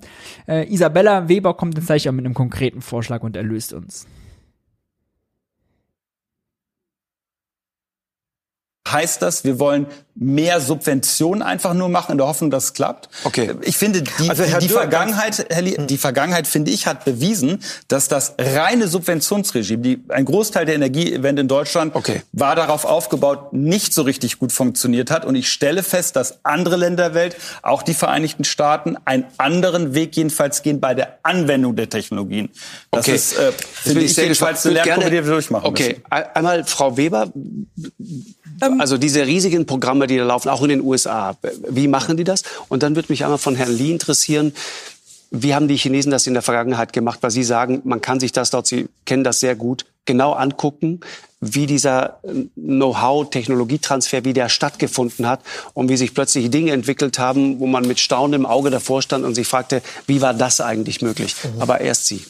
[0.47, 4.07] Äh, Isabella Weber kommt jetzt gleich auch mit einem konkreten Vorschlag und erlöst uns.
[8.93, 13.09] Heißt das, wir wollen mehr Subventionen einfach nur machen in der Hoffnung, dass es klappt.
[13.23, 13.51] Okay.
[13.61, 17.59] Ich finde, die, also die, die Vergangenheit, Herr Lie, die Vergangenheit, finde ich, hat bewiesen,
[17.87, 22.21] dass das reine Subventionsregime, die, ein Großteil der Energiewende in Deutschland okay.
[22.31, 25.25] war darauf aufgebaut, nicht so richtig gut funktioniert hat.
[25.25, 29.95] Und ich stelle fest, dass andere Länder der Welt, auch die Vereinigten Staaten, einen anderen
[29.95, 32.49] Weg jedenfalls gehen bei der Anwendung der Technologien.
[32.91, 33.15] Das okay.
[33.15, 36.27] ist, äh, finde ich, jedenfalls eine Lernkurve, die wir durchmachen Okay, müssen.
[36.35, 37.31] einmal Frau Weber,
[38.79, 41.37] also diese riesigen Programme, die da laufen, auch in den USA,
[41.69, 42.43] wie machen die das?
[42.69, 44.53] Und dann würde mich einmal von Herrn Lee interessieren,
[45.31, 47.19] wie haben die Chinesen das in der Vergangenheit gemacht?
[47.21, 50.99] Weil Sie sagen, man kann sich das dort, Sie kennen das sehr gut, genau angucken,
[51.43, 52.19] wie dieser
[52.55, 55.41] Know-how, Technologietransfer, wie der stattgefunden hat
[55.73, 59.35] und wie sich plötzlich Dinge entwickelt haben, wo man mit staunendem Auge davor stand und
[59.35, 61.35] sich fragte, wie war das eigentlich möglich?
[61.43, 61.61] Mhm.
[61.61, 62.25] Aber erst Sie.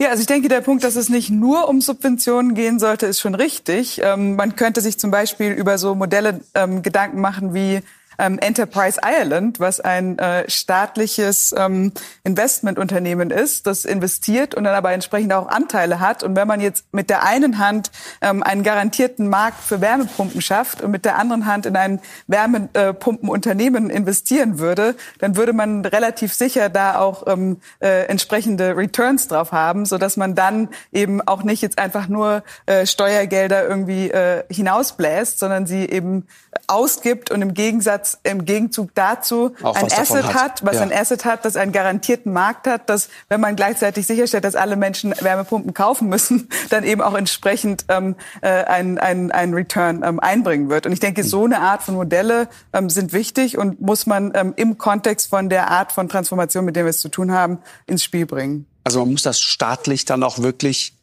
[0.00, 3.20] Ja, also ich denke, der Punkt, dass es nicht nur um Subventionen gehen sollte, ist
[3.20, 4.00] schon richtig.
[4.02, 7.80] Ähm, man könnte sich zum Beispiel über so Modelle ähm, Gedanken machen wie
[8.18, 11.92] ähm, Enterprise Ireland, was ein äh, staatliches ähm,
[12.24, 16.22] Investmentunternehmen ist, das investiert und dann aber entsprechend auch Anteile hat.
[16.22, 20.82] Und wenn man jetzt mit der einen Hand ähm, einen garantierten Markt für Wärmepumpen schafft
[20.82, 26.68] und mit der anderen Hand in ein Wärmepumpenunternehmen investieren würde, dann würde man relativ sicher
[26.68, 31.62] da auch ähm, äh, entsprechende Returns drauf haben, so dass man dann eben auch nicht
[31.62, 36.26] jetzt einfach nur äh, Steuergelder irgendwie äh, hinausbläst, sondern sie eben
[36.66, 40.82] ausgibt und im Gegensatz, im Gegenzug dazu Auch ein Asset hat, hat was ja.
[40.82, 44.76] ein Asset hat, das einen garantierten Markt hat, dass wenn man gleichzeitig sicherstellt, dass alle
[44.76, 50.20] Menschen Wärmepumpen kaufen müssen, dann eben auch entsprechend ähm, äh, ein, ein, ein Return ähm,
[50.20, 50.86] einbringen wird.
[50.86, 54.52] Und ich denke, so eine Art von Modelle ähm, sind wichtig und muss man ähm,
[54.56, 58.02] im Kontext von der Art von Transformation, mit der wir es zu tun haben, ins
[58.02, 58.66] Spiel bringen.
[58.84, 60.94] Also man muss das staatlich dann auch wirklich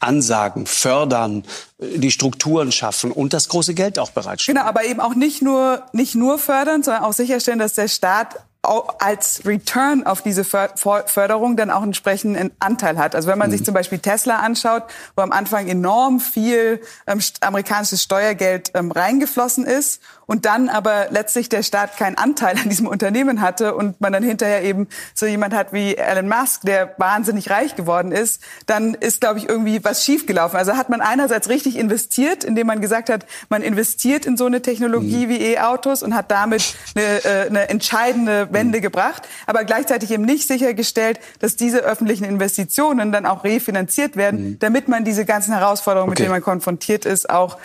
[0.00, 1.44] ansagen, fördern,
[1.78, 4.56] die Strukturen schaffen und das große Geld auch bereitstellen.
[4.56, 8.36] Genau, aber eben auch nicht nur, nicht nur fördern, sondern auch sicherstellen, dass der Staat
[8.62, 13.14] als Return auf diese Förderung dann auch entsprechend einen Anteil hat.
[13.14, 13.52] Also wenn man mhm.
[13.52, 14.82] sich zum Beispiel Tesla anschaut,
[15.16, 21.48] wo am Anfang enorm viel ähm, amerikanisches Steuergeld ähm, reingeflossen ist und dann aber letztlich
[21.48, 25.54] der Staat keinen Anteil an diesem Unternehmen hatte und man dann hinterher eben so jemand
[25.54, 30.04] hat wie Elon Musk, der wahnsinnig reich geworden ist, dann ist, glaube ich, irgendwie was
[30.04, 30.58] schiefgelaufen.
[30.58, 34.60] Also hat man einerseits richtig investiert, indem man gesagt hat, man investiert in so eine
[34.60, 35.30] Technologie mhm.
[35.30, 38.82] wie E-Autos und hat damit eine, äh, eine entscheidende Wende mhm.
[38.82, 44.58] gebracht, aber gleichzeitig eben nicht sichergestellt, dass diese öffentlichen Investitionen dann auch refinanziert werden, mhm.
[44.58, 46.22] damit man diese ganzen Herausforderungen, okay.
[46.22, 47.56] mit denen man konfrontiert ist, auch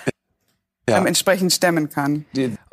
[0.90, 0.98] ja.
[0.98, 2.26] ähm, entsprechend stemmen kann.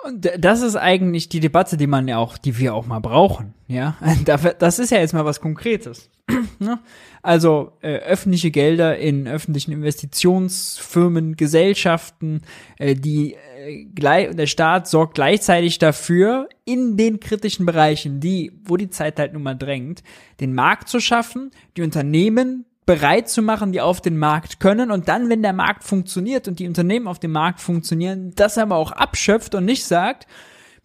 [0.04, 3.54] Und das ist eigentlich die Debatte, die man ja auch, die wir auch mal brauchen.
[3.68, 3.96] Ja,
[4.58, 6.10] das ist ja jetzt mal was Konkretes.
[6.58, 6.78] Ne?
[7.22, 12.42] Also äh, öffentliche Gelder in öffentlichen Investitionsfirmen, Gesellschaften,
[12.76, 18.90] äh, die äh, der Staat sorgt gleichzeitig dafür, in den kritischen Bereichen, die, wo die
[18.90, 20.02] Zeit halt nun mal drängt,
[20.40, 25.08] den Markt zu schaffen, die Unternehmen bereit zu machen, die auf den Markt können und
[25.08, 28.92] dann, wenn der Markt funktioniert und die Unternehmen auf dem Markt funktionieren, das aber auch
[28.92, 30.26] abschöpft und nicht sagt,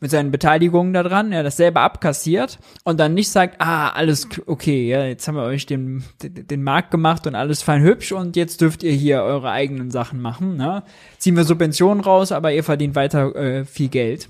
[0.01, 4.87] mit seinen Beteiligungen daran, ja, das selber abkassiert und dann nicht sagt, ah, alles okay,
[4.87, 8.61] ja, jetzt haben wir euch den, den Markt gemacht und alles fein hübsch und jetzt
[8.61, 10.83] dürft ihr hier eure eigenen Sachen machen, ne?
[11.17, 14.29] Ziehen wir Subventionen raus, aber ihr verdient weiter äh, viel Geld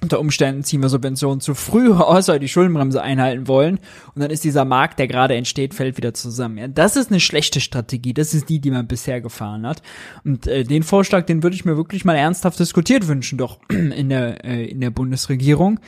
[0.00, 3.78] unter Umständen ziehen wir Subventionen zu früh raus, weil die Schuldenbremse einhalten wollen.
[4.14, 6.58] Und dann ist dieser Markt, der gerade entsteht, fällt wieder zusammen.
[6.58, 8.14] Ja, das ist eine schlechte Strategie.
[8.14, 9.82] Das ist die, die man bisher gefahren hat.
[10.24, 14.08] Und äh, den Vorschlag, den würde ich mir wirklich mal ernsthaft diskutiert wünschen, doch in
[14.08, 15.80] der, äh, in der Bundesregierung.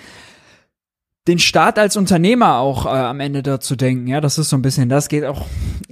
[1.27, 4.63] Den Staat als Unternehmer auch äh, am Ende dazu denken, ja, das ist so ein
[4.63, 5.47] bisschen, das geht auch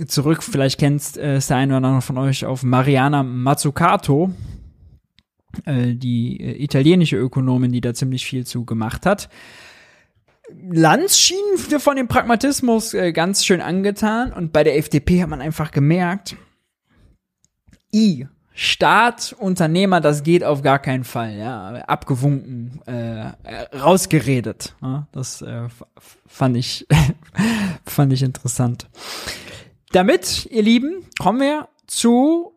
[0.07, 4.31] zurück, vielleicht kennt äh, der eine oder andere von euch auf Mariana Mazzucato,
[5.67, 9.29] die äh, italienische Ökonomin, die da ziemlich viel zu gemacht hat.
[10.71, 15.41] Lanz schien von dem Pragmatismus äh, ganz schön angetan und bei der FDP hat man
[15.41, 16.37] einfach gemerkt,
[17.95, 23.33] I, Staat, Unternehmer, das geht auf gar keinen Fall, ja, abgewunken, äh,
[23.75, 24.75] rausgeredet.
[24.83, 25.69] Ja, das äh,
[26.27, 26.87] fand ich
[27.87, 28.89] fand ich interessant.
[29.93, 32.53] Damit, ihr Lieben, kommen wir zu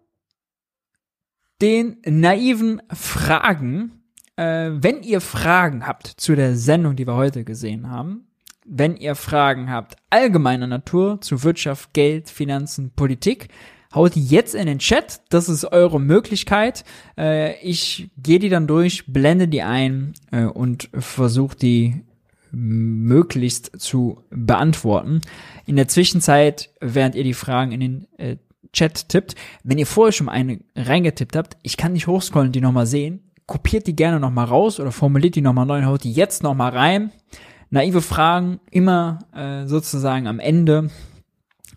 [1.62, 4.04] den naiven Fragen.
[4.36, 8.28] Äh, wenn ihr Fragen habt zu der Sendung, die wir heute gesehen haben,
[8.66, 13.50] wenn ihr Fragen habt allgemeiner Natur zu Wirtschaft, Geld, Finanzen, Politik,
[13.94, 15.22] haut die jetzt in den Chat.
[15.30, 16.84] Das ist eure Möglichkeit.
[17.18, 22.04] Äh, ich gehe die dann durch, blende die ein äh, und versuche die
[22.52, 25.22] möglichst zu beantworten.
[25.66, 28.38] In der Zwischenzeit, während ihr die Fragen in den äh,
[28.76, 29.36] Chat tippt.
[29.64, 33.32] Wenn ihr vorher schon eine reingetippt habt, ich kann nicht hochscrollen, die nochmal sehen.
[33.48, 36.72] Kopiert die gerne nochmal raus oder formuliert die nochmal neu und haut die jetzt nochmal
[36.72, 37.12] rein.
[37.70, 40.90] Naive Fragen immer äh, sozusagen am Ende.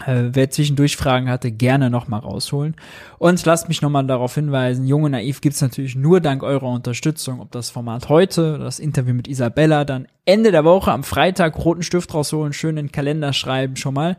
[0.06, 2.76] Äh, wer zwischendurch Fragen hatte, gerne nochmal rausholen.
[3.18, 7.40] Und lasst mich nochmal darauf hinweisen, Junge Naiv gibt's natürlich nur dank eurer Unterstützung.
[7.40, 11.82] Ob das Format heute, das Interview mit Isabella, dann Ende der Woche am Freitag roten
[11.82, 14.16] Stift rausholen, schön in den Kalender schreiben schon mal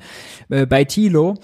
[0.49, 1.35] äh, bei Tilo.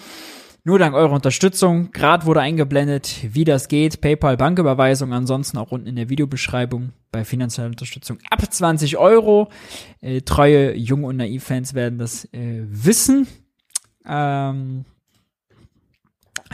[0.67, 1.91] Nur dank eurer Unterstützung.
[1.91, 4.01] Gerade wurde eingeblendet, wie das geht.
[4.01, 5.13] PayPal Banküberweisung.
[5.13, 9.49] Ansonsten auch unten in der Videobeschreibung bei finanzieller Unterstützung ab 20 Euro.
[10.01, 13.27] Äh, treue Jung- und Naiv-Fans werden das äh, wissen.
[14.07, 14.85] Ähm,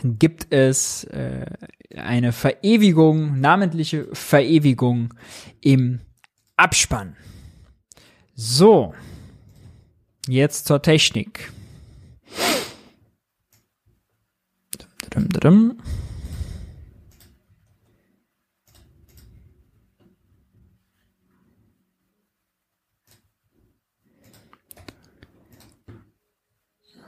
[0.04, 1.46] gibt es äh,
[1.96, 5.14] eine Verewigung, namentliche Verewigung
[5.62, 6.02] im
[6.58, 7.16] Abspann.
[8.36, 8.94] So,
[10.28, 11.54] jetzt zur Technik.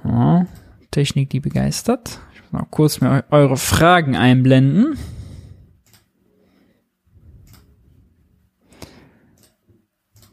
[0.04, 0.46] Ja,
[0.92, 2.20] Technik, die begeistert.
[2.34, 4.98] Ich muss mal kurz mir eure Fragen einblenden.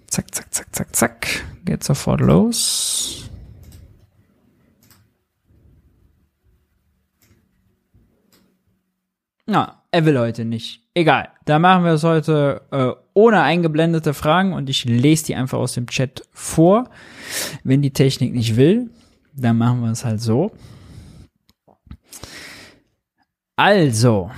[0.09, 1.45] Zack, zack, zack, zack, zack.
[1.65, 3.30] Geht sofort los.
[9.51, 10.81] Na, er will heute nicht.
[10.95, 11.31] Egal.
[11.45, 15.73] Da machen wir es heute äh, ohne eingeblendete Fragen und ich lese die einfach aus
[15.73, 16.89] dem Chat vor.
[17.65, 18.91] Wenn die Technik nicht will,
[19.35, 20.53] dann machen wir es halt so.
[23.57, 24.31] Also.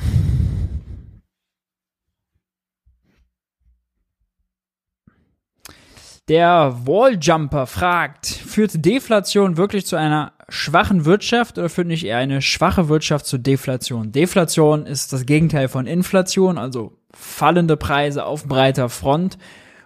[6.26, 12.42] Der Walljumper fragt, führt Deflation wirklich zu einer schwachen Wirtschaft oder führt nicht eher eine
[12.42, 14.12] schwache Wirtschaft zu Deflation?
[14.12, 19.38] Deflation ist das Gegenteil von Inflation, also fallende Preise auf breiter Front.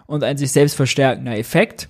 [0.05, 1.89] und ein sich selbst verstärkender Effekt.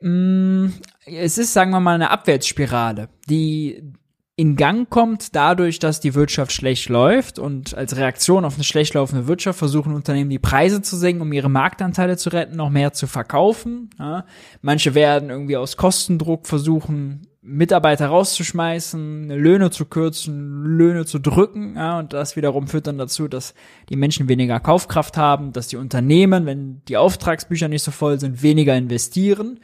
[0.00, 0.68] Mm,
[1.04, 3.92] es ist, sagen wir mal, eine Abwärtsspirale, die
[4.34, 8.94] in Gang kommt dadurch, dass die Wirtschaft schlecht läuft und als Reaktion auf eine schlecht
[8.94, 12.92] laufende Wirtschaft versuchen Unternehmen die Preise zu senken, um ihre Marktanteile zu retten, noch mehr
[12.92, 13.90] zu verkaufen.
[13.98, 14.24] Ja.
[14.62, 21.98] Manche werden irgendwie aus Kostendruck versuchen, Mitarbeiter rauszuschmeißen, Löhne zu kürzen, Löhne zu drücken, ja,
[21.98, 23.54] und das wiederum führt dann dazu, dass
[23.88, 28.42] die Menschen weniger Kaufkraft haben, dass die Unternehmen, wenn die Auftragsbücher nicht so voll sind,
[28.42, 29.60] weniger investieren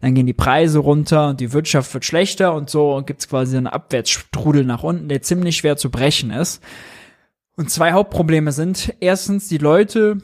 [0.00, 3.66] dann gehen die Preise runter und die Wirtschaft wird schlechter und so gibt's quasi einen
[3.66, 6.62] Abwärtsstrudel nach unten, der ziemlich schwer zu brechen ist.
[7.56, 10.18] Und zwei Hauptprobleme sind, erstens, die Leute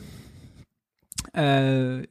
[1.34, 2.02] äh,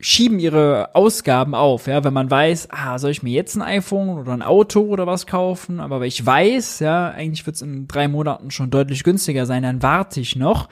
[0.00, 4.10] schieben ihre Ausgaben auf, ja, wenn man weiß, ah, soll ich mir jetzt ein iPhone
[4.10, 8.50] oder ein Auto oder was kaufen, aber ich weiß, ja, eigentlich wird's in drei Monaten
[8.50, 10.68] schon deutlich günstiger sein, dann warte ich noch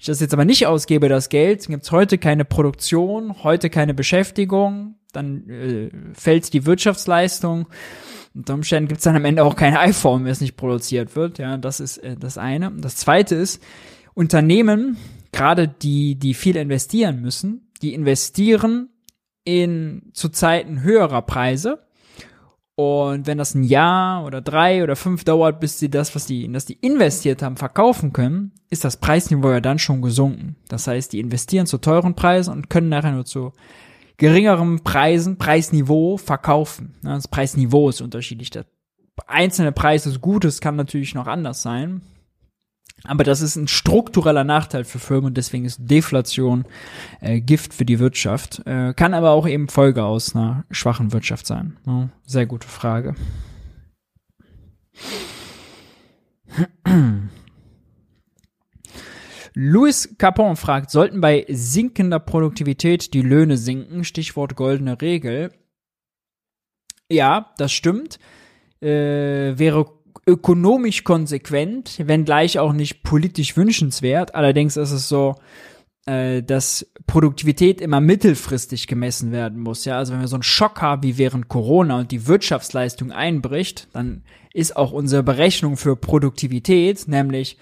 [0.00, 4.94] ich das jetzt aber nicht ausgebe, das Geld, gibt's heute keine Produktion, heute keine Beschäftigung,
[5.12, 7.66] dann äh, fällt die Wirtschaftsleistung.
[8.34, 11.36] Unter Umständen gibt's dann am Ende auch kein iPhone, wenn es nicht produziert wird.
[11.36, 12.72] Ja, das ist äh, das eine.
[12.78, 13.62] Das zweite ist,
[14.14, 14.96] Unternehmen,
[15.32, 18.90] gerade die, die viel investieren müssen, die investieren
[19.44, 21.86] in zu Zeiten höherer Preise
[22.80, 26.50] und wenn das ein Jahr oder drei oder fünf dauert, bis sie das, was die,
[26.50, 30.56] das die investiert haben, verkaufen können, ist das Preisniveau ja dann schon gesunken.
[30.68, 33.52] Das heißt, die investieren zu teuren Preisen und können nachher nur zu
[34.16, 36.94] geringerem Preisen, Preisniveau verkaufen.
[37.02, 38.48] Das Preisniveau ist unterschiedlich.
[38.48, 38.64] Der
[39.26, 42.00] einzelne Preis des Gutes kann natürlich noch anders sein.
[43.04, 46.66] Aber das ist ein struktureller Nachteil für Firmen deswegen ist Deflation
[47.20, 48.62] äh, Gift für die Wirtschaft.
[48.66, 51.78] Äh, kann aber auch eben Folge aus einer schwachen Wirtschaft sein.
[51.86, 53.14] Ja, sehr gute Frage.
[59.54, 64.04] Louis Capon fragt, sollten bei sinkender Produktivität die Löhne sinken?
[64.04, 65.52] Stichwort goldene Regel.
[67.10, 68.18] Ja, das stimmt.
[68.80, 74.34] Äh, wäre ökonomisch konsequent, wenngleich auch nicht politisch wünschenswert.
[74.34, 75.36] Allerdings ist es so,
[76.06, 79.84] äh, dass Produktivität immer mittelfristig gemessen werden muss.
[79.84, 83.88] Ja, also wenn wir so einen Schock haben wie während Corona und die Wirtschaftsleistung einbricht,
[83.92, 84.22] dann
[84.52, 87.58] ist auch unsere Berechnung für Produktivität, nämlich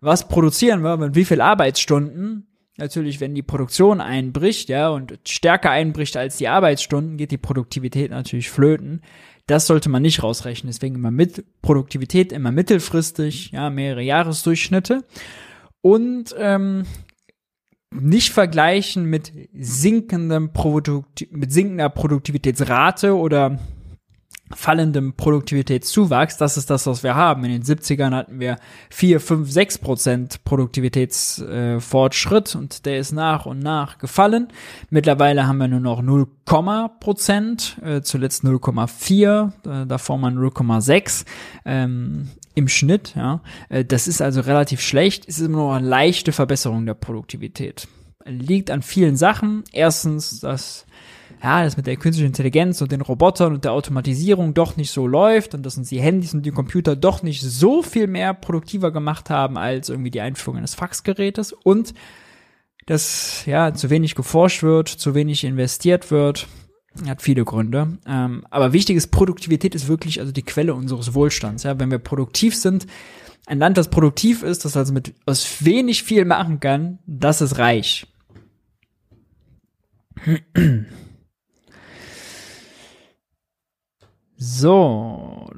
[0.00, 5.70] was produzieren wir mit wie viel Arbeitsstunden, natürlich, wenn die Produktion einbricht, ja, und stärker
[5.70, 9.02] einbricht als die Arbeitsstunden, geht die Produktivität natürlich flöten.
[9.48, 10.70] Das sollte man nicht rausrechnen.
[10.70, 15.04] Deswegen immer mit Produktivität, immer mittelfristig, ja, mehrere Jahresdurchschnitte.
[15.80, 16.84] Und ähm,
[17.90, 23.58] nicht vergleichen mit sinkendem Produkti mit sinkender Produktivitätsrate oder
[24.54, 26.36] fallendem Produktivitätszuwachs.
[26.36, 27.44] Das ist das, was wir haben.
[27.44, 28.56] In den 70ern hatten wir
[28.90, 34.48] 4, 5, 6 Prozent Produktivitätsfortschritt äh, und der ist nach und nach gefallen.
[34.90, 36.26] Mittlerweile haben wir nur noch 0,
[37.00, 41.24] Prozent, äh, zuletzt 0,4, äh, davor mal 0,6
[41.66, 43.14] ähm, im Schnitt.
[43.14, 43.42] Ja.
[43.68, 45.28] Äh, das ist also relativ schlecht.
[45.28, 47.86] Es ist immer noch eine leichte Verbesserung der Produktivität.
[48.24, 49.64] Liegt an vielen Sachen.
[49.72, 50.86] Erstens, dass
[51.42, 55.06] ja, das mit der künstlichen Intelligenz und den Robotern und der Automatisierung doch nicht so
[55.06, 58.90] läuft und dass uns die Handys und die Computer doch nicht so viel mehr produktiver
[58.90, 61.94] gemacht haben als irgendwie die Einführung eines Faxgerätes und
[62.86, 66.48] dass ja zu wenig geforscht wird, zu wenig investiert wird.
[67.06, 67.98] Hat viele Gründe.
[68.06, 71.62] Ähm, aber wichtig ist, Produktivität ist wirklich also die Quelle unseres Wohlstands.
[71.62, 72.86] Ja, wenn wir produktiv sind,
[73.46, 77.58] ein Land, das produktiv ist, das also mit aus wenig viel machen kann, das ist
[77.58, 78.06] reich.
[84.40, 85.50] So.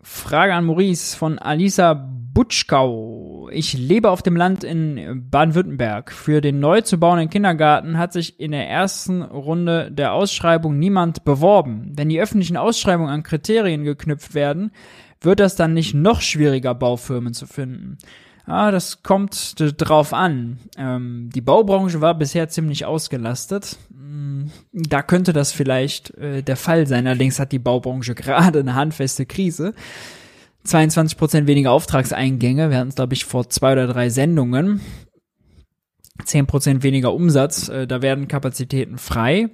[0.00, 3.50] Frage an Maurice von Alisa Butschkau.
[3.52, 6.10] Ich lebe auf dem Land in Baden-Württemberg.
[6.10, 11.24] Für den neu zu bauenden Kindergarten hat sich in der ersten Runde der Ausschreibung niemand
[11.24, 11.92] beworben.
[11.94, 14.70] Wenn die öffentlichen Ausschreibungen an Kriterien geknüpft werden,
[15.20, 17.98] wird das dann nicht noch schwieriger, Baufirmen zu finden.
[18.46, 20.58] Ah, das kommt drauf an.
[20.78, 23.76] Ähm, die Baubranche war bisher ziemlich ausgelastet.
[23.90, 27.08] Mm, da könnte das vielleicht äh, der Fall sein.
[27.08, 29.74] Allerdings hat die Baubranche gerade eine handfeste Krise.
[30.62, 32.70] 22 Prozent weniger Auftragseingänge.
[32.70, 34.80] Wir hatten es, glaube ich, vor zwei oder drei Sendungen.
[36.24, 37.68] 10 Prozent weniger Umsatz.
[37.68, 39.50] Äh, da werden Kapazitäten frei.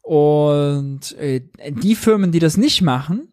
[0.00, 3.28] Und äh, die Firmen, die das nicht machen,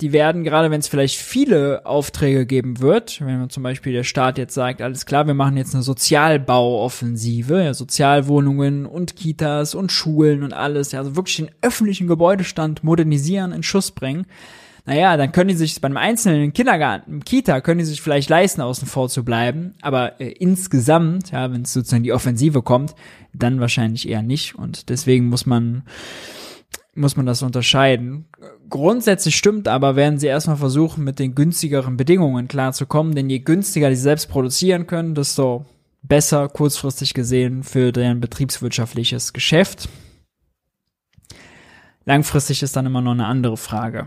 [0.00, 4.04] die werden, gerade wenn es vielleicht viele Aufträge geben wird, wenn man zum Beispiel der
[4.04, 9.90] Staat jetzt sagt, alles klar, wir machen jetzt eine Sozialbauoffensive, ja, Sozialwohnungen und Kitas und
[9.90, 14.26] Schulen und alles, ja, also wirklich den öffentlichen Gebäudestand modernisieren, in Schuss bringen.
[14.86, 18.86] Naja, dann können die sich beim einzelnen Kindergarten, Kita, können die sich vielleicht leisten, außen
[18.86, 22.94] vor zu bleiben, aber äh, insgesamt, ja, wenn es sozusagen die Offensive kommt,
[23.34, 25.82] dann wahrscheinlich eher nicht und deswegen muss man
[26.98, 28.26] muss man das unterscheiden.
[28.68, 33.88] Grundsätzlich stimmt aber, werden sie erstmal versuchen, mit den günstigeren Bedingungen klarzukommen, denn je günstiger
[33.88, 35.64] die selbst produzieren können, desto
[36.02, 39.88] besser kurzfristig gesehen für deren betriebswirtschaftliches Geschäft.
[42.04, 44.06] Langfristig ist dann immer noch eine andere Frage.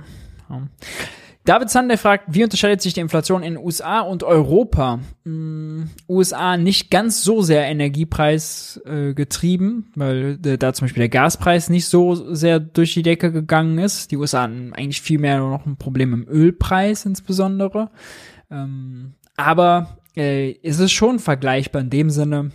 [1.43, 4.99] David Sander fragt, wie unterscheidet sich die Inflation in USA und Europa?
[5.23, 11.09] Mm, USA nicht ganz so sehr Energiepreis äh, getrieben, weil äh, da zum Beispiel der
[11.09, 14.11] Gaspreis nicht so sehr durch die Decke gegangen ist.
[14.11, 17.89] Die USA hatten eigentlich viel mehr noch ein Problem im Ölpreis insbesondere.
[18.51, 22.51] Ähm, aber äh, ist es schon vergleichbar in dem Sinne,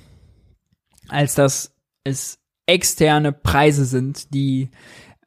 [1.09, 4.71] als dass es externe Preise sind, die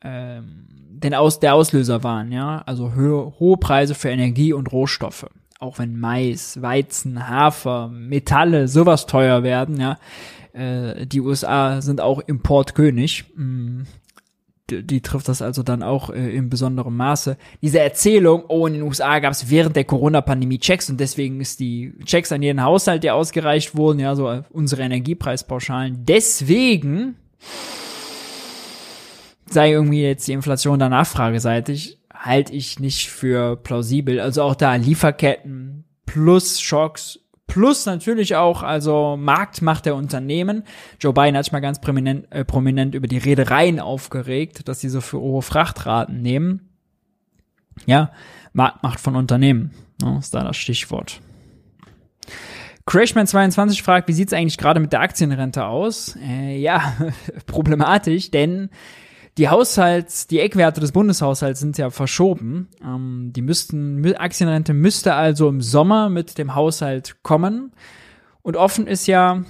[0.01, 5.27] ähm, den Aus, der Auslöser waren, ja, also hohe, hohe Preise für Energie und Rohstoffe.
[5.59, 9.97] Auch wenn Mais, Weizen, Hafer, Metalle sowas teuer werden, ja,
[10.53, 13.25] äh, die USA sind auch Importkönig.
[13.35, 13.83] Mm,
[14.69, 17.37] die, die, trifft das also dann auch äh, in besonderem Maße.
[17.61, 21.59] Diese Erzählung, oh, in den USA gab es während der Corona-Pandemie Checks und deswegen ist
[21.59, 26.05] die Checks an jeden Haushalt, die ausgereicht wurden, ja, so unsere Energiepreispauschalen.
[26.05, 27.15] Deswegen
[29.53, 34.19] sei irgendwie jetzt die Inflation da nachfrageseitig, halte ich nicht für plausibel.
[34.19, 37.19] Also auch da Lieferketten plus Schocks
[37.49, 40.63] plus natürlich auch also Marktmacht der Unternehmen.
[41.01, 44.89] Joe Biden hat sich mal ganz prominent, äh, prominent über die Reedereien aufgeregt, dass sie
[44.89, 46.69] so für hohe Frachtraten nehmen.
[47.85, 48.11] Ja,
[48.53, 49.71] Marktmacht von Unternehmen
[50.01, 51.21] ne, ist da das Stichwort.
[52.87, 56.15] Crashman22 fragt, wie sieht's eigentlich gerade mit der Aktienrente aus?
[56.23, 56.93] Äh, ja,
[57.45, 58.69] problematisch, denn
[59.39, 62.67] die Haushalts, die Eckwerte des Bundeshaushalts sind ja verschoben.
[62.83, 67.71] Ähm, die müssten, Aktienrente müsste also im Sommer mit dem Haushalt kommen.
[68.41, 69.45] Und offen ist ja,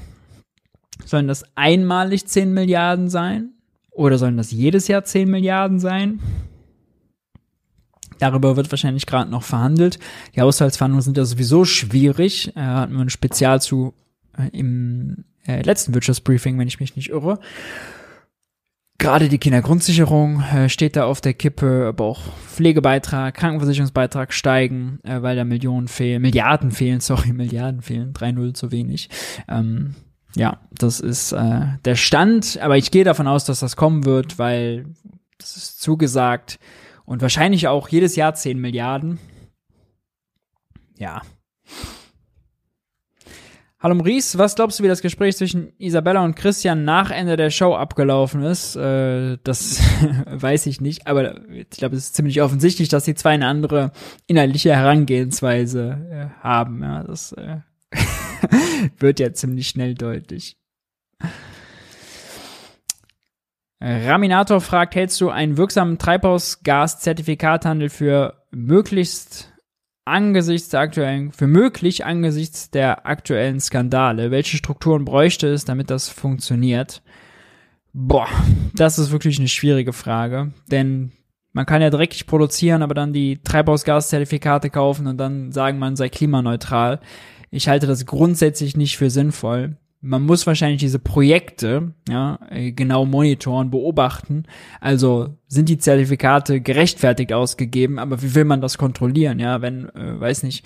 [1.05, 3.53] sollen das einmalig 10 Milliarden sein?
[3.89, 6.19] Oder sollen das jedes Jahr 10 Milliarden sein?
[8.19, 9.97] Darüber wird wahrscheinlich gerade noch verhandelt.
[10.35, 12.55] Die Haushaltsverhandlungen sind ja sowieso schwierig.
[12.55, 13.95] Äh, hatten wir ein Spezial zu
[14.37, 17.39] äh, im äh, letzten Wirtschaftsbriefing, wenn ich mich nicht irre.
[18.99, 25.21] Gerade die Kindergrundsicherung äh, steht da auf der Kippe, aber auch Pflegebeitrag, Krankenversicherungsbeitrag steigen, äh,
[25.21, 29.09] weil da Millionen fehlen, Milliarden fehlen, sorry, Milliarden fehlen, 3-0 zu wenig.
[29.47, 29.95] Ähm,
[30.35, 34.37] ja, das ist äh, der Stand, aber ich gehe davon aus, dass das kommen wird,
[34.37, 34.85] weil
[35.37, 36.59] das ist zugesagt
[37.05, 39.17] und wahrscheinlich auch jedes Jahr 10 Milliarden.
[40.97, 41.21] Ja,
[43.81, 47.49] Hallo Maurice, was glaubst du, wie das Gespräch zwischen Isabella und Christian nach Ende der
[47.49, 48.75] Show abgelaufen ist?
[48.75, 49.81] Äh, das
[50.25, 53.93] weiß ich nicht, aber ich glaube, es ist ziemlich offensichtlich, dass die zwei eine andere
[54.27, 56.83] inhaltliche Herangehensweise äh, haben.
[56.83, 57.59] Ja, das äh,
[58.99, 60.57] wird ja ziemlich schnell deutlich.
[63.81, 69.48] Raminator fragt, hältst du einen wirksamen Treibhausgas-Zertifikathandel für möglichst
[70.09, 74.31] angesichts der aktuellen, für möglich angesichts der aktuellen Skandale?
[74.31, 77.01] Welche Strukturen bräuchte es, damit das funktioniert?
[77.93, 78.27] Boah,
[78.75, 81.11] das ist wirklich eine schwierige Frage, denn
[81.53, 86.09] man kann ja dreckig produzieren, aber dann die Treibhausgaszertifikate kaufen und dann sagen, man sei
[86.09, 86.99] klimaneutral.
[87.49, 93.05] Ich halte das grundsätzlich nicht für sinnvoll man muss wahrscheinlich diese Projekte ja, äh, genau
[93.05, 94.43] monitoren, beobachten.
[94.79, 99.39] Also sind die Zertifikate gerechtfertigt ausgegeben, aber wie will man das kontrollieren?
[99.39, 100.65] Ja, wenn, äh, weiß nicht,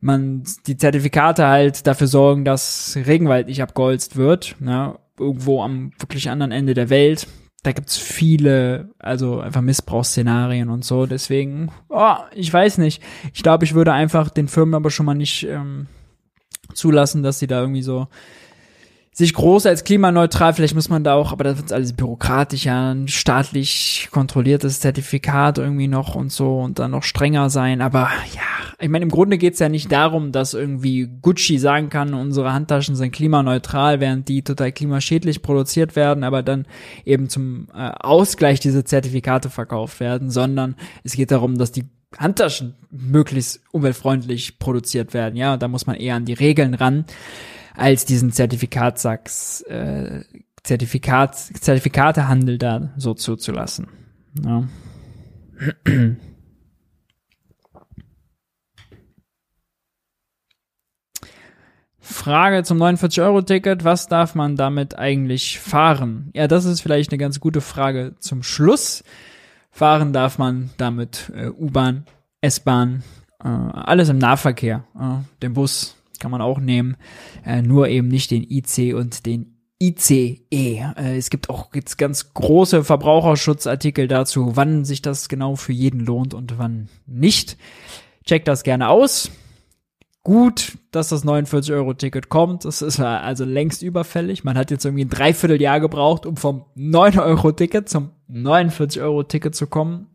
[0.00, 6.30] man die Zertifikate halt dafür sorgen, dass Regenwald nicht abgeholzt wird, ja, irgendwo am wirklich
[6.30, 7.26] anderen Ende der Welt.
[7.62, 11.06] Da gibt's viele, also einfach Missbrauchsszenarien und so.
[11.06, 13.02] Deswegen, oh, ich weiß nicht.
[13.32, 15.86] Ich glaube, ich würde einfach den Firmen aber schon mal nicht ähm,
[16.74, 18.08] zulassen, dass sie da irgendwie so
[19.14, 22.90] sich groß als klimaneutral, vielleicht muss man da auch, aber das wird alles bürokratisch, ja,
[22.90, 27.80] ein staatlich kontrolliertes Zertifikat irgendwie noch und so und dann noch strenger sein.
[27.80, 32.12] Aber ja, ich meine, im Grunde geht's ja nicht darum, dass irgendwie Gucci sagen kann,
[32.12, 36.66] unsere Handtaschen sind klimaneutral, während die total klimaschädlich produziert werden, aber dann
[37.04, 40.74] eben zum äh, Ausgleich diese Zertifikate verkauft werden, sondern
[41.04, 41.84] es geht darum, dass die
[42.18, 45.36] Handtaschen möglichst umweltfreundlich produziert werden.
[45.36, 47.04] Ja, da muss man eher an die Regeln ran
[47.74, 50.24] als diesen Zertifikatssacks, äh,
[50.62, 53.88] Zertifikat, Zertifikatehandel da so zuzulassen.
[54.42, 54.64] Ja.
[61.98, 63.84] Frage zum 49-Euro-Ticket.
[63.84, 66.30] Was darf man damit eigentlich fahren?
[66.34, 69.04] Ja, das ist vielleicht eine ganz gute Frage zum Schluss.
[69.70, 72.04] Fahren darf man damit äh, U-Bahn,
[72.40, 73.02] S-Bahn,
[73.42, 76.96] äh, alles im Nahverkehr, äh, den Bus, kann man auch nehmen,
[77.44, 80.40] äh, nur eben nicht den IC und den ICE.
[80.50, 86.00] Äh, es gibt auch jetzt ganz große Verbraucherschutzartikel dazu, wann sich das genau für jeden
[86.00, 87.56] lohnt und wann nicht.
[88.24, 89.30] Checkt das gerne aus.
[90.22, 92.64] Gut, dass das 49-Euro-Ticket kommt.
[92.64, 94.42] Das ist also längst überfällig.
[94.42, 100.13] Man hat jetzt irgendwie ein Dreivierteljahr gebraucht, um vom 9-Euro-Ticket zum 49-Euro-Ticket zu kommen.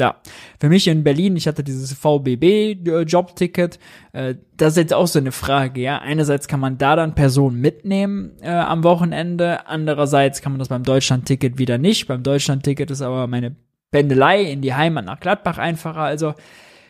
[0.00, 0.16] Ja,
[0.60, 3.80] für mich in Berlin, ich hatte dieses VBB-Jobticket.
[4.12, 5.98] Äh, das ist jetzt auch so eine Frage, ja.
[5.98, 10.84] Einerseits kann man da dann Personen mitnehmen äh, am Wochenende, andererseits kann man das beim
[10.84, 12.06] Deutschland-Ticket wieder nicht.
[12.06, 13.56] Beim Deutschland-Ticket ist aber meine
[13.90, 16.02] Pendelei in die Heimat nach Gladbach einfacher.
[16.02, 16.34] Also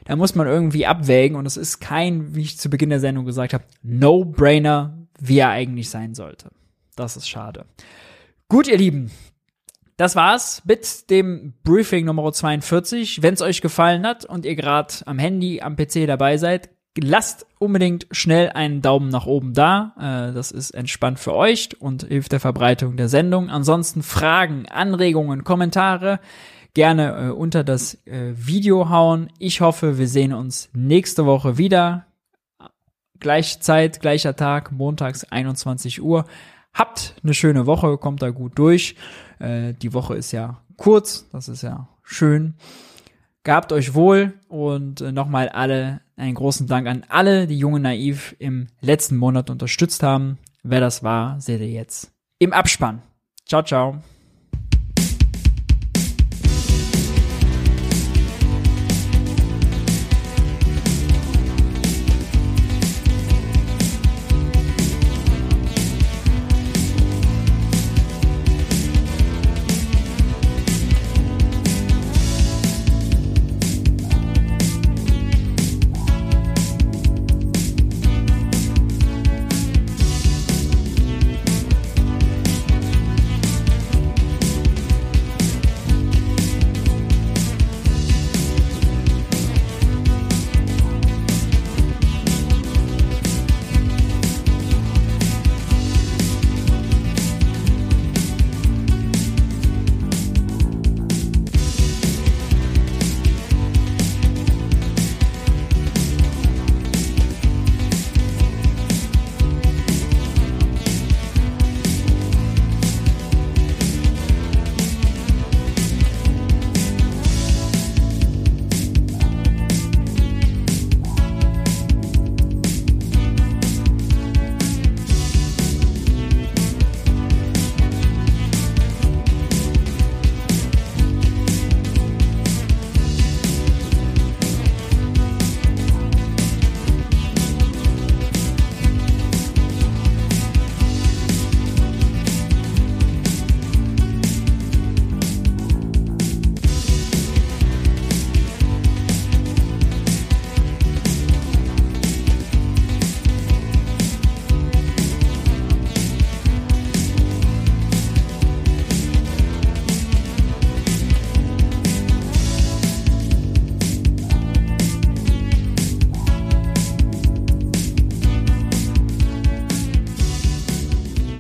[0.05, 3.25] da muss man irgendwie abwägen und es ist kein, wie ich zu Beginn der Sendung
[3.25, 6.51] gesagt habe, No-Brainer, wie er eigentlich sein sollte.
[6.97, 7.65] Das ist schade.
[8.49, 9.11] Gut, ihr Lieben,
[9.99, 13.21] das war's mit dem Briefing Nummer 42.
[13.21, 17.47] Wenn es euch gefallen hat und ihr gerade am Handy, am PC dabei seid, lasst
[17.59, 19.95] unbedingt schnell einen Daumen nach oben da.
[19.99, 23.51] Äh, das ist entspannt für euch und hilft der Verbreitung der Sendung.
[23.51, 26.21] Ansonsten Fragen, Anregungen, Kommentare
[26.75, 29.33] gerne äh, unter das äh, Video hauen.
[29.41, 32.07] Ich hoffe, wir sehen uns nächste Woche wieder.
[33.19, 36.25] Gleiche Zeit, gleicher Tag, montags 21 Uhr.
[36.73, 38.95] Habt eine schöne Woche, kommt da gut durch.
[39.39, 42.55] Äh, die Woche ist ja kurz, das ist ja schön.
[43.45, 48.35] Gehabt euch wohl und äh, nochmal alle einen großen Dank an alle, die Junge Naiv
[48.39, 50.39] im letzten Monat unterstützt haben.
[50.63, 53.03] Wer das war, seht ihr jetzt im Abspann.
[53.47, 54.03] Ciao, ciao.